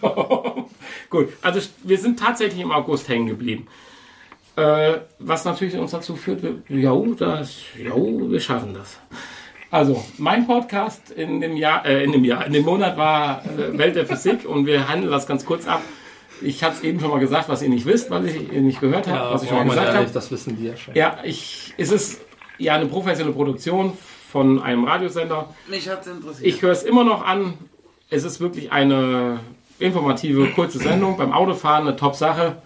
[0.00, 0.66] fragen.
[1.10, 3.66] Gut, also wir sind tatsächlich im August hängen geblieben.
[4.56, 8.98] Äh, was natürlich uns dazu führt, wir, ja, das, ja, wir schaffen das.
[9.70, 13.76] Also, mein Podcast in dem Jahr, äh, in dem Jahr, in dem Monat war äh,
[13.76, 15.82] Welt der Physik und wir handeln das ganz kurz ab.
[16.42, 18.80] Ich hatte es eben schon mal gesagt, was ihr nicht wisst, weil ich ihr nicht
[18.80, 20.06] gehört habe, Ja, was ich schon mal gesagt habe.
[20.12, 20.94] das wissen die ja schon.
[20.94, 22.20] Ja, ich, es ist
[22.58, 23.92] ja eine professionelle Produktion
[24.30, 25.48] von einem Radiosender.
[25.68, 26.46] Mich hat's interessiert.
[26.46, 27.54] Ich höre es immer noch an.
[28.10, 29.40] Es ist wirklich eine
[29.78, 31.16] informative, kurze Sendung.
[31.16, 32.56] Beim Autofahren eine Top-Sache.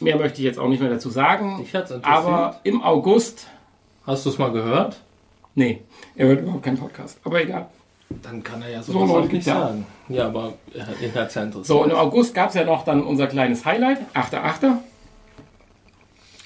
[0.00, 1.50] Mehr möchte ich jetzt auch nicht mehr dazu sagen.
[1.50, 1.58] Sagen.
[1.62, 2.26] Mich hat's interessiert.
[2.26, 3.48] aber im August,
[4.06, 5.00] Hast du es mal gehört?
[5.56, 5.82] Nee,
[6.14, 7.18] er hört überhaupt keinen Podcast.
[7.24, 7.66] Aber egal.
[8.22, 9.84] Dann kann er ja So sowas Leute nicht sagen.
[10.08, 10.54] Ja, aber
[11.02, 11.66] ihn hat's ja interessiert.
[11.66, 14.76] So, und im August gab es ja noch dann unser kleines Highlight, 8.8.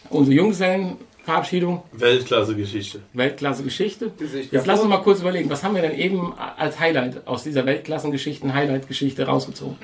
[0.09, 3.01] Unsere Junggesellenverabschiedung, Weltklasse-Geschichte.
[3.13, 4.11] Weltklasse-Geschichte.
[4.19, 7.43] Gesicht Jetzt lass uns mal kurz überlegen, was haben wir denn eben als Highlight aus
[7.45, 9.77] dieser Weltklassengeschichten-Highlight-Geschichte rausgezogen?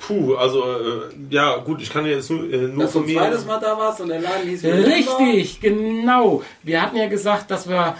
[0.00, 3.08] Puh, also, äh, ja, gut, ich kann ja jetzt nur, äh, nur Dass du von
[3.08, 3.20] ein mir.
[3.20, 6.42] zweites Mal da warst und der Laden hieß Richtig, genau.
[6.62, 7.96] Wir hatten ja gesagt, dass wir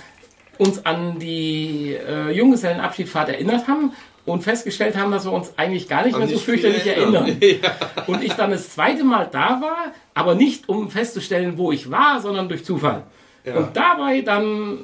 [0.58, 3.92] uns an die äh, Junggesellenabschiedsfahrt erinnert haben
[4.24, 7.26] und festgestellt haben, dass wir uns eigentlich gar nicht mehr so nicht fürchterlich viel erinnern.
[7.26, 7.72] erinnern.
[8.08, 12.20] Und ich dann das zweite Mal da war, aber nicht um festzustellen, wo ich war,
[12.20, 13.04] sondern durch Zufall.
[13.44, 14.78] Und dabei dann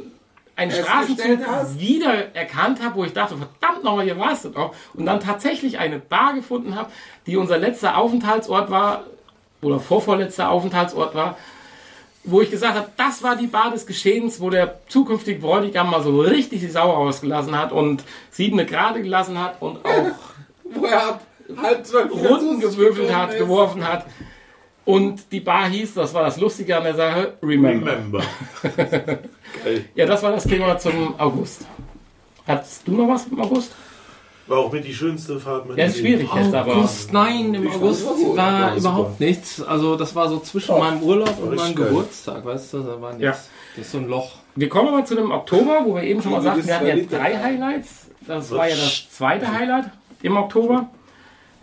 [0.54, 1.40] einen Straßenzug
[1.78, 4.74] wieder erkannt habe, wo ich dachte, verdammt nochmal, hier warst du doch.
[4.94, 6.90] Und dann tatsächlich eine Bar gefunden habe,
[7.26, 9.04] die unser letzter Aufenthaltsort war,
[9.62, 11.36] oder vorvorletzter Aufenthaltsort war,
[12.24, 16.02] wo ich gesagt habe, das war die Bar des Geschehens, wo der zukünftige Bräutigam mal
[16.02, 20.06] so richtig die Sau rausgelassen hat und siebene Gerade gelassen hat und auch
[20.64, 21.26] Wo er ab
[21.60, 23.38] halb zwölf Runden gewürfelt hat, ist.
[23.38, 24.06] geworfen hat.
[24.84, 27.92] Und die Bar hieß, das war das Lustige an der Sache, Remember.
[27.92, 28.22] Remember.
[29.94, 31.66] Ja, das war das Thema zum August.
[32.46, 33.72] Hattest du noch was im August?
[34.52, 36.76] War auch mit die schönste Fahrt meines Ja, ist schwierig jetzt, aber.
[36.76, 38.36] August, nein, im Ich August fand's gut.
[38.36, 39.24] war War überhaupt super.
[39.24, 39.62] nichts.
[39.62, 41.88] Also das war so zwischen meinem Urlaub und richtig meinem geil.
[41.88, 43.22] Geburtstag, weißt du, da war nichts.
[43.24, 43.30] Ja.
[43.76, 44.32] Das ist so ein Loch.
[44.54, 46.86] Wir kommen aber zu dem Oktober, wo wir eben schon mal Du sagten, wir hatten
[46.86, 47.38] ja drei ja.
[47.42, 48.06] Highlights.
[48.26, 49.86] Das war ja das zweite Highlight
[50.22, 50.90] im Oktober.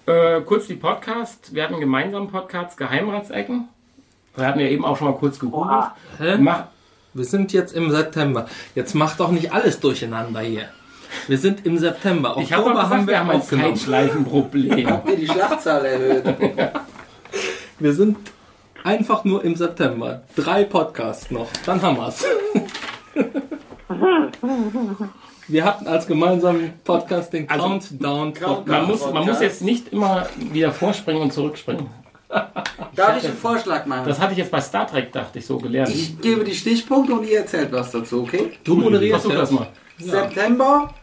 [0.08, 1.54] Äh, kurz die Podcast.
[1.54, 3.70] Wir hatten einen gemeinsamen Podcast, Geheimratsecken.
[4.36, 5.92] Wir hatten ja eben auch schon mal kurz gegoogelt.
[6.18, 6.38] Hä?
[6.40, 6.64] Mach,
[7.14, 8.48] Wir sind jetzt im September.
[8.74, 10.70] Jetzt macht doch nicht alles durcheinander hier.
[11.28, 12.36] Wir sind im September.
[12.40, 13.76] ich habe Oktober doch gesagt, haben wir wir haben ein aufgenommen.
[13.76, 14.90] Zeitschleifenproblem.
[14.90, 16.24] Habt ihr die Schlachtzahl erhöht?
[17.80, 18.18] Wir sind
[18.84, 20.24] einfach nur im September.
[20.36, 21.48] Drei Podcasts noch.
[21.66, 22.26] Dann haben wir's.
[25.48, 28.68] Wir hatten als gemeinsamen Podcast den Also, Countdown Podcast.
[28.68, 31.88] Man muss, man muss jetzt nicht immer wieder vorspringen und zurückspringen.
[32.30, 34.04] Darf ich einen Vorschlag machen?
[34.08, 35.90] Das hatte ich jetzt bei Star Trek, dachte ich, so gelernt.
[35.90, 38.52] Ich gebe die Stichpunkte und ihr erzählt was dazu, okay?
[38.64, 39.62] du moderierst Versuch das jetzt.
[40.00, 40.94] September,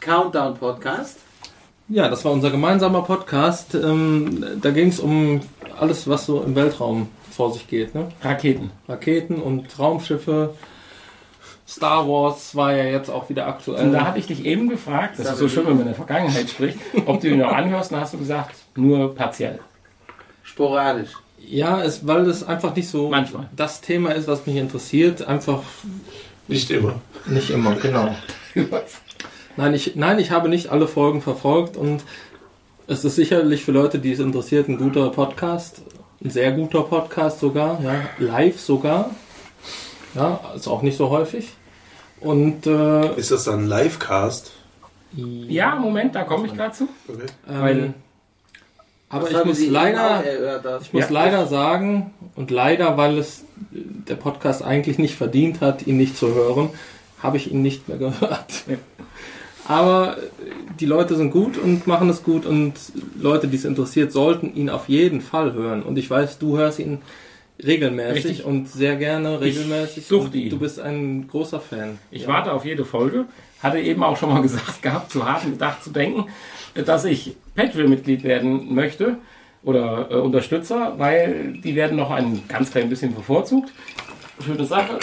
[0.00, 1.18] Countdown Podcast.
[1.88, 3.74] Ja, das war unser gemeinsamer Podcast.
[3.74, 5.40] Ähm, da ging es um
[5.78, 7.94] alles, was so im Weltraum vor sich geht.
[7.94, 8.08] Ne?
[8.22, 8.70] Raketen.
[8.88, 10.54] Raketen und Raumschiffe.
[11.68, 13.86] Star Wars war ja jetzt auch wieder aktuell.
[13.86, 15.94] Und da hatte ich dich eben gefragt, das ist so schön, wenn man in der
[15.94, 19.58] Vergangenheit spricht, ob du ihn noch anhörst, und dann hast du gesagt, nur partiell.
[20.42, 21.10] Sporadisch.
[21.38, 23.48] ja, es, weil das einfach nicht so Manchmal.
[23.56, 25.26] das Thema ist, was mich interessiert.
[25.26, 25.62] Einfach
[26.48, 26.96] Nicht immer.
[27.26, 28.14] Nicht immer, genau.
[29.56, 32.02] Nein, ich, nein, ich habe nicht alle Folgen verfolgt und
[32.86, 35.82] es ist sicherlich für Leute, die es interessiert, ein guter Podcast.
[36.24, 37.94] Ein sehr guter Podcast sogar, ja.
[38.18, 39.10] Live sogar.
[40.14, 41.48] Ja, ist auch nicht so häufig.
[42.20, 44.52] Und äh, Ist das dann ein Livecast?
[45.14, 46.88] Ja, Moment, da komme ich gerade zu.
[47.08, 47.26] Okay.
[47.50, 47.94] ähm,
[49.08, 50.22] aber ich muss leider,
[50.62, 50.84] das?
[50.84, 51.10] ich muss Ja.
[51.10, 56.34] leider sagen, und leider, weil es der Podcast eigentlich nicht verdient hat, ihn nicht zu
[56.34, 56.70] hören,
[57.22, 58.64] habe ich ihn nicht mehr gehört.
[58.66, 58.76] Ja.
[59.66, 60.16] Aber
[60.80, 62.74] die Leute sind gut und machen es gut und
[63.18, 65.82] Leute, die es interessiert, sollten ihn auf jeden Fall hören.
[65.82, 66.98] Und ich weiß, du hörst ihn
[67.64, 68.44] regelmäßig Richtig.
[68.44, 70.06] und sehr gerne regelmäßig.
[70.06, 70.50] suchte Und ihn.
[70.50, 71.98] Du bist ein großer Fan.
[72.10, 73.26] Ich warte auf jede Folge.
[73.62, 76.26] Hatte eben auch schon mal gesagt gehabt, zu hart gedacht zu denken,
[76.74, 79.18] dass ich Patreon-Mitglied werden möchte
[79.62, 83.72] oder äh, Unterstützer, weil die werden noch ein ganz klein bisschen bevorzugt.
[84.44, 84.98] Schöne Sache.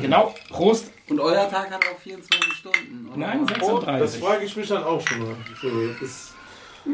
[0.00, 0.34] Genau.
[0.50, 0.90] Prost.
[1.08, 3.08] Und euer Tag hat auch 24 Stunden.
[3.08, 3.16] oder?
[3.18, 4.20] Nein, Oh, das 36.
[4.22, 5.34] frage ich mich dann auch schon mal.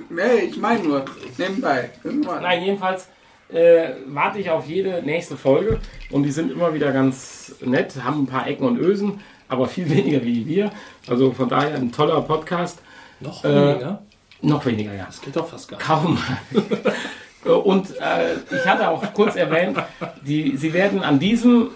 [0.09, 1.05] Nee, ich meine nur,
[1.39, 1.91] nebenbei.
[2.05, 2.43] Irgendwann.
[2.43, 3.09] Nein, jedenfalls
[3.49, 5.81] äh, warte ich auf jede nächste Folge
[6.11, 9.89] und die sind immer wieder ganz nett, haben ein paar Ecken und Ösen, aber viel
[9.97, 10.71] weniger wie wir.
[11.09, 12.81] Also von daher ein toller Podcast.
[13.19, 14.03] Noch Äh, weniger?
[14.43, 15.07] Noch weniger, ja.
[15.07, 15.87] Das geht doch fast gar nicht.
[15.87, 16.19] Kaum.
[17.45, 19.79] Und äh, ich hatte auch kurz erwähnt,
[20.23, 21.71] die, sie werden an diesem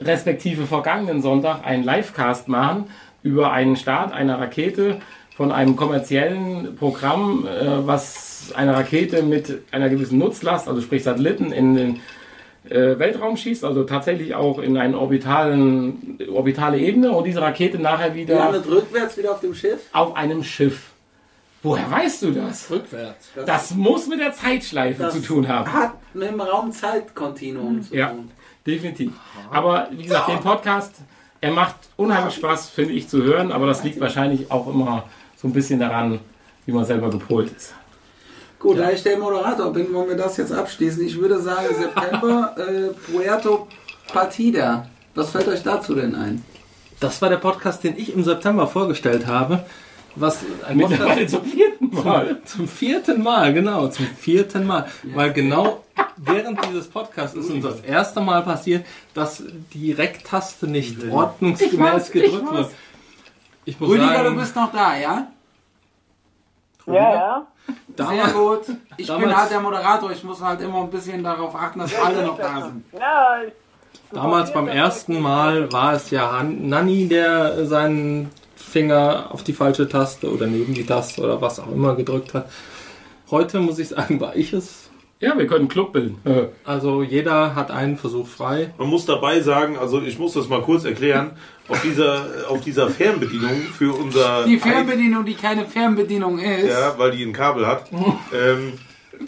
[0.00, 2.86] respektive vergangenen Sonntag einen Livecast machen
[3.22, 5.00] über einen Start einer Rakete
[5.36, 11.52] von einem kommerziellen Programm, äh, was eine Rakete mit einer gewissen Nutzlast, also sprich Satelliten,
[11.52, 12.00] in den
[12.68, 18.14] äh, Weltraum schießt, also tatsächlich auch in eine orbitalen, orbitale Ebene und diese Rakete nachher
[18.14, 19.80] wieder landet rückwärts wieder auf dem Schiff.
[19.92, 20.89] auf einem Schiff.
[21.62, 22.70] Woher weißt du das?
[22.70, 23.28] Rückwärts.
[23.44, 25.70] Das muss mit der Zeitschleife Das zu tun haben.
[25.70, 28.08] Hat mit dem Raum-Zeit-Kontinuum zu Ja.
[28.08, 28.30] tun.
[28.66, 29.12] Definitiv.
[29.50, 30.94] Aber wie gesagt, den Podcast,
[31.40, 35.04] er macht unheimlich Spaß, finde ich, zu hören, aber das liegt wahrscheinlich auch immer
[35.36, 36.20] so ein bisschen daran,
[36.66, 37.74] wie man selber gepolt ist.
[38.58, 41.02] Gut, da ich der Moderator bin, wollen wir das jetzt abschließen.
[41.06, 43.66] Ich würde sagen, September, äh, Puerto
[44.12, 44.86] Partida.
[45.14, 46.44] Was fällt euch dazu denn ein?
[47.00, 49.64] Das war der Podcast, den ich im September vorgestellt habe.
[50.16, 52.40] Was ein Mittlerweile Podcast zum vierten Mal.
[52.44, 54.86] zum vierten Mal, genau, zum vierten Mal.
[55.14, 55.84] Weil genau
[56.16, 58.84] während dieses Podcasts ist uns das erste Mal passiert,
[59.14, 59.42] dass
[59.72, 62.70] die Rec-Taste nicht Ich ordnungsgemäß weiß, gedrückt wird.
[63.64, 65.26] Ich muss Rüdiger, sagen, du bist noch da, ja?
[66.86, 67.46] Ja, ja.
[67.66, 67.76] Sehr
[68.06, 68.60] damals, gut.
[68.96, 70.10] Ich bin halt der Moderator.
[70.10, 72.84] Ich muss halt immer ein bisschen darauf achten, dass alle noch da sind.
[72.92, 73.42] Ja,
[74.12, 78.30] damals beim ersten Mal war es ja Han- Nanni, der seinen
[78.70, 82.48] Finger auf die falsche Taste oder neben die Taste oder was auch immer gedrückt hat.
[83.30, 84.88] Heute muss ich sagen, war ich es.
[85.20, 86.16] Ja, wir können einen Club bilden.
[86.24, 88.72] Äh, Also jeder hat einen Versuch frei.
[88.78, 91.32] Man muss dabei sagen, also ich muss das mal kurz erklären,
[91.68, 94.44] auf dieser, auf dieser Fernbedienung für unser...
[94.46, 96.70] Die Fernbedienung, die keine Fernbedienung ist.
[96.70, 97.90] Ja, weil die ein Kabel hat.
[98.32, 98.72] ähm,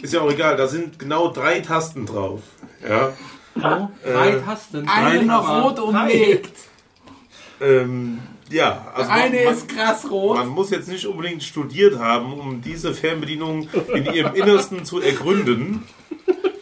[0.01, 2.41] ist ja auch egal, da sind genau drei Tasten drauf.
[2.87, 3.13] Ja.
[3.55, 4.87] Drei Äh, Tasten.
[4.89, 6.55] Eine noch rot umlegt.
[7.61, 8.17] Ähm,
[8.53, 10.37] ja, also Eine man, ist krass rot.
[10.37, 15.83] man muss jetzt nicht unbedingt studiert haben, um diese Fernbedienung in ihrem Innersten zu ergründen.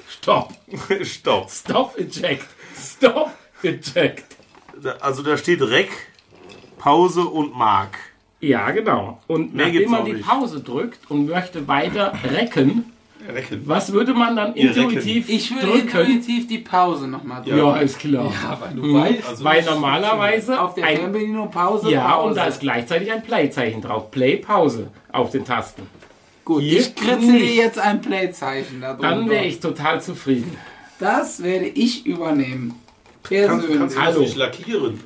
[0.07, 0.53] Stopp.
[1.03, 1.49] Stopp.
[1.51, 2.47] Stop eject.
[2.79, 3.31] Stop
[3.63, 4.25] eject.
[4.99, 5.89] Also da steht Rec,
[6.77, 7.97] Pause und Mark.
[8.39, 9.19] Ja, genau.
[9.27, 10.27] Und Mehr nachdem man die nicht.
[10.27, 12.91] Pause drückt und möchte weiter Recken.
[13.65, 15.87] Was würde man dann Ja, intuitiv Ich würde drücken?
[16.11, 17.57] intuitiv die Pause nochmal drücken.
[17.57, 18.25] Ja, ist klar.
[18.43, 18.93] Ja, weil du Mhm.
[18.95, 19.27] weißt.
[19.29, 21.91] Also Weil normalerweise Auf der ein, Fernbedienung Pause.
[21.91, 22.29] ja Pause.
[22.29, 24.11] und da ist gleichzeitig ein Play-Zeichen drauf.
[24.11, 25.83] Play, Pause auf den Tasten.
[26.43, 30.55] Gut, Hier ich kritzel dir jetzt ein Play-Zeichen da Dann wäre ich total zufrieden.
[30.99, 32.75] Das werde ich übernehmen.
[33.23, 33.77] Persönlich.
[33.77, 34.19] kannst du das Hallo.
[34.21, 34.99] nicht lackieren?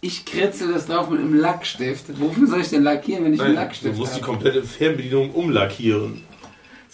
[0.00, 2.04] Ich kritzel das drauf mit einem Lackstift.
[2.20, 4.32] Wofür soll ich denn lackieren, wenn ich einen Nein, du Lackstift musst die habe?
[4.32, 6.22] komplette Fernbedienung umlackieren.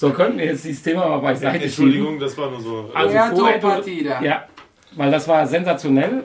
[0.02, 1.62] So könnten wir jetzt dieses Thema mal beiseite schieben.
[1.64, 2.90] Entschuldigung, das war nur so.
[2.92, 4.20] Also Puerto vorher- Partida.
[4.20, 4.42] Ja,
[4.96, 6.24] weil das war sensationell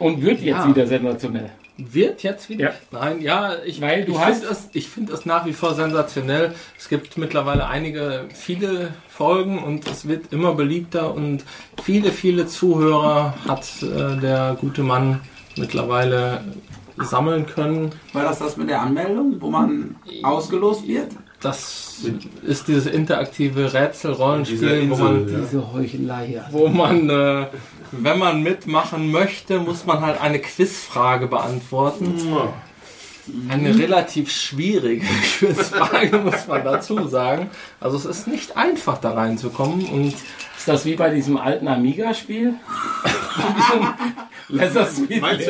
[0.00, 0.68] und wird jetzt Ja.
[0.68, 1.50] wieder sensationell.
[1.76, 2.64] Wird jetzt wieder?
[2.70, 2.72] Ja.
[2.90, 5.74] Nein, ja, ich, Weil du ich hast- finde es, ich finde es nach wie vor
[5.74, 6.54] sensationell.
[6.76, 11.44] Es gibt mittlerweile einige, viele Folgen und es wird immer beliebter und
[11.84, 15.20] viele, viele Zuhörer hat äh, der gute Mann
[15.56, 16.42] mittlerweile
[16.98, 17.90] sammeln können.
[18.12, 21.08] War das das mit der Anmeldung, wo man ausgelost wird?
[21.44, 22.02] Das
[22.42, 25.26] ist dieses interaktive Rätsel-Rollenspiel, wo man.
[25.26, 26.42] Diese Heuchelei.
[26.50, 27.46] wo man äh,
[28.00, 32.14] wenn man mitmachen möchte, muss man halt eine Quizfrage beantworten.
[33.48, 35.06] Eine relativ schwierige
[35.38, 37.50] Quizfrage, muss man dazu sagen.
[37.80, 40.14] Also es ist nicht einfach da reinzukommen und
[40.56, 42.54] Ist das wie bei diesem alten Amiga-Spiel?
[44.48, 44.80] Du etwa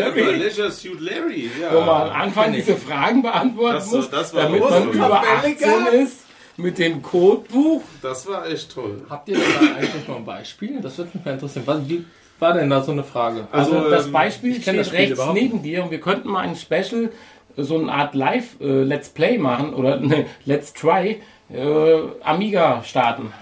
[0.01, 0.37] Larry?
[0.37, 1.51] Leisure Suit Larry?
[1.73, 2.13] Wo man am Ja.
[2.15, 4.91] Anfang diese Fragen beantworten Das- muss, das war damit auch man so.
[4.91, 5.55] über Tabelle
[5.91, 6.21] 18 ist,
[6.57, 7.83] mit dem Codebuch.
[8.03, 9.03] Das war echt toll.
[9.11, 9.43] habt ihr da
[9.77, 10.81] eigentlich noch ein Beispiel?
[10.81, 11.65] Das würde mich mal interessieren.
[11.67, 12.05] Was, wie
[12.39, 13.49] war denn da so eine Frage?
[13.51, 16.01] Also, Also, das ähm, Beispiel ich steht das Spiel rechts überhaupt neben dir und wir
[16.01, 17.11] könnten mal ein Special,
[17.57, 21.21] so eine Art Live-Let's Play machen oder ne, Let's Try
[21.53, 23.33] äh, Amiga starten.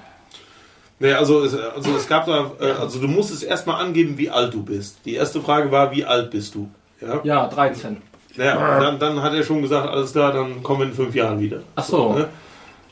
[1.02, 4.30] Nee, also es, also es gab da, äh, also du musst es erstmal angeben, wie
[4.30, 4.98] alt du bist.
[5.04, 6.70] Die erste Frage war, wie alt bist du?
[7.00, 7.20] Ja.
[7.24, 7.96] Ja, 13.
[8.36, 11.40] Naja, dann, dann hat er schon gesagt, alles klar, dann kommen wir in fünf Jahren
[11.40, 11.62] wieder.
[11.74, 12.12] Ach so.
[12.14, 12.28] Ne?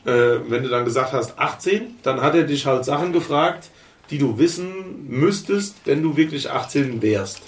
[0.04, 3.70] Äh, wenn du dann gesagt hast 18, dann hat er dich halt Sachen gefragt,
[4.10, 7.40] die du wissen müsstest, wenn du wirklich 18 wärst.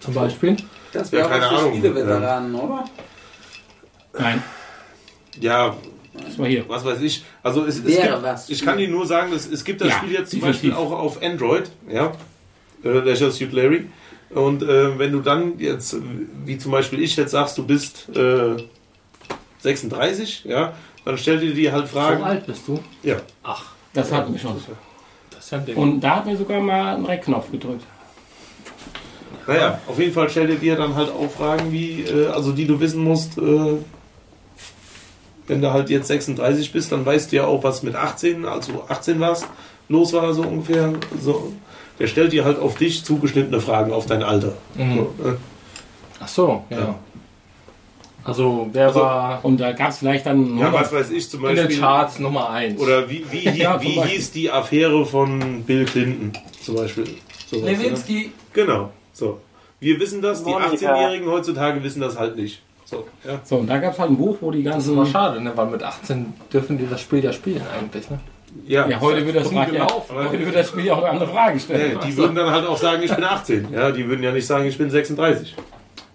[0.00, 0.56] Zum Beispiel.
[0.92, 1.72] Das Ja, wäre keine auch für Ahnung.
[1.74, 2.84] Spieleveteranen, oder?
[4.18, 4.42] Nein,
[5.40, 5.76] Ja,
[6.14, 6.68] das war hier.
[6.68, 7.24] was weiß ich.
[7.42, 8.48] Also es, es gibt, was.
[8.50, 10.70] ich kann dir nur sagen, es, es gibt das Ja, Spiel jetzt zum definitiv.
[10.70, 12.12] Beispiel auch auf Android, ja,
[12.84, 13.86] äh, Leisure Suit Larry.
[14.30, 15.96] Und äh, wenn du dann jetzt,
[16.46, 18.56] wie zum Beispiel ich jetzt sagst, du bist äh,
[19.60, 20.72] 36, ja,
[21.04, 22.22] dann stell dir die halt So Fragen.
[22.22, 22.78] alt bist du?
[23.02, 23.16] Ja.
[23.42, 24.56] Ach, Das hatten wir schon.
[25.30, 25.76] das ist ja ein Ding.
[25.76, 27.84] Und da hat mir sogar mal einen Reckknopf gedrückt.
[29.46, 32.64] Naja, auf jeden Fall stell dir dir dann halt auch Fragen, wie, äh, also die
[32.66, 33.74] du wissen musst, äh,
[35.46, 38.84] wenn du halt jetzt 36 bist, dann weißt du ja auch, was mit 18, also
[38.88, 39.46] 18 warst,
[39.88, 40.92] los war so ungefähr.
[41.20, 41.52] So.
[41.98, 44.52] Der stellt dir halt auf dich zugeschnittene Fragen auf dein Alter.
[44.74, 44.96] Mhm.
[44.96, 45.34] So, äh,
[46.20, 46.78] Ach so, ja.
[46.78, 46.94] Ja.
[48.24, 51.28] Also, wer Also- war Und da gab es vielleicht dann ja, 100 was weiß ich
[51.28, 51.80] zum in den Beispiel.
[51.80, 52.80] Charts Nummer 1?
[52.80, 54.16] Oder wie, wie, Ja, zum wie Beispiel.
[54.16, 56.32] hieß die Affäre von Bill Clinton
[56.62, 57.08] zum Beispiel?
[57.50, 58.26] Sowas, Lewinsky.
[58.54, 58.64] oder?
[58.64, 58.90] Genau.
[59.12, 59.40] So.
[59.80, 60.70] Wir wissen das, die Monika.
[60.94, 62.62] 18-Jährigen heutzutage wissen das halt nicht.
[62.92, 63.40] So, ja.
[63.42, 64.92] So, und da gab es halt ein Buch, wo die Das ganzen.
[64.92, 65.52] ist aber schade, ne?
[65.56, 68.08] weil mit 18 dürfen die das Spiel ja spielen eigentlich.
[68.10, 68.20] Ne?
[68.66, 71.28] Ja, Ja, heute wird das, Rad ja, heute wird das Spiel ja auch eine andere
[71.30, 71.98] Frage Nee, stellen.
[72.06, 73.68] die würden dann halt auch sagen, ich bin 18.
[73.72, 75.56] Ja, die würden ja nicht sagen, ich bin 36.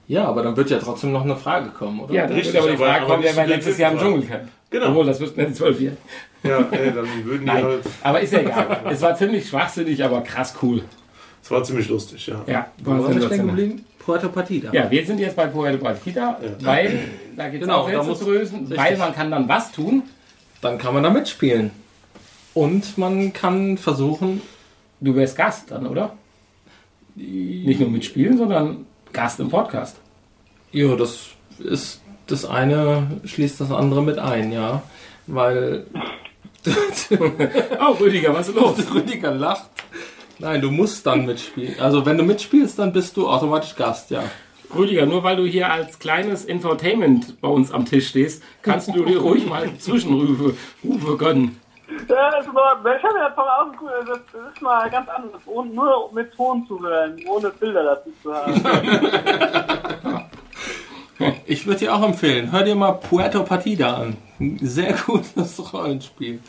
[0.07, 2.13] Ja, aber dann wird ja trotzdem noch eine Frage kommen, oder?
[2.13, 3.97] Ja, dann Richtig, wird aber die Frage kommen, wer war letztes Jahr im.
[3.97, 4.43] Dschungelcamp.
[4.69, 4.87] Genau.
[4.89, 5.97] Obwohl, das wüssten ja die Zwölfjährigen.
[6.43, 7.79] Ja, ey, dann würden die Nein, halt.
[8.03, 8.81] aber ist ja egal.
[8.91, 10.81] es war ziemlich schwachsinnig, aber krass cool.
[11.43, 12.35] Es war ziemlich lustig, ja.
[12.45, 13.85] Ja, Wo waren wir stehen geblieben?
[14.07, 14.71] Puerto Partida.
[14.71, 18.09] Ja, wir sind jetzt bei Puerto Partida, weil da gibt es Genau, auch da Rätsel
[18.09, 18.77] muss- zu lösen, richtig.
[18.77, 20.03] weil man kann dann was tun.
[20.61, 21.71] Dann kann man da mitspielen.
[22.53, 24.41] Und man kann versuchen,
[25.01, 26.13] Du wärst Gast dann, oder?
[27.15, 29.97] Nicht nur mitspielen, sondern Gast im Podcast.
[30.71, 31.27] ja, das
[31.59, 34.81] ist das eine schließt das andere mit ein, ja.
[35.27, 35.85] Weil
[37.79, 38.77] Oh, Rüdiger, was ist los?
[38.93, 39.69] Rüdiger lacht.
[40.39, 41.79] Nein, du musst dann mitspielen.
[41.79, 44.23] Also wenn du mitspielst, dann bist du automatisch Gast, ja.
[44.75, 49.03] Rüdiger, nur weil du hier als kleines Infotainment bei uns am Tisch stehst, kannst du
[49.03, 51.59] dir ruhig mal Zwischenrufe Rufe gönnen.
[52.09, 55.41] Ja, das war, ich habe ja von außen cool, das, das ist mal ganz anders.
[55.45, 58.61] Und nur mit Ton zu hören, ohne Bilder dazu zu haben.
[61.47, 64.17] Ich würde dir auch empfehlen, hör dir mal Puerto Partida an.
[64.39, 66.39] Ein Sehr gutes Rollenspiel.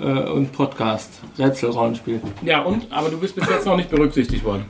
[0.00, 1.20] Äh, und Podcast.
[1.38, 2.20] Rätselrollenspiel.
[2.42, 2.92] Ja, und?
[2.92, 4.66] Aber du bist bis jetzt noch nicht berücksichtigt worden.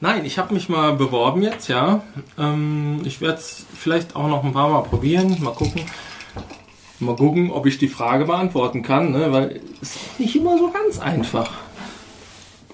[0.00, 2.02] Nein, ich habe mich mal beworben jetzt, ja.
[2.38, 5.36] Ähm, ich werde es vielleicht auch noch ein paar Mal probieren.
[5.40, 5.82] Mal gucken.
[7.00, 9.32] Mal gucken, ob ich die Frage beantworten kann, ne?
[9.32, 11.50] weil es ist nicht immer so ganz einfach.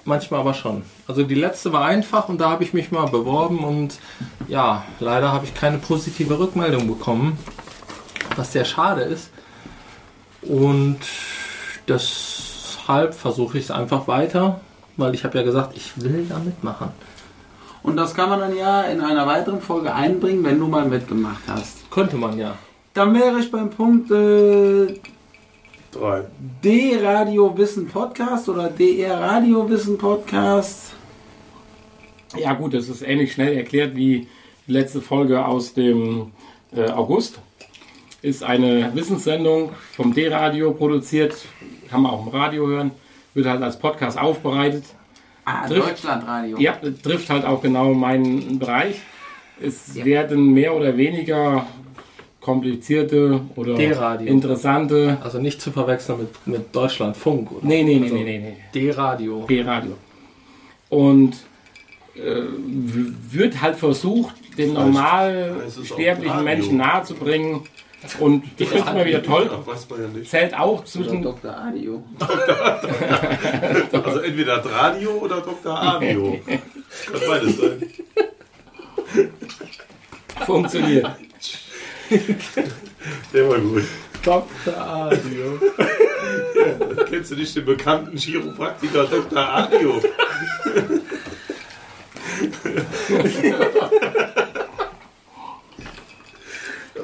[0.05, 0.83] Manchmal aber schon.
[1.07, 3.99] Also die letzte war einfach und da habe ich mich mal beworben und
[4.47, 7.37] ja, leider habe ich keine positive Rückmeldung bekommen,
[8.35, 9.30] was sehr schade ist.
[10.41, 10.99] Und
[11.87, 14.61] deshalb versuche ich es einfach weiter,
[14.97, 16.89] weil ich habe ja gesagt, ich will da mitmachen.
[17.83, 21.41] Und das kann man dann ja in einer weiteren Folge einbringen, wenn du mal mitgemacht
[21.47, 21.89] hast.
[21.89, 22.55] Könnte man ja.
[22.93, 24.99] Dann wäre ich beim Punkt äh,
[25.91, 26.23] Drei.
[26.63, 30.93] D-Radio Wissen Podcast oder DR Radio Wissen Podcast.
[32.37, 34.25] Ja gut, das ist ähnlich schnell erklärt wie
[34.67, 36.31] die letzte Folge aus dem
[36.73, 37.39] äh, August.
[38.21, 41.35] Ist eine Wissenssendung vom D-Radio produziert,
[41.89, 42.91] kann man auch im Radio hören,
[43.33, 44.83] wird halt als Podcast aufbereitet.
[45.45, 46.59] Ah, Trifft- Deutschlandradio.
[46.59, 48.97] Ja, trifft halt auch genau meinen Bereich.
[49.59, 51.65] Es werden mehr oder weniger
[52.39, 54.27] komplizierte oder D-Radio.
[54.27, 55.17] interessante.
[55.23, 57.51] Also nicht zu verwechseln mit, mit Deutschlandfunk.
[57.51, 57.65] Oder?
[57.65, 58.57] Nee, nee, nee, Also nee, nee, nee.
[58.73, 59.41] D-Radio.
[59.41, 59.93] B-Radio.
[60.89, 61.33] Und
[62.15, 62.41] äh,
[63.31, 66.43] wird halt versucht, den normal sterblichen.
[66.43, 67.61] Menschen nahezubringen.
[68.19, 69.49] Und ich finde es immer wieder toll.
[69.51, 70.29] Ja, weiß man ja nicht.
[70.29, 71.21] Zählt auch Oder zwischen.
[71.21, 71.51] Dr.
[71.51, 72.03] Radio.
[73.91, 75.79] Also entweder Radio oder Dr.
[75.79, 76.39] Adio.
[76.45, 77.83] Kann beides sein.
[80.45, 81.07] Funktioniert.
[83.33, 83.83] Der war gut.
[84.23, 84.73] Dr.
[84.73, 85.59] Radio.
[87.07, 89.37] Kennst du nicht den bekannten Chiropraktiker Dr.
[89.37, 90.01] Adio?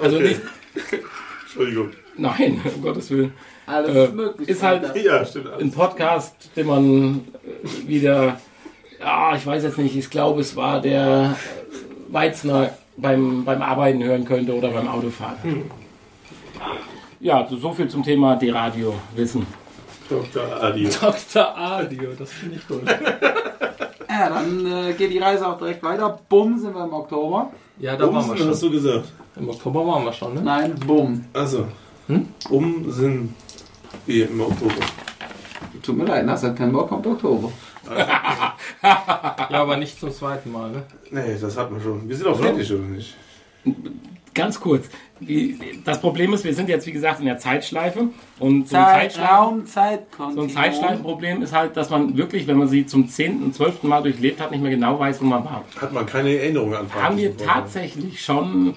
[0.02, 0.42] Also nicht.
[1.44, 1.90] Entschuldigung.
[2.18, 3.34] Nein, um Gottes Willen.
[3.66, 4.50] Alles Äh, ist möglich.
[4.50, 4.96] ist halt-.
[5.04, 5.52] Ja, stimmt.
[5.54, 5.72] Ein.
[5.72, 8.38] Podcast, den man äh, wieder.
[9.00, 11.36] Ja, ich weiß jetzt nicht, ich glaube, es war der
[12.10, 15.64] Weizner beim, beim Arbeiten hören könnte oder beim Autofahren.
[17.20, 19.46] Ja, so- so viel zum Thema die Radio wissen.
[20.10, 20.64] Dr.
[20.64, 20.90] Adio.
[21.02, 21.44] Dr.
[21.44, 22.82] Radio, das finde ich gut.
[24.10, 26.18] Ja, dann äh, geht die Reise auch direkt weiter.
[26.28, 27.52] Bumm, sind wir im Oktober.
[27.80, 28.72] Ja, da waren wir Umsen hast schon.
[28.72, 29.12] du gesagt.
[29.36, 30.42] Im Oktober waren wir schon, ne?
[30.42, 31.26] Nein, bumm.
[31.34, 31.68] Also.
[32.08, 32.28] Hm?
[32.50, 33.36] Um sind
[34.06, 34.74] wir im Oktober.
[35.84, 37.52] Tut mir leid, nach September kommt Oktober.
[38.84, 40.84] Ja, aber nicht zum zweiten Mal, ne?
[41.10, 42.08] Nee, das hat man schon.
[42.08, 43.16] Wir sind auch fertig, oder nicht?
[44.38, 44.88] Ganz kurz.
[45.20, 48.10] Wie- Das Problem ist, wir sind jetzt wie gesagt in der Zeitschleife
[48.40, 52.68] und so ein, Zeitschleifen, Zeitraum, so ein Zeitschleifenproblem ist halt, dass man wirklich, wenn man
[52.68, 53.44] sie zum 10.
[53.44, 53.82] und 12.
[53.84, 55.64] Mal durchlebt hat, nicht mehr genau weiß, wo man war.
[55.82, 58.76] Hat man keine Erinnerung an Haben wir tatsächlich schon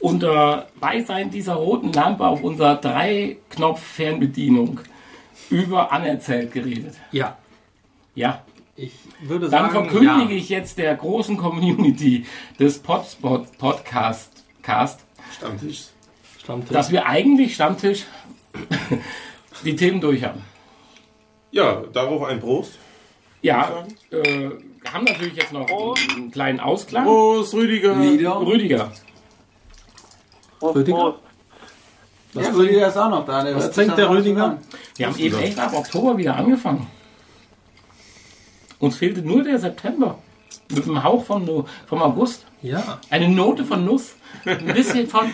[0.00, 4.80] unter Beisein dieser roten Lampe auf unserer Drei-Knopf-Fernbedienung
[5.50, 6.94] über anerzählt geredet?
[7.10, 7.36] Ja.
[8.14, 8.42] Ja.
[8.74, 10.38] Ich würde Dann sagen, verkündige ja.
[10.38, 12.24] ich jetzt der großen Community
[12.58, 14.31] des Podspot Podcast
[14.62, 15.00] Cast,
[15.36, 15.86] Stammtisch.
[16.38, 16.72] Stammtisch.
[16.72, 18.04] dass wir eigentlich Stammtisch
[19.64, 20.42] die Themen durch haben.
[21.50, 22.78] Ja, darauf ein Prost.
[23.42, 24.50] Ja, äh,
[24.90, 27.04] haben natürlich jetzt noch einen kleinen Ausklang.
[27.04, 27.94] Prost, Rüdiger.
[27.96, 28.40] Lieder.
[28.40, 28.92] Rüdiger,
[30.58, 30.96] Prost, Rüdiger?
[30.96, 31.18] Prost.
[32.34, 33.44] Ja, Rüdiger ist auch noch da.
[33.44, 34.44] Der Was trinkt der Rüdiger?
[34.44, 34.58] an.
[34.96, 36.86] wir haben eben echt ab Oktober wieder angefangen.
[38.78, 40.18] Uns fehlte nur der September.
[40.72, 42.44] Mit einem Hauch von, Nu- vom August.
[42.62, 42.98] Ja.
[43.10, 44.14] Eine Note von Nuss.
[44.44, 45.26] Ein bisschen von.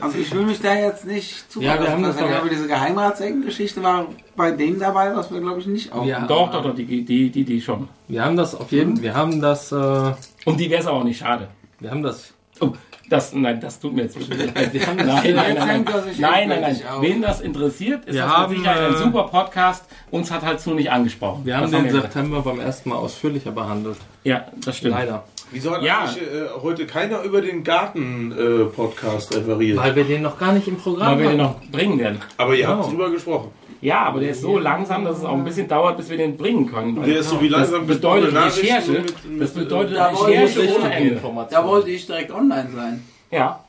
[0.00, 2.66] Also ich will mich da jetzt nicht zu Ja, wir haben das aber doch- diese
[2.68, 4.06] Geheimratsecken-Geschichte war
[4.36, 6.04] bei dem dabei, was wir glaube ich nicht auch.
[6.06, 6.26] Ja.
[6.26, 7.88] Doch, doch, doch, die, die, die, die schon.
[8.08, 10.12] Wir haben das auf jeden wir haben das, äh,
[10.44, 11.48] Und die wäre es auch nicht schade.
[11.80, 12.72] wir haben das, Oh,
[13.08, 14.72] das, nein, das tut mir jetzt nicht leid.
[14.72, 16.48] wir haben Nein, nein, nein, nein.
[16.48, 16.80] Nein, nein.
[17.00, 19.84] Wen das interessiert, ist Wir das haben, Sicherheit ein äh, super Podcast.
[20.10, 21.44] Uns hat halt nur nicht angesprochen.
[21.44, 21.90] wir haben Das den.
[21.90, 23.98] September beim ersten Mal ausführlicher behandelt.
[24.24, 24.94] Ja, das stimmt.
[24.94, 25.24] Leider.
[25.50, 26.00] Wieso hat Ja.
[26.00, 29.78] eigentlich äh, heute keiner über den Garten-Podcast referiert?
[29.78, 31.54] Weil wir den noch gar nicht im Programm Weil wir den haben.
[31.62, 32.20] noch bringen werden.
[32.38, 32.78] Aber ihr Genau.
[32.78, 33.50] habt drüber gesprochen.
[33.84, 36.38] Ja, aber der ist so langsam, dass es auch ein bisschen dauert, bis wir den
[36.38, 37.02] bringen können.
[37.02, 38.92] Der ist so wie langsam das bedeutet Recherche.
[38.92, 41.20] mit- mit- das bedeutet Da Recherche nicht ohne Ende.
[41.50, 43.04] Da wollte ich direkt online sein.
[43.30, 43.60] Ja.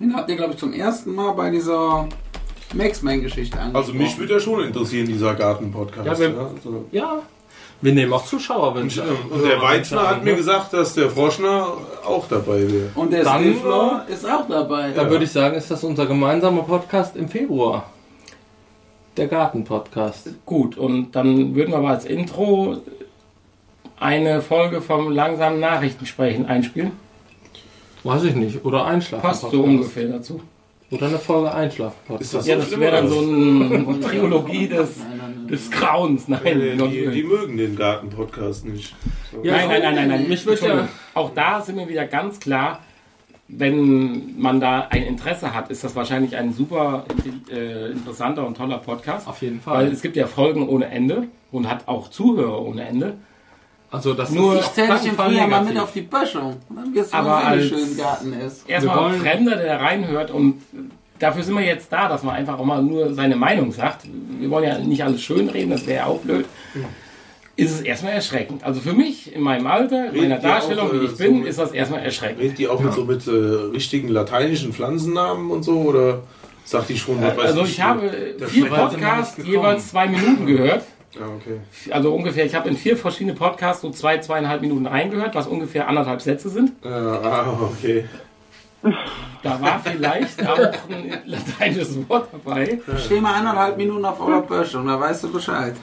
[0.00, 2.08] Den habt ihr glaube ich zum ersten Mal bei dieser
[2.74, 3.76] Max-Man-Geschichte angesprochen.
[3.76, 6.06] Also mich würde ja schon interessieren, dieser Garten-Podcast.
[6.06, 6.84] Ja, wir- also.
[6.90, 7.18] Ja.
[7.80, 8.98] Wir nehmen auch Zuschauer, wenn Und,
[9.30, 11.74] und der Weizner hat mir gesagt, dass der Froschner
[12.06, 12.90] auch dabei wäre.
[12.96, 14.90] Und der Stifler ist auch dabei.
[14.92, 17.84] Da würde ich sagen, ist das unser gemeinsamer Podcast im Februar.
[19.18, 20.30] Der Garten-Podcast.
[20.46, 22.76] Gut, und dann würden wir aber als Intro
[23.98, 26.92] eine Folge vom langsamen Nachrichtensprechen einspielen.
[28.04, 28.64] Weiß ich nicht.
[28.64, 29.22] Oder Einschlafen.
[29.22, 30.40] Passt so ungefähr dazu.
[30.92, 32.22] Oder eine Folge Einschlafen-Podcast.
[32.22, 34.90] Ist das Ja, so das wäre dann so eine Trilogie des,
[35.50, 36.28] des Grauens.
[36.28, 38.94] Nein, Gott die, die mögen den Garten-Podcast nicht.
[39.32, 39.44] So.
[39.44, 40.28] Ja, nein, nein, nein, nein, nein.
[40.28, 40.88] Mich würde ja-.
[41.14, 42.84] Auch da sind wir wieder ganz klar,
[43.48, 47.04] wenn man da ein Interesse hat, ist das wahrscheinlich ein super
[47.50, 49.26] äh, interessanter und toller Podcast.
[49.26, 49.92] Auf jeden Weil Fall.
[49.92, 53.14] es gibt ja Folgen ohne Ende und hat auch Zuhörer ohne Ende.
[53.90, 56.56] Also das Nur- ist Ich zähle dich im Fall Frühjahr mal mit auf die Böschung.
[56.68, 58.68] Dann wirst du Aber sehen, wie schön Garten ist.
[58.68, 60.60] Erstmal Wir ein wollen- Fremder, der reinhört und
[61.18, 64.02] dafür sind wir jetzt da, dass man einfach auch mal nur seine Meinung sagt.
[64.38, 66.44] Wir wollen ja nicht alles schönreden, das wäre ja auch blöd.
[67.58, 68.62] Ist es erstmal erschreckend.
[68.62, 71.34] Also für mich, in meinem Alter, in meiner Darstellung, auch, wie äh, ich bin, so
[71.40, 72.40] mit- ist das erstmal erschreckend.
[72.40, 75.80] Redet die auch mit so mit äh, richtigen lateinischen Pflanzennamen und so?
[75.80, 76.20] Oder
[76.64, 80.84] sagt die schon, was weiß Also ich habe der vier Podcasts jeweils zwei Minuten gehört.
[81.16, 81.58] Ah, okay.
[81.90, 85.88] Also ungefähr, ich habe in vier verschiedene Podcasts so zwei, zweieinhalb Minuten reingehört, was ungefähr
[85.88, 86.70] anderthalb Sätze sind.
[86.84, 88.04] Äh, ah, okay.
[89.42, 92.80] Da war vielleicht auch ein lateinisches Wort dabei.
[93.04, 95.74] Steh mal eineinhalb Minuten auf eurer Böschung, da weißt du Bescheid.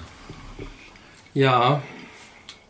[1.36, 1.82] Ja.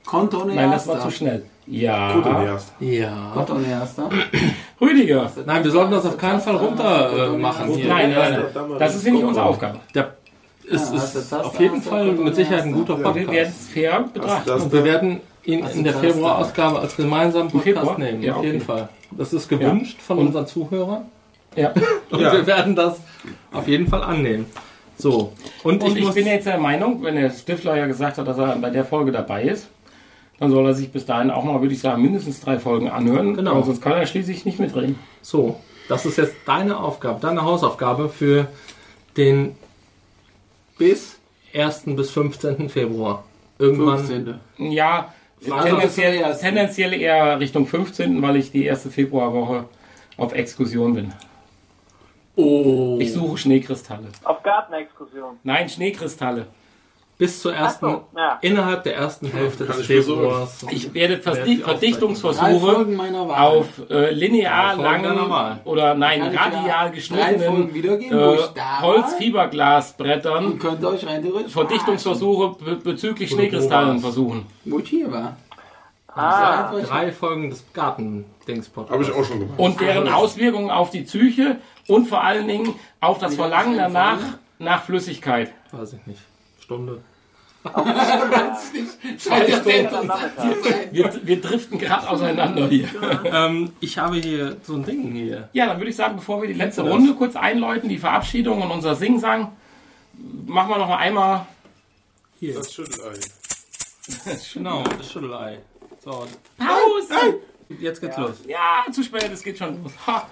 [0.06, 1.44] Konto Nein, das war zu schnell.
[1.68, 2.14] Ja.
[2.14, 2.74] Gut und erst.
[2.80, 3.32] Ja.
[3.34, 4.10] Konto erster.
[4.82, 5.32] Rüdiger.
[5.46, 7.88] Nein, wir sollten das auf keinen Fall runter äh, machen hier.
[7.88, 8.66] Nein, nein, nein.
[8.78, 9.80] Das ist ja nicht unsere Aufgabe.
[9.94, 10.16] Der
[10.64, 12.80] ist, du ist auf jeden Fall mit Sicherheit ein erster?
[12.80, 13.62] guter Wir werden Podcast.
[13.62, 14.50] es fair betrachten.
[14.50, 18.24] Und wir werden ihn in der Februarausgabe als gemeinsamen Podcast nehmen.
[18.24, 18.62] Ja, Auf jeden.
[18.62, 18.90] Fall.
[19.12, 21.06] Das ist gewünscht von unseren Zuhörern.
[21.56, 21.72] Ja.
[22.10, 23.00] Und wir werden das
[23.54, 24.48] auf jeden Fall annehmen.
[24.98, 25.34] So.
[25.64, 28.38] Und, Und ich, ich bin jetzt der Meinung, wenn der Stifler ja gesagt hat, dass
[28.38, 29.68] er bei der Folge dabei ist,
[30.40, 33.36] dann soll er sich bis dahin auch mal, würde ich sagen, mindestens drei Folgen anhören.
[33.36, 33.62] Genau.
[33.64, 34.98] Sonst kann er schließlich nicht mitreden.
[35.22, 35.60] So.
[35.88, 38.48] Das ist jetzt deine Aufgabe, deine Hausaufgabe für
[39.18, 39.56] den
[40.78, 41.20] bis
[41.54, 41.84] 1.
[41.88, 42.70] bis 15.
[42.70, 43.24] Februar.
[43.60, 44.00] Irgendwann.
[44.06, 44.40] 15.
[44.58, 45.14] Ja,
[45.50, 49.66] Also tendenziell, tendenziell eher Richtung 15., weil ich die erste Februarwoche
[50.18, 51.14] auf Exkursion bin.
[52.36, 52.98] Oh.
[52.99, 54.07] Ich suche Schneekristalle.
[54.24, 55.40] Auf Gartenexkursion.
[55.44, 56.48] Nein, Schneekristalle.
[57.18, 58.40] Bis zur ersten, so, ja.
[58.41, 59.86] innerhalb der ersten Hälfte des.
[59.86, 60.66] Februars.
[60.70, 62.88] Ich werde Verdi Werde ich Drei Verdichtungsversuche
[63.30, 65.18] auf äh, linear langen
[65.64, 68.38] oder nein, radial geschnittenen äh?
[68.82, 70.60] Holzfiberglasbrettern
[71.48, 74.45] Verdichtungsversuche be bezüglich Schneekristallen versuchen.
[74.66, 75.38] Wo ich hier war.
[76.16, 78.92] Ah, Drei Folgen des Garten-Dings-Podcasts.
[78.94, 79.60] Habe ich auch schon gemacht.
[79.60, 84.20] Und deren Auswirkungen auf die Psyche und vor allen Dingen auf das Verlangen danach
[84.58, 85.52] nach Flüssigkeit.
[85.72, 86.22] Weiß ich nicht.
[86.60, 87.02] Stunde.
[90.92, 92.88] Wir, wir driften gerade auseinander hier.
[93.26, 95.50] Ähm, ich habe hier so ein Ding hier.
[95.54, 96.84] Ja, dann würde ich sagen, bevor wir die letzte?
[96.84, 99.52] Runde kurz einläuten, die Verabschiedung und unser Singsang,
[100.46, 101.48] machen wir noch mal einmal.
[102.40, 102.54] Hier.
[102.56, 103.14] Das Schüttelei.
[104.54, 105.58] Genau, das Schüttelei.
[106.06, 106.27] So,
[106.60, 107.40] Pause!
[107.80, 108.36] jetzt geht's los.
[108.48, 109.91] Ja, zu spät, es geht schon los.
[110.06, 110.30] Ha.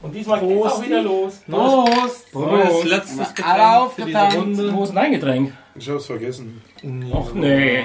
[0.00, 1.42] Und diesmal geht's auch wieder los.
[1.46, 2.34] Prost!
[2.34, 4.82] Neues letztes Alle Getränk für diese aufgetankt.
[4.82, 5.52] Ist dein Getränk?
[5.74, 6.62] Ich hab's vergessen.
[7.12, 7.84] Och nee.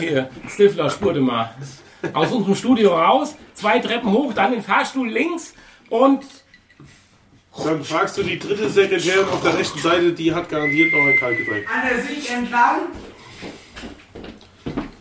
[0.00, 1.54] Hier, Stifler, spurte mal.
[2.14, 5.52] Aus unserem Studio raus, zwei Treppen hoch, dann den Fahrstuhl links
[5.90, 6.24] und
[7.62, 11.18] Dann fragst du die dritte Sekretärin auf der rechten Seite, die hat garantiert noch ein
[11.18, 11.66] Kaltgetränk.
[11.70, 12.80] An der Sieg entlang.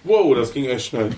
[0.06, 1.10] Wow, das ging echt schnell.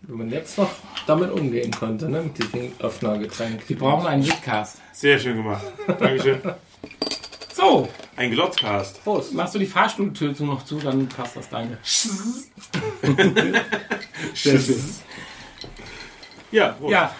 [0.00, 0.70] Wenn man jetzt noch
[1.06, 3.68] damit umgehen könnte, ne, mit diesem Öffnergetränk.
[3.68, 4.78] wir brauchen einen Witcast.
[4.92, 5.64] Sehr schön gemacht.
[5.86, 6.40] Dankeschön.
[7.52, 9.04] So, Ein Glotzcast.
[9.04, 9.34] Prost.
[9.34, 11.48] Machst du die Fahrstuhltür zu noch zu, dann passt das.
[14.34, 14.84] Sehr schön.
[16.50, 16.90] Ja, Prost.
[16.90, 17.14] Ja,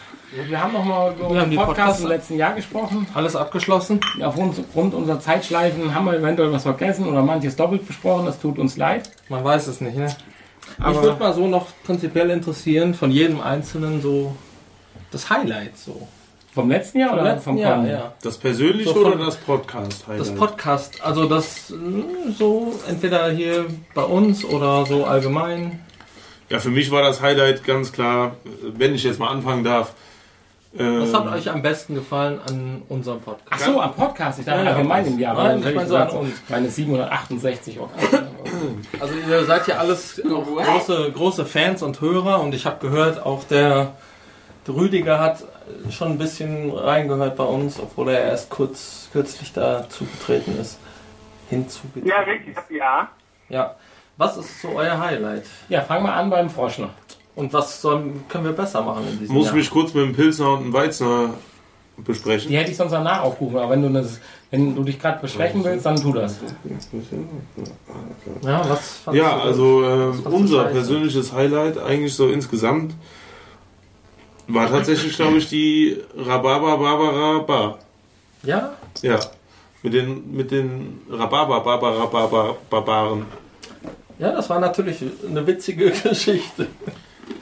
[0.48, 3.06] wir haben nochmal über Wir den Podcast Podcasts- im letzten Jahr gesprochen.
[3.14, 4.00] Alles abgeschlossen?
[4.22, 8.26] Aufgrund unserer Zeitschleifen haben wir eventuell was vergessen oder manches doppelt besprochen.
[8.26, 9.10] Das tut uns leid.
[9.28, 10.14] Man weiß es nicht, ne?
[10.78, 14.34] Aber- Mich würde mal so noch prinzipiell interessieren, von jedem Einzelnen so
[15.10, 16.08] das Highlight so.
[16.54, 17.94] Vom letzten Jahr Vom oder letzten vom Jahr, kommenden?
[17.98, 18.12] ja.
[18.22, 20.04] Das persönliche So oder das Podcast?
[20.18, 25.80] Das Podcast, also das mh, so entweder hier bei uns oder so allgemein.
[26.50, 28.36] Ja, für mich war das Highlight ganz klar,
[28.74, 29.94] wenn ich jetzt mal anfangen darf.
[30.74, 33.48] Was ähm, hat euch am besten gefallen an unserem Podcast?
[33.50, 34.38] Ach so, am Podcast.
[34.38, 34.70] Ich dachte Ja, ja.
[34.76, 35.34] allgemein im Jahr.
[35.34, 36.30] Nein, Dann ich meine so an uns.
[36.48, 37.90] Meine 768 Euro.
[38.98, 43.44] Also ihr seid ja alles große, große Fans und Hörer und ich habe gehört, auch
[43.44, 43.92] der,
[44.66, 45.44] der Rüdiger hat
[45.90, 50.78] schon ein bisschen reingehört bei uns, obwohl er erst kurz kürzlich dazu getreten ist.
[51.50, 52.08] Hinzugetreten.
[52.08, 53.08] Ja, richtig, ja.
[53.50, 53.74] Ja.
[54.16, 55.44] Was ist so euer Highlight?
[55.68, 56.90] Ja, fang mal an beim Froschner.
[57.34, 59.54] Und was sollen, können wir besser machen in diesem muss Jahr?
[59.54, 61.30] mich kurz mit dem Pilsner und dem Weizner
[61.96, 62.50] besprechen.
[62.50, 64.18] Die hätte ich sonst danach aufgerufen, aber wenn du, das,
[64.50, 66.38] wenn du dich gerade besprechen willst, dann tu das.
[68.42, 72.94] ja, was Ja, du- also äh, unser persönliches Highlight eigentlich so insgesamt
[74.48, 77.78] war tatsächlich, glaube ich, die Rhabarber Barbara Bar.
[78.42, 78.72] Ja?
[79.02, 79.18] Ja,
[79.82, 83.24] mit den mit den Rhabarber Barbara Barbara Barbaren.
[84.18, 86.66] Ja, das war natürlich eine witzige Geschichte.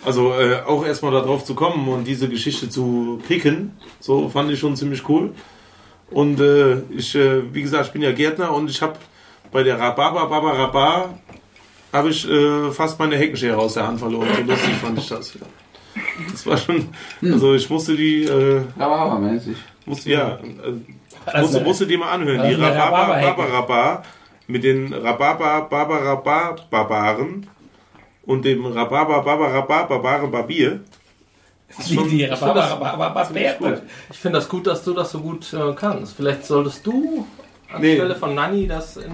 [0.04, 4.58] Also äh, auch erstmal darauf zu kommen und diese Geschichte zu picken, so fand ich
[4.58, 5.32] schon ziemlich cool.
[6.10, 8.94] Und äh, ich, äh, wie gesagt, ich bin ja Gärtner und ich habe
[9.52, 11.18] bei der Rhabarber Barbara Bar
[11.92, 14.28] habe ich äh, fast meine Heckenschere aus der Hand verloren.
[14.36, 15.38] So lustig fand ich das.
[16.30, 16.88] Das war schon,
[17.22, 19.56] also ich musste die, äh, Rhabarbermäßig.
[19.86, 20.38] musste, ja, äh,
[21.26, 22.48] Also, musste, musste die mal anhören.
[22.48, 23.36] Die Rhabarber Rhabarberhecke.
[23.36, 24.02] Barbara Bar
[24.46, 27.46] mit den Rhabarber Barbara Bar Barbaren
[28.26, 30.80] und dem Rhabarber Barbara Bar Barbaren Barbier.
[31.88, 33.28] Die, die Rhabarber,
[34.10, 36.16] Ich finde das gut, dass du das so gut äh, kannst.
[36.16, 37.26] Vielleicht solltest du
[37.78, 37.92] Nee.
[37.92, 39.12] anstelle von Nanni das in.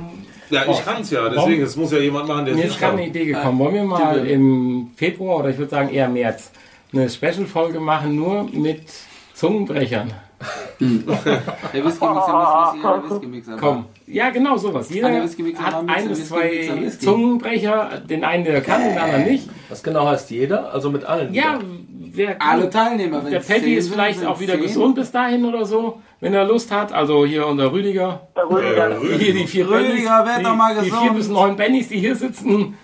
[0.49, 2.79] Ja, ich kann es ja, deswegen, es muss ja jemand machen, der es Mir ist
[2.79, 3.01] gerade kann.
[3.01, 3.59] eine Idee gekommen.
[3.59, 6.53] Wollen wir mal im Februar oder ich würde sagen eher März
[6.93, 8.85] eine Special-Folge machen, nur mit
[9.35, 10.13] Zungenbrechern?
[10.79, 13.57] Der Whisky-Mixer muss wissen, der Whisky-Mixer.
[13.59, 13.87] Komm.
[14.07, 14.91] Ja, genau sowas.
[14.91, 16.51] Jeder der Whisky-Mixer hat ein bis zwei
[16.81, 17.05] Whisky.
[17.05, 18.03] Zungenbrecher.
[18.09, 19.49] Den einen, der kann, den anderen nicht.
[19.69, 20.73] Was genau heißt jeder?
[20.73, 21.33] Also mit allen.
[21.33, 21.59] Ja,
[22.13, 23.21] wer Alle Teilnehmer.
[23.23, 24.63] Der wenn's Patty zehn ist sind, vielleicht sind's auch wieder zehn.
[24.63, 26.93] gesund bis dahin oder so, wenn er Lust hat.
[26.93, 28.29] Also hier unser Rüdiger.
[28.37, 31.03] Äh, Hier die vier Rüdiger, werd die, doch mal die gesund.
[31.03, 32.75] vier bis neun Bennys, die hier sitzen.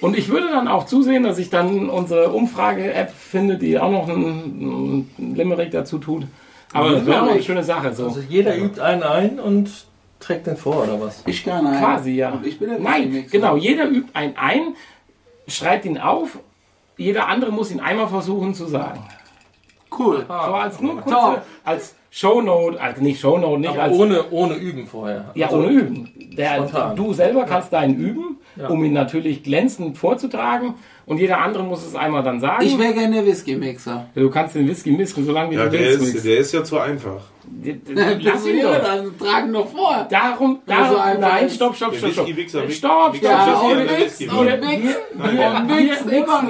[0.00, 4.08] Und ich würde dann auch zusehen, dass ich dann unsere Umfrage-App finde, die auch noch
[4.08, 6.26] einen, einen Limerick dazu tut.
[6.72, 7.94] Aber das wäre auch eine schöne Sache.
[7.94, 8.06] So.
[8.06, 9.70] Also jeder übt einen ein und
[10.20, 11.22] trägt den vor, oder was?
[11.26, 11.80] Ich kann einen.
[11.80, 12.30] Quasi, ja.
[12.32, 13.30] Und ich bin der Nein, Whisky-Mixer.
[13.38, 13.56] genau.
[13.56, 14.74] Jeder übt einen ein,
[15.46, 16.38] schreibt ihn auf.
[16.96, 19.00] Jeder andere muss ihn einmal versuchen zu sagen.
[19.96, 20.24] Cool.
[20.28, 21.42] So als nur kurze, Top.
[21.64, 25.30] als Shownote, also nicht Shownote, nicht Aber als ohne, ohne Üben vorher.
[25.34, 26.10] Ja, Also, ohne Üben.
[26.36, 28.68] Der, du selber kannst deinen üben, Ja.
[28.68, 30.74] um ihn natürlich glänzend vorzutragen.
[31.08, 32.62] Und jeder andere muss es einmal dann sagen.
[32.66, 34.08] Ich wäre gerne der Whisky-Mixer.
[34.14, 36.14] du kannst den Whisky mischen, solange wie Ja, du der willst.
[36.16, 37.22] ist, der ist ja zu einfach.
[38.20, 38.78] Lass ihn doch.
[38.82, 40.06] dann tragen noch vor.
[40.10, 42.26] Darum, so darum, einfach nein, stopp, stopp, stopp, stopp.
[42.26, 43.22] Whisky-Mixer Stopp, stopp, stopp.
[43.22, 44.94] Ja, ja, mixen, und Wir, mixen.
[45.14, 46.48] wir, Und wir, mixen mixen,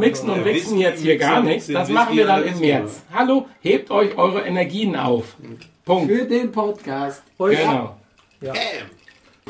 [0.00, 1.68] mixen mixen jetzt hier gar nichts.
[1.68, 3.02] Das machen wir dann im März.
[3.14, 5.36] Hallo, hebt euch eure Energien auf.
[5.84, 6.10] Punkt.
[6.12, 7.22] Für den Podcast.
[7.38, 7.94] Genau.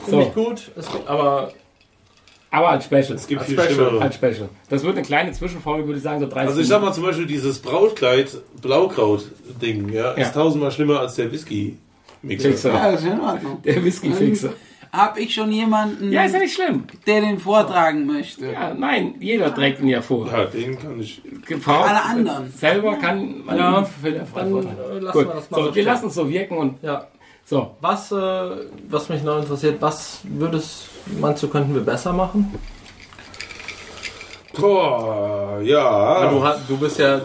[0.05, 1.52] Finde ich gut, ist gut, aber
[2.55, 3.14] Aber als Special.
[3.14, 3.74] Es gibt Als viel Special.
[3.74, 4.01] Schlimmere.
[4.02, 4.48] Als Special.
[4.68, 7.02] Das wird eine kleine Zwischenfolge, würde ich sagen, so 30 Also ich sag mal zum
[7.05, 8.31] Beispiel dieses Brautkleid
[8.62, 10.10] Blaukraut-Ding, ja, Ja.
[10.12, 12.48] ist tausendmal schlimmer als der Whisky-Mixer.
[12.51, 12.72] Fixer.
[12.72, 13.60] Ja, das ist in Ordnung.
[13.64, 14.52] Der Whisky-Fixer.
[14.93, 16.85] Hab ich schon jemanden, Ja, ist ja nicht schlimm.
[17.05, 18.52] der den vortragen möchte?
[18.52, 20.28] Ja, nein, jeder trägt ihn ja vor.
[20.31, 21.20] Ja, den kann ich.
[21.47, 21.89] Gebraucht.
[21.90, 22.52] Alle anderen.
[22.52, 24.76] Selber kann man Ja, ihn fehlerfrei dann vortragen.
[24.78, 27.09] äh, lassen Gut, wir das mal so, so wir lassen es so wirken und Ja.
[27.45, 27.77] So.
[27.81, 28.16] Was, äh,
[28.89, 30.89] was mich noch interessiert, was würdest
[31.21, 32.55] meinst du, könnten wir besser machen?
[34.59, 36.31] Boah, ja.
[36.31, 37.21] du, hast- du bist ja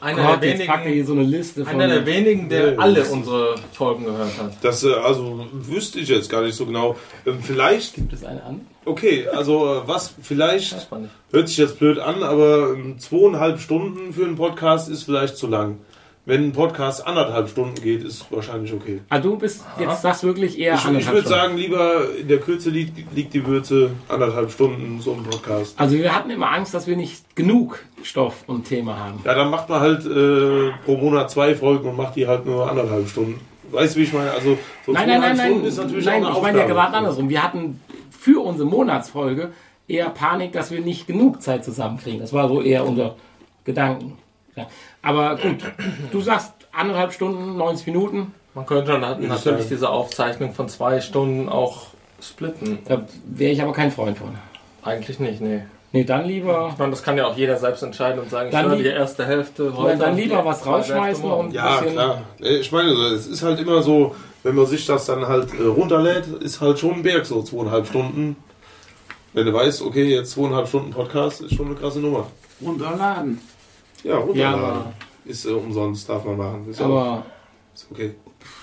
[0.00, 1.74] einer Gott, der er wenigen, hier so eine Liste von.
[1.74, 4.52] einer der wenigen, der alle unsere Folgen gehört hat.
[4.62, 6.96] Das, äh, also, wüsste ich jetzt gar nicht so genau.
[7.24, 8.66] Ähm, Vielleicht, Gibt es eine an?
[8.84, 10.88] okay, also, äh, was vielleicht,
[11.30, 15.46] hört sich jetzt blöd an, aber ähm, zweieinhalb Stunden für einen Podcast ist vielleicht zu
[15.46, 15.78] lang.
[16.24, 19.00] Wenn ein Podcast anderthalb Stunden geht, ist wahrscheinlich okay.
[19.08, 21.26] Ah, du bist jetzt sagst wirklich eher Ich, ich würde Stunden.
[21.28, 25.74] sagen, lieber in der Kürze liegt, liegt die Würze anderthalb Stunden so ein Podcast.
[25.80, 29.18] Also wir hatten immer Angst, dass wir nicht genug Stoff und Thema haben.
[29.24, 32.70] Ja, dann macht man halt äh, pro Monat zwei Folgen und macht die halt nur
[32.70, 33.40] anderthalb Stunden.
[33.72, 34.30] weißt du, wie ich meine?
[34.30, 35.46] Also, so Nein, nein, nein, zweieinhalb nein.
[35.50, 37.28] Stunden ist natürlich nein auch eine ich meine ja gerade andersrum.
[37.30, 37.80] Wir hatten
[38.12, 39.50] für unsere Monatsfolge
[39.88, 42.20] eher Panik, dass wir nicht genug Zeit zusammenkriegen.
[42.20, 43.16] Das war so eher unser
[43.64, 44.18] Gedanken.
[44.54, 44.68] Ja.
[45.02, 45.58] Aber gut,
[46.10, 48.34] du sagst anderthalb Stunden, 90 Minuten.
[48.54, 51.86] Man könnte dann ich natürlich diese Aufzeichnung von zwei Stunden auch
[52.20, 52.78] splitten.
[52.86, 54.28] Da wäre ich aber kein Freund von.
[54.82, 55.62] Eigentlich nicht, nee.
[55.94, 58.52] Nee, dann lieber, Ich meine, das kann ja auch jeder selbst entscheiden und sagen, ich
[58.54, 59.98] Dann höre lieb- die erste Hälfte heute.
[59.98, 62.22] dann lieber was rausschmeißen und- Ja, bisschen- klar.
[62.40, 65.64] Äh, Ich meine, es ist halt immer so, wenn man sich das dann halt äh,
[65.64, 68.36] runterlädt, ist halt schon ein Berg, so zweieinhalb Stunden.
[69.34, 72.26] Wenn du weißt, okay, jetzt zweieinhalb Stunden Podcast, ist schon eine krasse Nummer.
[72.64, 73.40] Runterladen.
[74.04, 74.60] Ja, runterladen.
[74.60, 74.92] Ja, aber-
[75.24, 76.66] ist äh, umsonst, darf man machen.
[76.68, 77.26] Ist, auch, aber
[77.72, 78.14] ist okay.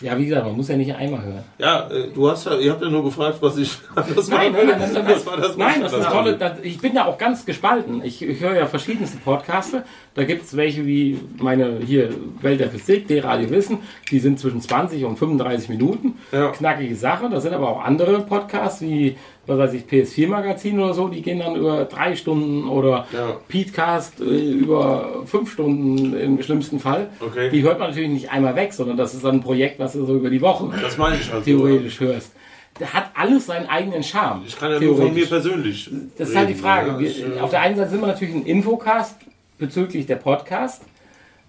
[0.01, 1.43] ja, wie gesagt, man muss ja nicht einmal hören.
[1.57, 4.67] Ja, äh, du hast ja, ihr habt ja nur gefragt, was ich anders Nein, nein,
[4.67, 6.37] nein, nein, Das war das, Nein, das ist das tolle.
[6.37, 8.03] Das, ich bin ja auch ganz gespalten.
[8.03, 9.73] Ich, ich höre ja verschiedenste Podcasts.
[10.15, 12.09] Da gibt es welche wie meine hier
[12.41, 13.77] Welt der Physik, D-Radio Wissen.
[14.11, 16.17] Die sind zwischen 20 und 35 Minuten.
[16.33, 16.49] Ja.
[16.49, 17.29] Knackige Sache.
[17.29, 19.15] Das sind aber auch andere Podcasts wie,
[19.47, 21.07] was weiß ich, PS4 Magazin oder so.
[21.07, 23.37] Die gehen dann über drei Stunden oder Ja.
[23.47, 27.09] Petecast äh, über fünf Stunden im schlimmsten Fall.
[27.19, 27.49] Okay.
[27.49, 30.05] Die hört man natürlich nicht einmal weg, sondern das ist dann ein Projekt, was du
[30.05, 31.45] so über die Woche Das meine ich halt.
[31.45, 31.51] so.
[31.51, 32.31] theoretisch hörst.
[32.79, 34.43] Der hat alles seinen eigenen Charme.
[34.47, 35.89] Ich kann ja nur von mir persönlich.
[36.17, 36.91] Das ist halt die reden, Frage.
[36.91, 36.99] ja.
[36.99, 39.15] Wir, Ich, äh, auf der einen Seite sind wir natürlich ein Infocast
[39.57, 40.83] bezüglich der Podcast.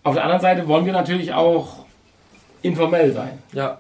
[0.02, 1.84] Auf der anderen Seite wollen wir natürlich auch
[2.62, 3.38] informell sein.
[3.52, 3.78] Ja,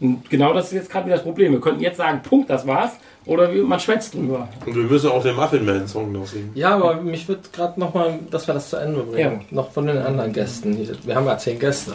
[0.00, 1.52] Und genau das ist jetzt gerade wieder das Problem.
[1.52, 2.92] Wir könnten jetzt sagen, Punkt, das war's.
[3.26, 4.48] Oder man schwätzt drüber.
[4.64, 6.52] Und wir müssen auch den Muffin Man Song noch singen.
[6.54, 9.44] ja aber mich wird gerade nochmal, dass wir das zu Ende bringen.
[9.50, 10.78] Noch von den anderen Gästen.
[11.04, 11.92] Wir haben ja zehn Gäste.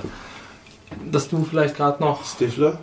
[1.11, 2.77] Dass du vielleicht gerade noch, Stifler,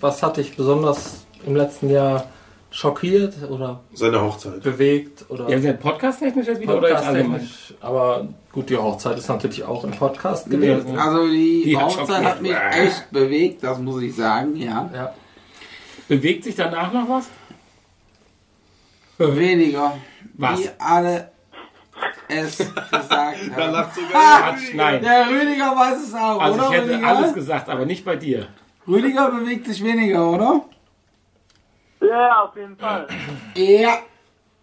[0.00, 2.24] was hat dich besonders im letzten Jahr
[2.72, 4.62] schockiert oder seine Hochzeit.
[4.62, 7.30] bewegt oder Ja, wir sind podcast-technisch jetzt wieder oder jetzt allgemein?
[7.40, 7.74] Podcast-technisch?
[7.80, 10.98] Aber gut, die Hochzeit ist natürlich auch im Podcast gewesen.
[10.98, 12.24] Also die, Die hat Hochzeit schockiert.
[12.24, 14.90] hat mich echt bewegt, das muss ich sagen, ja.
[14.94, 15.14] Ja.
[16.08, 17.26] Bewegt sich danach noch was?
[19.18, 19.96] Weniger.
[20.34, 20.60] Was?
[20.60, 21.30] Wie alle
[22.28, 22.72] es gesagt
[23.56, 23.72] Da haben.
[23.72, 24.10] lacht sogar
[24.54, 25.02] Quatsch, nein.
[25.02, 27.06] Der Rüdiger weiß es auch, Also oder ich hätte Rüdiger?
[27.06, 28.46] alles gesagt, aber nicht bei dir.
[28.88, 30.62] Rüdiger bewegt sich weniger, oder?
[32.08, 33.06] Ja, auf jeden Fall.
[33.54, 33.98] Ja,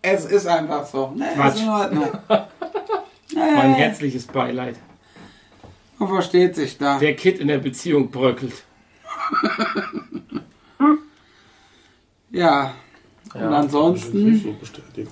[0.01, 1.11] es ist einfach so.
[1.15, 1.55] Ne, Quatsch.
[1.55, 2.09] ist in Ordnung.
[3.35, 4.75] Mein herzliches Beileid.
[5.97, 6.97] man versteht sich da.
[6.99, 8.63] Der Kid in der Beziehung bröckelt.
[12.31, 12.73] Ja.
[13.33, 13.47] Und Ja.
[13.49, 15.11] Nicht ansonsten, so bestätigt.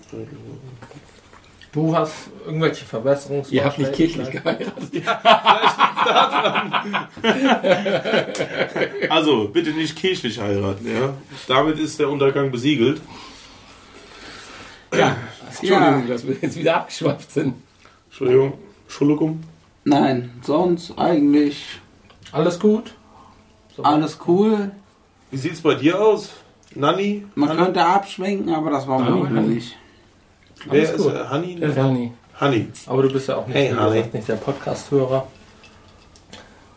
[1.78, 2.14] Du hast
[2.44, 3.56] irgendwelche Verbesserungsvorschläge?
[3.56, 4.94] Ihr habt nicht kirchlich geheiratet.
[9.12, 11.14] Also, bitte nicht kirchlich heiraten, ja?
[11.48, 13.00] Damit ist der Untergang besiegelt.
[14.92, 15.16] Ja,
[15.48, 16.14] Entschuldigung, Ja.
[16.14, 17.54] dass wir jetzt wieder abgeschweift sind.
[18.08, 18.54] Entschuldigung.
[18.86, 19.44] Entschuldigung.
[19.84, 21.64] nein, sonst eigentlich
[22.32, 22.96] Alles gut?
[23.76, 23.84] So.
[23.84, 24.72] alles cool.
[25.30, 26.32] Wie sieht's bei dir aus?
[26.74, 27.26] Nanni?
[27.36, 27.62] Man Hanni?
[27.66, 29.56] könnte abschwenken, aber das wollen wir Hanni, heute Hanni.
[29.56, 29.78] nicht.
[30.66, 31.30] Wer Alles ist gut.
[31.30, 31.60] Hanni?
[31.60, 32.14] Das war nie.
[32.40, 32.72] Hanni.
[32.88, 33.96] Aber du bist ja auch nicht, Hey, wie Harry.
[33.98, 35.28] gesagt, nicht der Podcast-Hörer.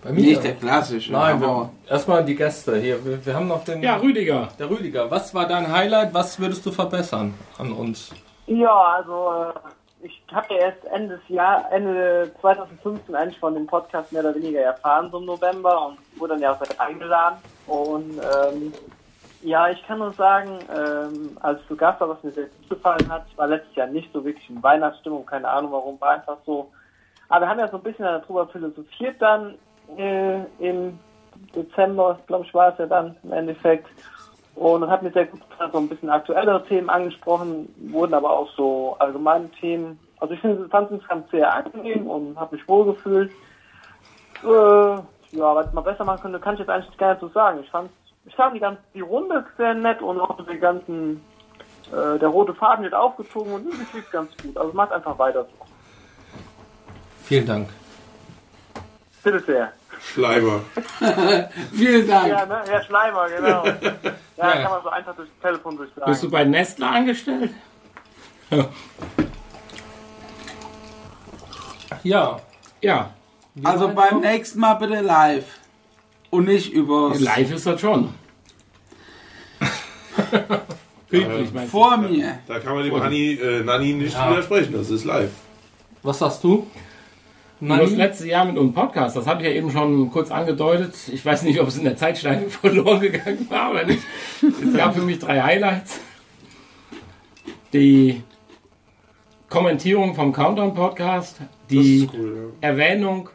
[0.03, 0.21] Bei mir?
[0.23, 3.05] Nicht der klassische, Nein, aber wir, erstmal die Gäste hier.
[3.05, 3.83] Wir, wir haben noch den.
[3.83, 4.49] Ja, Rüdiger.
[4.59, 5.11] der Rüdiger.
[5.11, 6.15] Was war dein Highlight?
[6.15, 8.11] Was würdest du verbessern an uns?
[8.47, 13.67] Ja, also äh, ich habe ja erst Ende des Jahr, Ende 2015 eigentlich von dem
[13.67, 17.37] Podcast mehr oder weniger erfahren, so im November und wurde dann ja auch eingeladen.
[17.67, 18.73] Und ähm,
[19.43, 23.09] ja, ich kann nur sagen, ähm, als du Gast war, was mir sehr gut gefallen
[23.11, 26.37] hat, ich war letztes Jahr nicht so wirklich in Weihnachtsstimmung, keine Ahnung warum, war einfach
[26.45, 26.71] so.
[27.29, 29.55] Aber wir haben ja so ein bisschen darüber philosophiert dann
[29.97, 30.99] äh, im
[31.55, 33.87] Dezember, glaube ich, war es ja dann im Endeffekt.
[34.57, 38.31] Und das hat mir sehr gut gefallen, so ein bisschen aktuellere Themen angesprochen, wurden aber
[38.31, 39.99] auch so allgemeine Themen.
[40.19, 43.31] Also ich finde, fand es insgesamt sehr angenehm und habe mich wohl gefühlt.
[44.43, 44.99] Äh,
[45.33, 47.61] ja, was man besser machen könnte, kann ich jetzt eigentlich gar nicht so sagen.
[47.63, 47.91] Ich fand,
[48.27, 51.25] ich fand die ganze, die Runde sehr nett und auch den ganzen,
[51.93, 54.57] äh, der rote Faden wird aufgezogen und das lief ganz gut.
[54.57, 55.67] Also macht einfach weiter so.
[57.25, 57.69] Vielen Dank.
[59.23, 59.73] Bitte sehr.
[60.01, 60.61] Schleimer.
[61.73, 62.29] vielen Dank.
[62.29, 62.63] Ja, ne?
[62.67, 63.65] Herr Schleimer, genau.
[64.37, 66.11] Ja, kann man so einfach durchs Telefon durchsagen.
[66.11, 67.51] Bist du bei Nestle angestellt?
[72.03, 72.41] Ja.
[72.81, 73.11] Ja,
[73.63, 75.60] Also beim nächsten Mal bitte live.
[76.31, 78.11] Und nicht über live ist das schon.
[81.11, 81.59] Meinst du?
[81.67, 82.39] vor mir.
[82.47, 84.31] Da kann man dem Hanni, äh, Nanni nicht Ja.
[84.31, 84.73] widersprechen.
[84.73, 85.31] Das ist live.
[86.03, 86.67] Was sagst du?
[87.61, 90.95] Und das letzte Jahr mit unserem Podcast, das habe ich ja eben schon kurz angedeutet.
[91.13, 94.03] Ich weiß nicht, ob es in der Zeitschleife verloren gegangen war oder nicht.
[94.41, 96.01] Es gab für mich drei Highlights.
[97.73, 98.23] Die
[99.49, 103.29] Kommentierung vom Countdown-Podcast, die cool, Erwähnung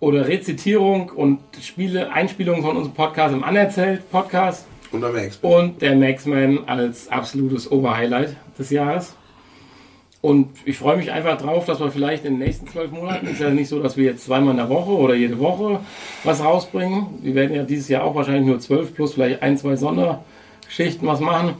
[0.00, 5.38] oder Rezitierung und Spiele, Einspielungen von unserem Podcast im Anerzählt Podcast Und am Max.
[5.42, 9.14] und der Maxman als absolutes Oberhighlight des Jahres.
[10.20, 13.40] Und ich freue mich einfach drauf, dass wir vielleicht in den nächsten zwölf Monaten, ist
[13.40, 15.78] ja nicht so, dass wir jetzt zweimal in der Woche oder jede Woche
[16.24, 17.06] was rausbringen.
[17.22, 21.20] Wir werden ja dieses Jahr auch wahrscheinlich nur zwölf plus vielleicht ein, zwei Sonderschichten was
[21.20, 21.54] machen.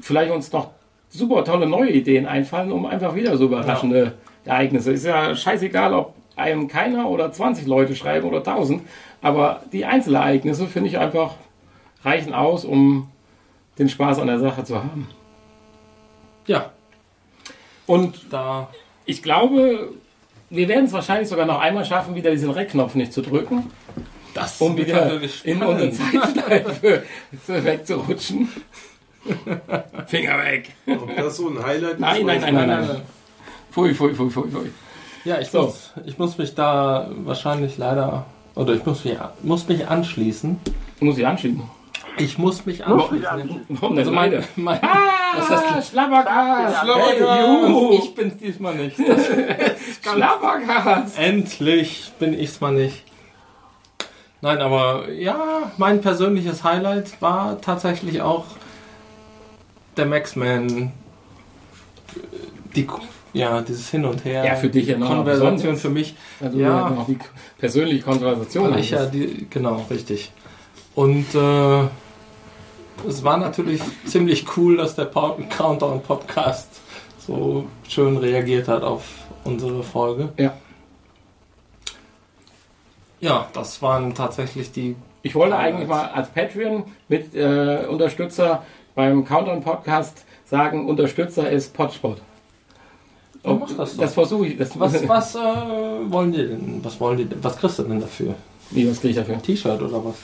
[0.00, 0.70] Vielleicht uns noch
[1.10, 4.14] super tolle neue Ideen einfallen, um einfach wieder so überraschende
[4.44, 4.92] Ereignisse.
[4.92, 8.82] Ist ja scheißegal, ob einem keiner oder 20 Leute schreiben oder 1000,
[9.20, 11.34] aber die Einzelereignisse finde ich einfach
[12.04, 13.08] reichen aus, um
[13.78, 15.08] den Spaß an der Sache zu haben.
[16.46, 16.70] Ja,
[17.86, 18.68] Und da
[19.04, 19.92] ich glaube,
[20.50, 23.70] wir werden es wahrscheinlich sogar noch einmal schaffen, wieder diesen Rec-Knopf nicht zu drücken,
[24.34, 27.02] das um wieder in unsere Zeitschleife
[27.46, 28.48] wegzurutschen.
[30.06, 30.70] Finger weg.
[30.86, 32.26] Ob das so ein Highlight Nein, ist?
[32.26, 32.92] nein, nein, nein, nicht.
[32.92, 33.02] nein.
[33.70, 34.70] Pfui, pfui, pfui, pfui, pfui.
[35.24, 35.62] Ja, ich, So.
[35.62, 40.58] muss, ich muss mich da wahrscheinlich leider, oder ich muss mich, muss mich anschließen.
[41.00, 41.62] Muss ich anschieben.
[42.18, 43.64] Ich muss mich anschließen.
[43.68, 44.44] Warum denn Also mein, meine?
[44.56, 44.80] mein,
[45.36, 45.82] Was hast du?
[45.92, 46.82] Schlabbergas!
[46.82, 47.92] Hey, Juhu.
[47.94, 48.96] ich bin's diesmal nicht.
[50.02, 51.16] Schlabbergas!
[51.16, 53.04] Endlich bin ich's mal nicht.
[54.40, 58.44] Nein, aber ja, mein persönliches Highlight war tatsächlich auch
[59.96, 60.92] der Maxman.
[62.74, 62.86] Die,
[63.32, 64.44] ja, dieses Hin und Her.
[64.44, 66.14] Ja, für dich ja noch Konversation für mich.
[66.40, 66.90] Also Ja.
[66.90, 67.18] noch die
[67.58, 68.70] persönliche Konversation.
[68.70, 70.32] Weil ich ja die, genau, richtig.
[70.94, 71.84] Und äh,
[73.08, 76.68] es war natürlich ziemlich cool, dass der Pa- Countdown Podcast
[77.18, 79.04] so schön reagiert hat auf
[79.44, 80.28] unsere Folge.
[80.36, 80.52] Ja.
[83.20, 84.96] Ja, das waren tatsächlich die.
[85.22, 88.64] Ich wollte eigentlich mal als Patreon mit äh, Unterstützer
[88.96, 92.20] beim Countdown Podcast sagen, Unterstützer ist Potspot.
[93.44, 94.02] Ja, mach das doch.
[94.02, 94.56] Das versuche ich.
[94.58, 95.38] Das, Was, was äh,
[96.08, 96.80] wollen die denn?
[96.82, 97.42] Was wollen die denn?
[97.42, 98.34] Was kriegst du denn dafür?
[98.70, 99.34] Wie, was kriege ich dafür?
[99.34, 100.14] Ein T-Shirt oder was?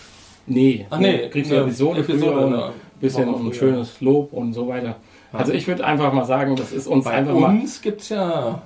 [0.46, 2.64] Nee, Ach nee, kriegst du eine Episode, Episode, früher und ne?
[2.66, 4.96] ein bisschen ein schönes Lob und so weiter.
[5.32, 7.50] Also ich würde einfach mal sagen, das ist uns Bei einfach mal.
[7.50, 8.62] uns gibt's ja.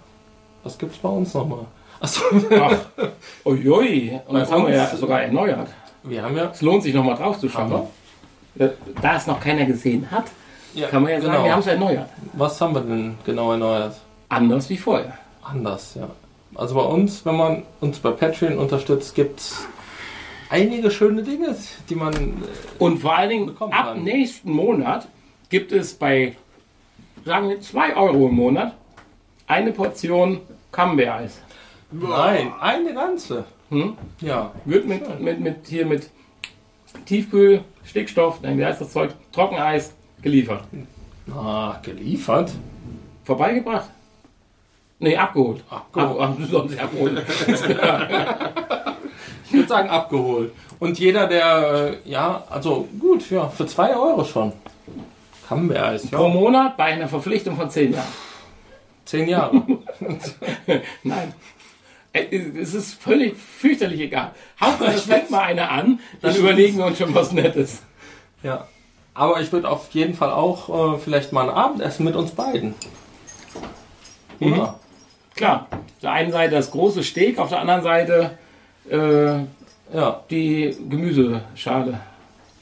[0.62, 1.65] Was gibt's bei uns nochmal?
[1.99, 2.20] Achso,
[2.61, 2.77] Ach,
[3.45, 5.69] uiui, und Bei das haben wir ja uns- sogar erneuert.
[6.05, 6.51] wir haben ja.
[6.53, 7.83] Es lohnt sich nochmal drauf zu schauen.
[8.55, 8.69] Ja,
[9.01, 10.24] Da es noch keiner gesehen hat,
[10.74, 11.45] ja kann man ja sagen, genau.
[11.45, 12.09] wir haben es erneuert.
[12.35, 13.97] Was haben wir denn genau erneuert?
[14.33, 15.19] Anders wie vorher.
[15.43, 16.09] Anders, ja.
[16.55, 19.67] Also bei uns, wenn man uns bei Patreon unterstützt, gibt's
[20.49, 21.55] einige schöne Dinge,
[21.89, 22.15] die man.
[22.15, 22.29] äh,
[22.79, 24.05] Und vor allen Dingen ab kann.
[24.05, 25.07] nächsten Monat
[25.51, 26.35] gibt es bei,
[27.27, 28.75] sagen wir, 2 Euro im Monat
[29.47, 30.41] eine Portion
[30.71, 31.41] Camembert-Eis.
[31.91, 33.45] Nein, eine ganze.
[33.69, 33.99] Hm?
[34.21, 34.53] Ja.
[34.65, 36.09] Wird mit, mit, mit, hier mit
[37.05, 39.11] Tiefkühl, Stickstoff, nein, wie heißt das Zeug?
[39.33, 39.93] Trockeneis
[40.23, 40.65] geliefert.
[41.35, 42.53] Ah, geliefert.
[43.25, 43.91] Vorbeigebracht?
[45.03, 45.65] Nee, abgeholt.
[45.69, 46.20] Abgeholt.
[46.20, 47.20] Ab, ab, du sollst sie abholen.
[49.45, 50.53] Ich würde sagen abgeholt.
[50.79, 54.53] Und jeder, der, äh, ja, also gut, ja, für zwei Euro schon.
[55.49, 56.29] Camembert-Eis, Pro ja.
[56.29, 58.07] Monat bei einer Verpflichtung von 10 Jahren.
[59.05, 59.61] Zehn Jahre.
[61.03, 61.35] Nein.
[62.12, 64.31] Äh, Es ist völlig fürchterlich egal.
[64.61, 67.83] Hauptsache, es fängt mal einer an, dann überlegen wir uns schon was Nettes.
[68.45, 68.69] ja.
[69.15, 72.74] Aber ich würde auf jeden Fall auch äh, vielleicht mal ein Abendessen mit uns beiden.
[74.41, 74.79] Oder?
[75.35, 78.39] Klar, auf der einen Seite das große Steak, auf der anderen Seite
[78.91, 80.23] äh, Ja.
[80.31, 82.01] die Gemüseschale.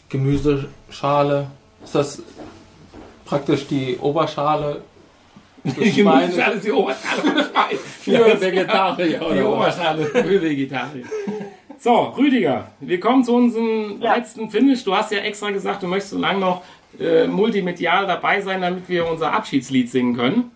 [0.09, 1.47] Gemüseschale.
[1.85, 2.23] Ist das
[3.25, 4.83] praktisch die Oberschale
[5.65, 5.93] Die?
[5.93, 7.77] Gemüseschale ist die Oberschale Schwein.
[8.03, 9.45] Für Vegetarier, Die oder was?
[9.77, 11.05] Oberschale für Vegetarier.
[11.79, 14.15] So, Rüdiger, wir kommen zu unserem Ja.
[14.17, 14.85] letzten Finish.
[14.85, 16.63] Du hast ja extra gesagt, du möchtest so lange noch
[16.99, 20.51] äh, multimedial dabei sein, damit wir unser Abschiedslied singen können.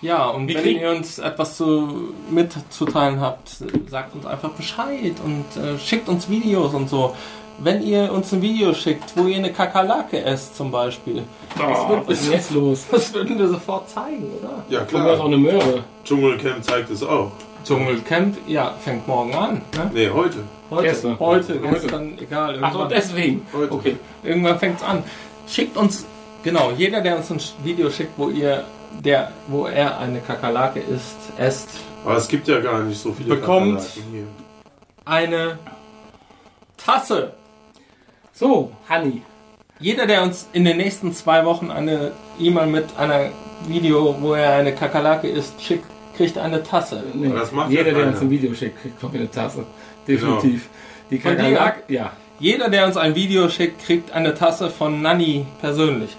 [0.00, 3.50] Ja, und Wir wenn ihr uns etwas zu, mitzuteilen habt,
[3.88, 7.14] sagt uns einfach Bescheid und äh, schickt uns Videos und so.
[7.60, 11.24] Wenn ihr uns ein Video schickt, wo ihr eine Kakerlake esst zum Beispiel,
[11.58, 12.86] oh, was ist denn jetzt los?
[12.90, 14.62] das würden wir sofort zeigen, oder?
[14.68, 15.26] Ja, Kommt da ist auch klar.
[15.26, 15.84] eine Möhre.
[16.04, 17.32] Dschungelcamp zeigt es auch.
[17.64, 19.62] Dschungelcamp, ja, fängt morgen an.
[19.74, 19.90] Ne?
[19.92, 20.38] Nee, heute.
[20.70, 21.18] Heute, Gestern.
[21.18, 21.80] heute, Heute.
[21.80, 22.58] gestern, egal.
[22.60, 23.46] Ach so, Irgendwann, deswegen.
[23.52, 23.72] Heute.
[23.72, 23.96] Okay.
[24.22, 25.02] irgendwann fängt's an.
[25.48, 26.06] Schickt uns,
[26.44, 28.64] genau, jeder, der uns ein Video schickt, wo ihr,
[29.04, 31.68] der, wo er eine Kakerlake isst, esst,
[32.04, 34.24] Aber es gibt ja gar nicht so viele Bekommt- Kakerlaken hier.
[35.04, 35.58] eine
[36.76, 37.32] Tasse.
[38.32, 39.22] So, Hanni.
[39.80, 43.30] Jeder, der uns in den nächsten zwei Wochen eine E-Mail mit einer
[43.66, 45.84] Video, wo er eine Kakerlake isst, schickt,
[46.16, 47.02] kriegt eine Tasse.
[47.14, 49.64] Nee, Das macht jeder, ja der uns ein Video schickt, kriegt von mir eine Tasse.
[50.06, 50.68] Definitiv.
[51.10, 51.36] Die Von dir?
[51.36, 52.12] Kakerlake, ja.
[52.40, 56.16] Jeder, der uns ein Video schickt, kriegt eine Tasse von Nanny persönlich.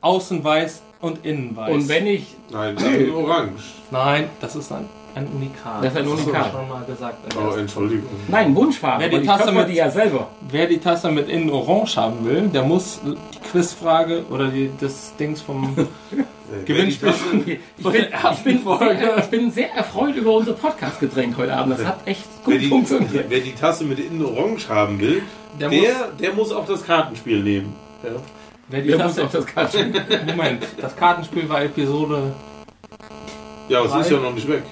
[0.00, 1.72] Außen weiß und innen weiß.
[1.74, 3.62] Und wenn ich, Nein, nein, orange.
[3.90, 4.84] Nein, das ist ein,
[5.14, 5.84] ein Unikat.
[5.84, 6.34] Das ist ein Unikat.
[6.34, 7.34] habe ich schon mal gesagt.
[7.36, 8.08] Oh, Entschuldigung.
[8.28, 10.28] nein, Wunschfarbe, Wer die ich Tasse mit- die ja selber.
[10.50, 15.14] Wer die Tasse mit innen orange haben will, der muss die Quizfrage oder die, das
[15.16, 15.74] Dings vom
[16.64, 17.12] Gewinnspiel
[17.78, 18.96] Ich bin, ich, bin Folge.
[18.98, 21.78] sehr, ich bin sehr erfreut über unser Podcast-Getränk heute Abend.
[21.78, 23.26] Das hat echt Wer gut die, funktioniert.
[23.28, 25.22] wer die Tasse mit innen orange haben will,
[25.60, 25.88] Der der, muss-
[26.20, 27.74] der, muss auch das Kartenspiel nehmen.
[28.02, 28.10] Ja.
[28.68, 30.02] Wer die Wir Tasse, auf das Kartenspiel.
[30.26, 32.34] Moment, das Kartenspiel war Episode.
[33.68, 34.62] Ja, es ist ja noch nicht weg.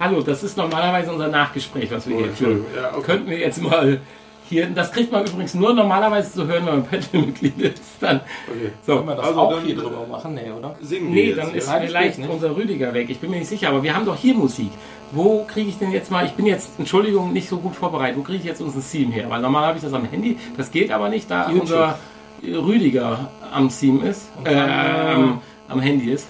[0.00, 2.50] Hallo, das ist normalerweise unser Nachgespräch, was wir Oh, hier führen.
[2.58, 2.82] Entschuldigung.
[2.82, 3.02] Ja, okay.
[3.06, 4.00] Könnten wir jetzt mal
[4.48, 7.82] hier, das kriegt man übrigens nur normalerweise zu hören, wenn man Patreon-Mitglied ist.
[8.00, 8.70] Dann, okay.
[8.86, 10.34] so, Können wir das Also auch dann- hier drüber machen?
[10.34, 10.76] Nee, oder?
[10.80, 11.54] Singen wir Nee, jetzt, dann ja?
[11.56, 13.08] ist Nein, vielleicht unser Rüdiger weg.
[13.10, 14.70] Ich bin mir nicht sicher, aber wir haben doch hier Musik.
[15.12, 18.22] Wo kriege ich denn jetzt mal, ich bin jetzt, Entschuldigung, nicht so gut vorbereitet, wo
[18.22, 19.26] kriege ich jetzt unseren Theme her?
[19.28, 21.62] Weil normal habe ich das am Handy, das geht aber nicht, da YouTube.
[21.62, 21.98] unser
[22.46, 26.28] Rüdiger am Theme ist, Und äh, dann, am, am Handy ist.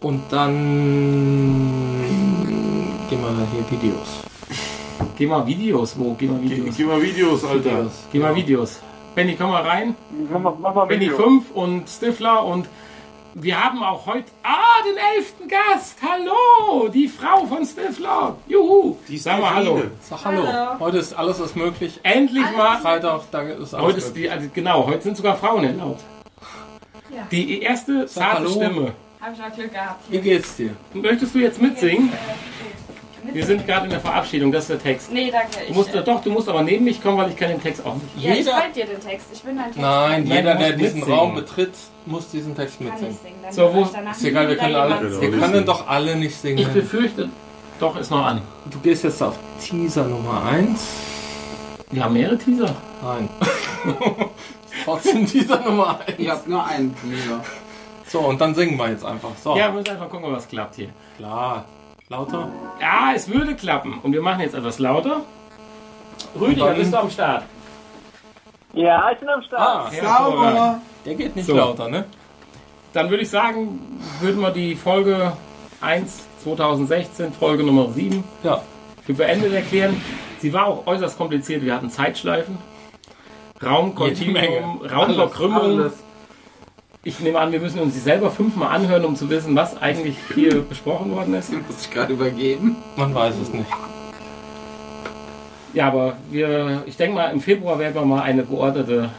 [0.00, 0.54] Und dann
[3.08, 4.22] gehen wir hier Videos.
[5.16, 6.14] Geh mal Videos, wo?
[6.14, 6.76] Geh mal Geh, Videos.
[6.76, 7.90] geh mal Videos, Alter.
[8.12, 8.80] Geh mal Videos.
[9.14, 9.94] Benny, komm mal rein.
[10.30, 11.16] Mach mal, Benny Video.
[11.16, 12.66] 5 und Stifler und
[13.38, 15.98] wir haben auch heute, ah, den elften Gast.
[16.00, 18.36] Hallo, die Frau von Stifler.
[18.46, 18.96] Juhu.
[19.08, 19.54] Die Sag mal.
[19.54, 19.82] Hallo.
[20.00, 20.42] Sag hallo.
[20.80, 22.00] Heute ist alles was möglich.
[22.02, 22.78] Endlich mal.
[22.78, 26.02] Freitag, da ist alles Heute ist die, also genau, heute sind sogar Frauen erlaubt.
[27.14, 27.26] Ja.
[27.30, 28.50] Die erste Sag zarte hallo.
[28.50, 28.92] Stimme.
[29.20, 30.04] Habe ich auch Glück gehabt.
[30.08, 30.70] Wie geht's dir?
[30.94, 32.08] Möchtest du jetzt mitsingen?
[32.08, 32.85] Äh,
[33.32, 35.12] Wir sind gerade in der Verabschiedung, das ist der Text.
[35.12, 35.48] Nee, danke.
[35.58, 37.62] Du Ich, musst, äh, doch, du musst aber neben mich kommen, weil ich kenne den
[37.62, 38.24] Text auch nicht.
[38.24, 39.26] ja, ich Jeder- schreibe dir den Text.
[39.32, 39.78] Ich bin dein Text.
[39.80, 41.18] Nein, Nein, jeder, du der diesen mitsingen.
[41.18, 41.72] Raum betritt,
[42.06, 43.18] muss diesen Text Kann ich mitsingen.
[43.22, 43.36] singen.
[43.42, 45.00] Dann So, wo- Ist egal, wir können alle.
[45.02, 45.40] Wir singen.
[45.40, 46.72] können doch alle nicht Ich singen.
[46.72, 47.28] befürchte,
[47.80, 48.40] doch, ist noch an.
[48.70, 50.80] Du gehst jetzt auf Teaser Nummer 1.
[51.90, 52.74] Wir haben mehrere Teaser.
[53.02, 53.28] Nein.
[54.84, 56.18] Trotzdem Teaser Nummer 1.
[56.18, 57.42] Ihr habt nur einen Teaser.
[58.08, 59.30] So, und dann singen wir jetzt einfach.
[59.42, 60.88] So, Ja, wir müssen einfach gucken, was klappt hier.
[61.16, 61.64] klar.
[62.08, 62.48] Lauter.
[62.80, 63.98] Ja, es würde klappen.
[64.02, 65.22] Und wir machen jetzt etwas lauter.
[66.38, 67.44] Rüdiger, bist du am Start?
[68.74, 69.60] Ja, ich bin am Start.
[69.60, 69.90] Ah.
[69.90, 70.80] Sauber!
[71.04, 71.56] der geht nicht So.
[71.56, 72.04] lauter, ne?
[72.92, 75.32] Dann würde ich sagen, würden wir die Folge
[75.80, 78.62] 1 2016, Folge Nummer 7, Ja.
[79.04, 80.00] für beendet erklären.
[80.38, 81.62] Sie war auch äußerst kompliziert.
[81.64, 82.58] Wir hatten Zeitschleifen.
[83.64, 85.80] Raumkontinuum, Raumverkrümmung.
[85.80, 85.92] Alles.
[87.06, 90.16] Ich nehme an, wir müssen uns die selber fünfmal anhören, um zu wissen, was eigentlich
[90.34, 91.52] hier besprochen worden ist.
[91.52, 92.74] Muss ich gerade übergeben.
[92.96, 93.70] Man weiß es nicht.
[95.72, 99.10] Ja, aber wir, ich denke mal, im Februar werden wir mal eine geordnete,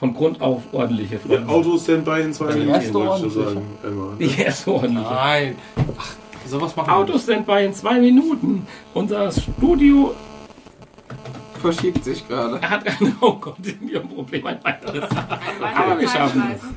[0.00, 1.48] von Grund auf ordentliche Folge.
[1.48, 3.62] Auto Standby in zwei Minuten, wollte ich sagen.
[3.84, 4.16] Einmal.
[4.18, 5.08] Die erste ordentliche.
[5.08, 5.56] Nein.
[5.96, 8.66] Ach, sowas machen wir Autos sind bei in zwei Minuten.
[8.94, 10.12] Unser Studio
[11.60, 12.60] Verschiebt sich gerade.
[12.68, 15.08] hat ein Raumkontinuum-Problem, ein weiteres.
[15.08, 16.76] Ein Aber wir weiteres schaffen Zeitschleifen.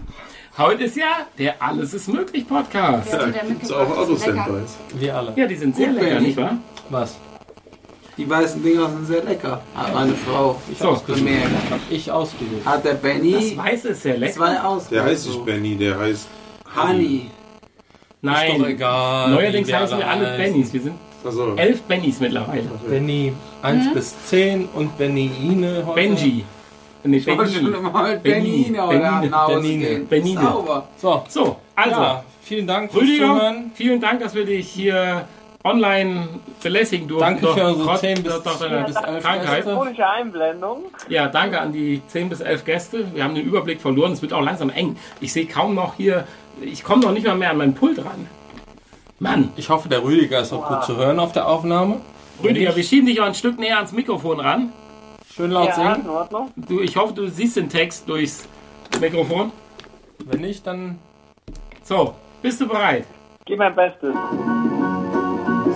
[0.58, 3.12] Heute ist ja der Alles ist möglich Podcast.
[3.14, 3.98] Ja, gibt's mitgebracht?
[3.98, 5.02] auch nicht.
[5.02, 5.34] Wir alle.
[5.36, 6.58] Ja, die sind sehr Gut, lecker, nicht wahr?
[6.90, 7.18] Was?
[8.18, 9.62] Die weißen Dinger sind sehr lecker.
[9.74, 11.48] Hat meine Frau So, bemerkt.
[11.72, 12.66] Hab ich ausgesucht.
[12.66, 14.34] Hat der das Benny Weiße ist sehr lecker.
[14.34, 14.90] zwei aus.
[14.90, 16.28] Der heißt nicht Benny, der heißt
[16.76, 17.16] Honey.
[17.18, 19.32] Ist doch Nein, egal.
[19.32, 20.54] neuerdings heißen wir alle heißen.
[20.54, 20.74] Bennys.
[20.74, 20.96] Wir sind
[21.26, 21.56] Achso.
[21.56, 22.64] elf Bennys mittlerweile.
[22.88, 25.96] Benny 1 bis 10 und Bennyine heute.
[25.96, 26.44] Benji.
[27.04, 29.86] Nee, Ich wollte schon nach Hause Benine.
[29.86, 30.08] gehen.
[30.08, 30.42] Benine.
[30.42, 30.88] Sauber.
[30.98, 33.72] So, So, also, ja, vielen Dank fürs Rüdiger, Zuhören.
[33.74, 35.28] vielen Dank, dass wir dich hier
[35.64, 36.28] online
[36.62, 37.26] belästigen durften.
[37.26, 39.66] Danke Doch für unsere trotz- 10 bis, doch deiner bis 11 Krankheit.
[39.66, 40.08] Gäste.
[40.08, 40.84] Einblendung.
[41.10, 43.06] Ja, danke an die 10 bis 11 Gäste.
[43.14, 44.12] Wir haben den Überblick verloren.
[44.12, 44.96] Es wird auch langsam eng.
[45.20, 46.26] Ich sehe kaum noch hier,
[46.62, 48.28] ich komme noch nicht mal mehr an meinen Pult ran.
[49.20, 52.02] Mann, Ich hoffe, der Rüdiger ist auch gut zu hören auf der Aufnahme.
[52.44, 54.72] Rüdiger, wir schieben dich auch ein Stück näher ans Mikrofon ran.
[55.36, 56.02] Schön laut Ja, singen.
[56.04, 56.52] in Ordnung.
[56.56, 58.48] Du, ich hoffe, du siehst den Text durchs
[59.00, 59.52] Mikrofon.
[60.26, 61.00] Wenn nicht, dann
[61.84, 63.06] So, bist du bereit?
[63.46, 64.14] Gib mein Bestes.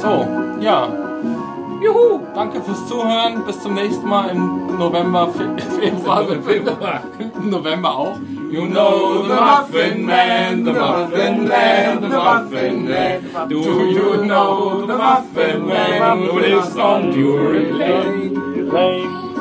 [0.01, 0.27] so.
[0.59, 0.87] Ja,
[1.81, 2.19] Juhu!
[2.33, 3.43] danke fürs Zuhören.
[3.45, 5.49] Bis zum nächsten Mal im November, Fe
[5.79, 7.01] Februar, Februar.
[7.41, 8.17] im November auch.
[8.51, 13.49] You know the Muffin Man, the Muffin Man, the Muffin Man.
[13.49, 13.59] Do
[13.89, 19.34] you know the Muffin Man who lives on Drury Lane?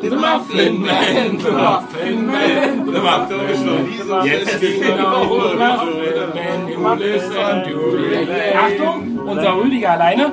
[0.00, 4.26] The Muffin Man, the Muffin Man, the Muffin Man.
[4.26, 6.58] Jetzt you know the Muffin Man
[7.36, 8.54] on Drury Lane.
[8.56, 10.32] Achtung, unser Rüdiger alleine.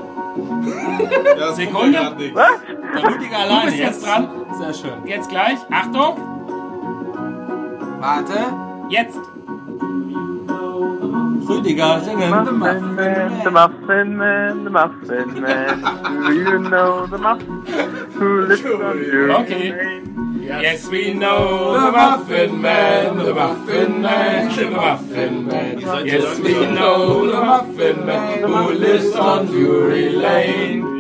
[1.39, 2.15] Ja, Sekunde.
[2.17, 2.33] nix.
[2.35, 4.27] Der Rüdiger alleine bist jetzt dran.
[4.59, 5.05] Sehr schön.
[5.05, 5.57] Jetzt gleich.
[5.71, 6.17] Achtung.
[7.99, 8.37] Warte.
[8.89, 9.19] Jetzt!
[11.47, 12.29] Rüdiger, singen.
[12.29, 12.59] Muffin
[12.95, 15.81] Man, the Muffin Man, the Muffin Man.
[16.27, 17.63] Do you know the Muffin
[18.13, 20.01] who lives on your Okay.
[20.41, 25.79] Yes, we know the Muffin Man, the Muffin Man, the Muffin Man.
[26.05, 30.95] Yes, we know the Muffin Man who lives on Drury Lane.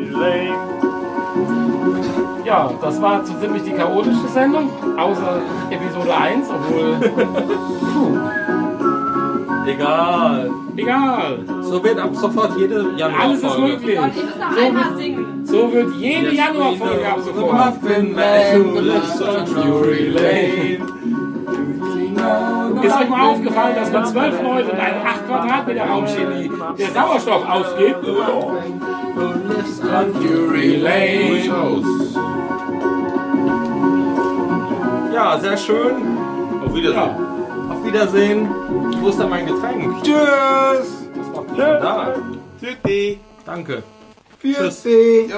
[2.45, 5.41] Ja, das war so ziemlich die chaotische Sendung, außer
[5.71, 8.35] Episode 1, obwohl.
[9.67, 10.51] Egal.
[10.77, 13.99] Egal, So wird ab sofort jede Januar alles ist möglich.
[13.99, 15.41] Und noch einmal singen.
[15.45, 17.77] So wird jede Januarfolge ab sofort.
[22.83, 26.87] Ist euch mal aufgefallen, dass man zwölf Leute in einem 8 Quadratmeter Raum stehen, der
[26.91, 27.95] Sauerstoff ausgeht?
[30.13, 31.35] Drury Lane.
[35.13, 35.95] Ja, sehr schön.
[36.65, 36.99] Auf Wiedersehen.
[36.99, 37.34] Ja.
[37.69, 38.49] Auf Wiedersehen.
[39.01, 40.03] Wo ist denn mein Getränk?
[40.03, 41.07] Tschüss.
[41.57, 42.15] Da.
[42.59, 43.19] Tschüssi.
[43.45, 43.83] Danke.
[44.41, 45.31] Tschüssi.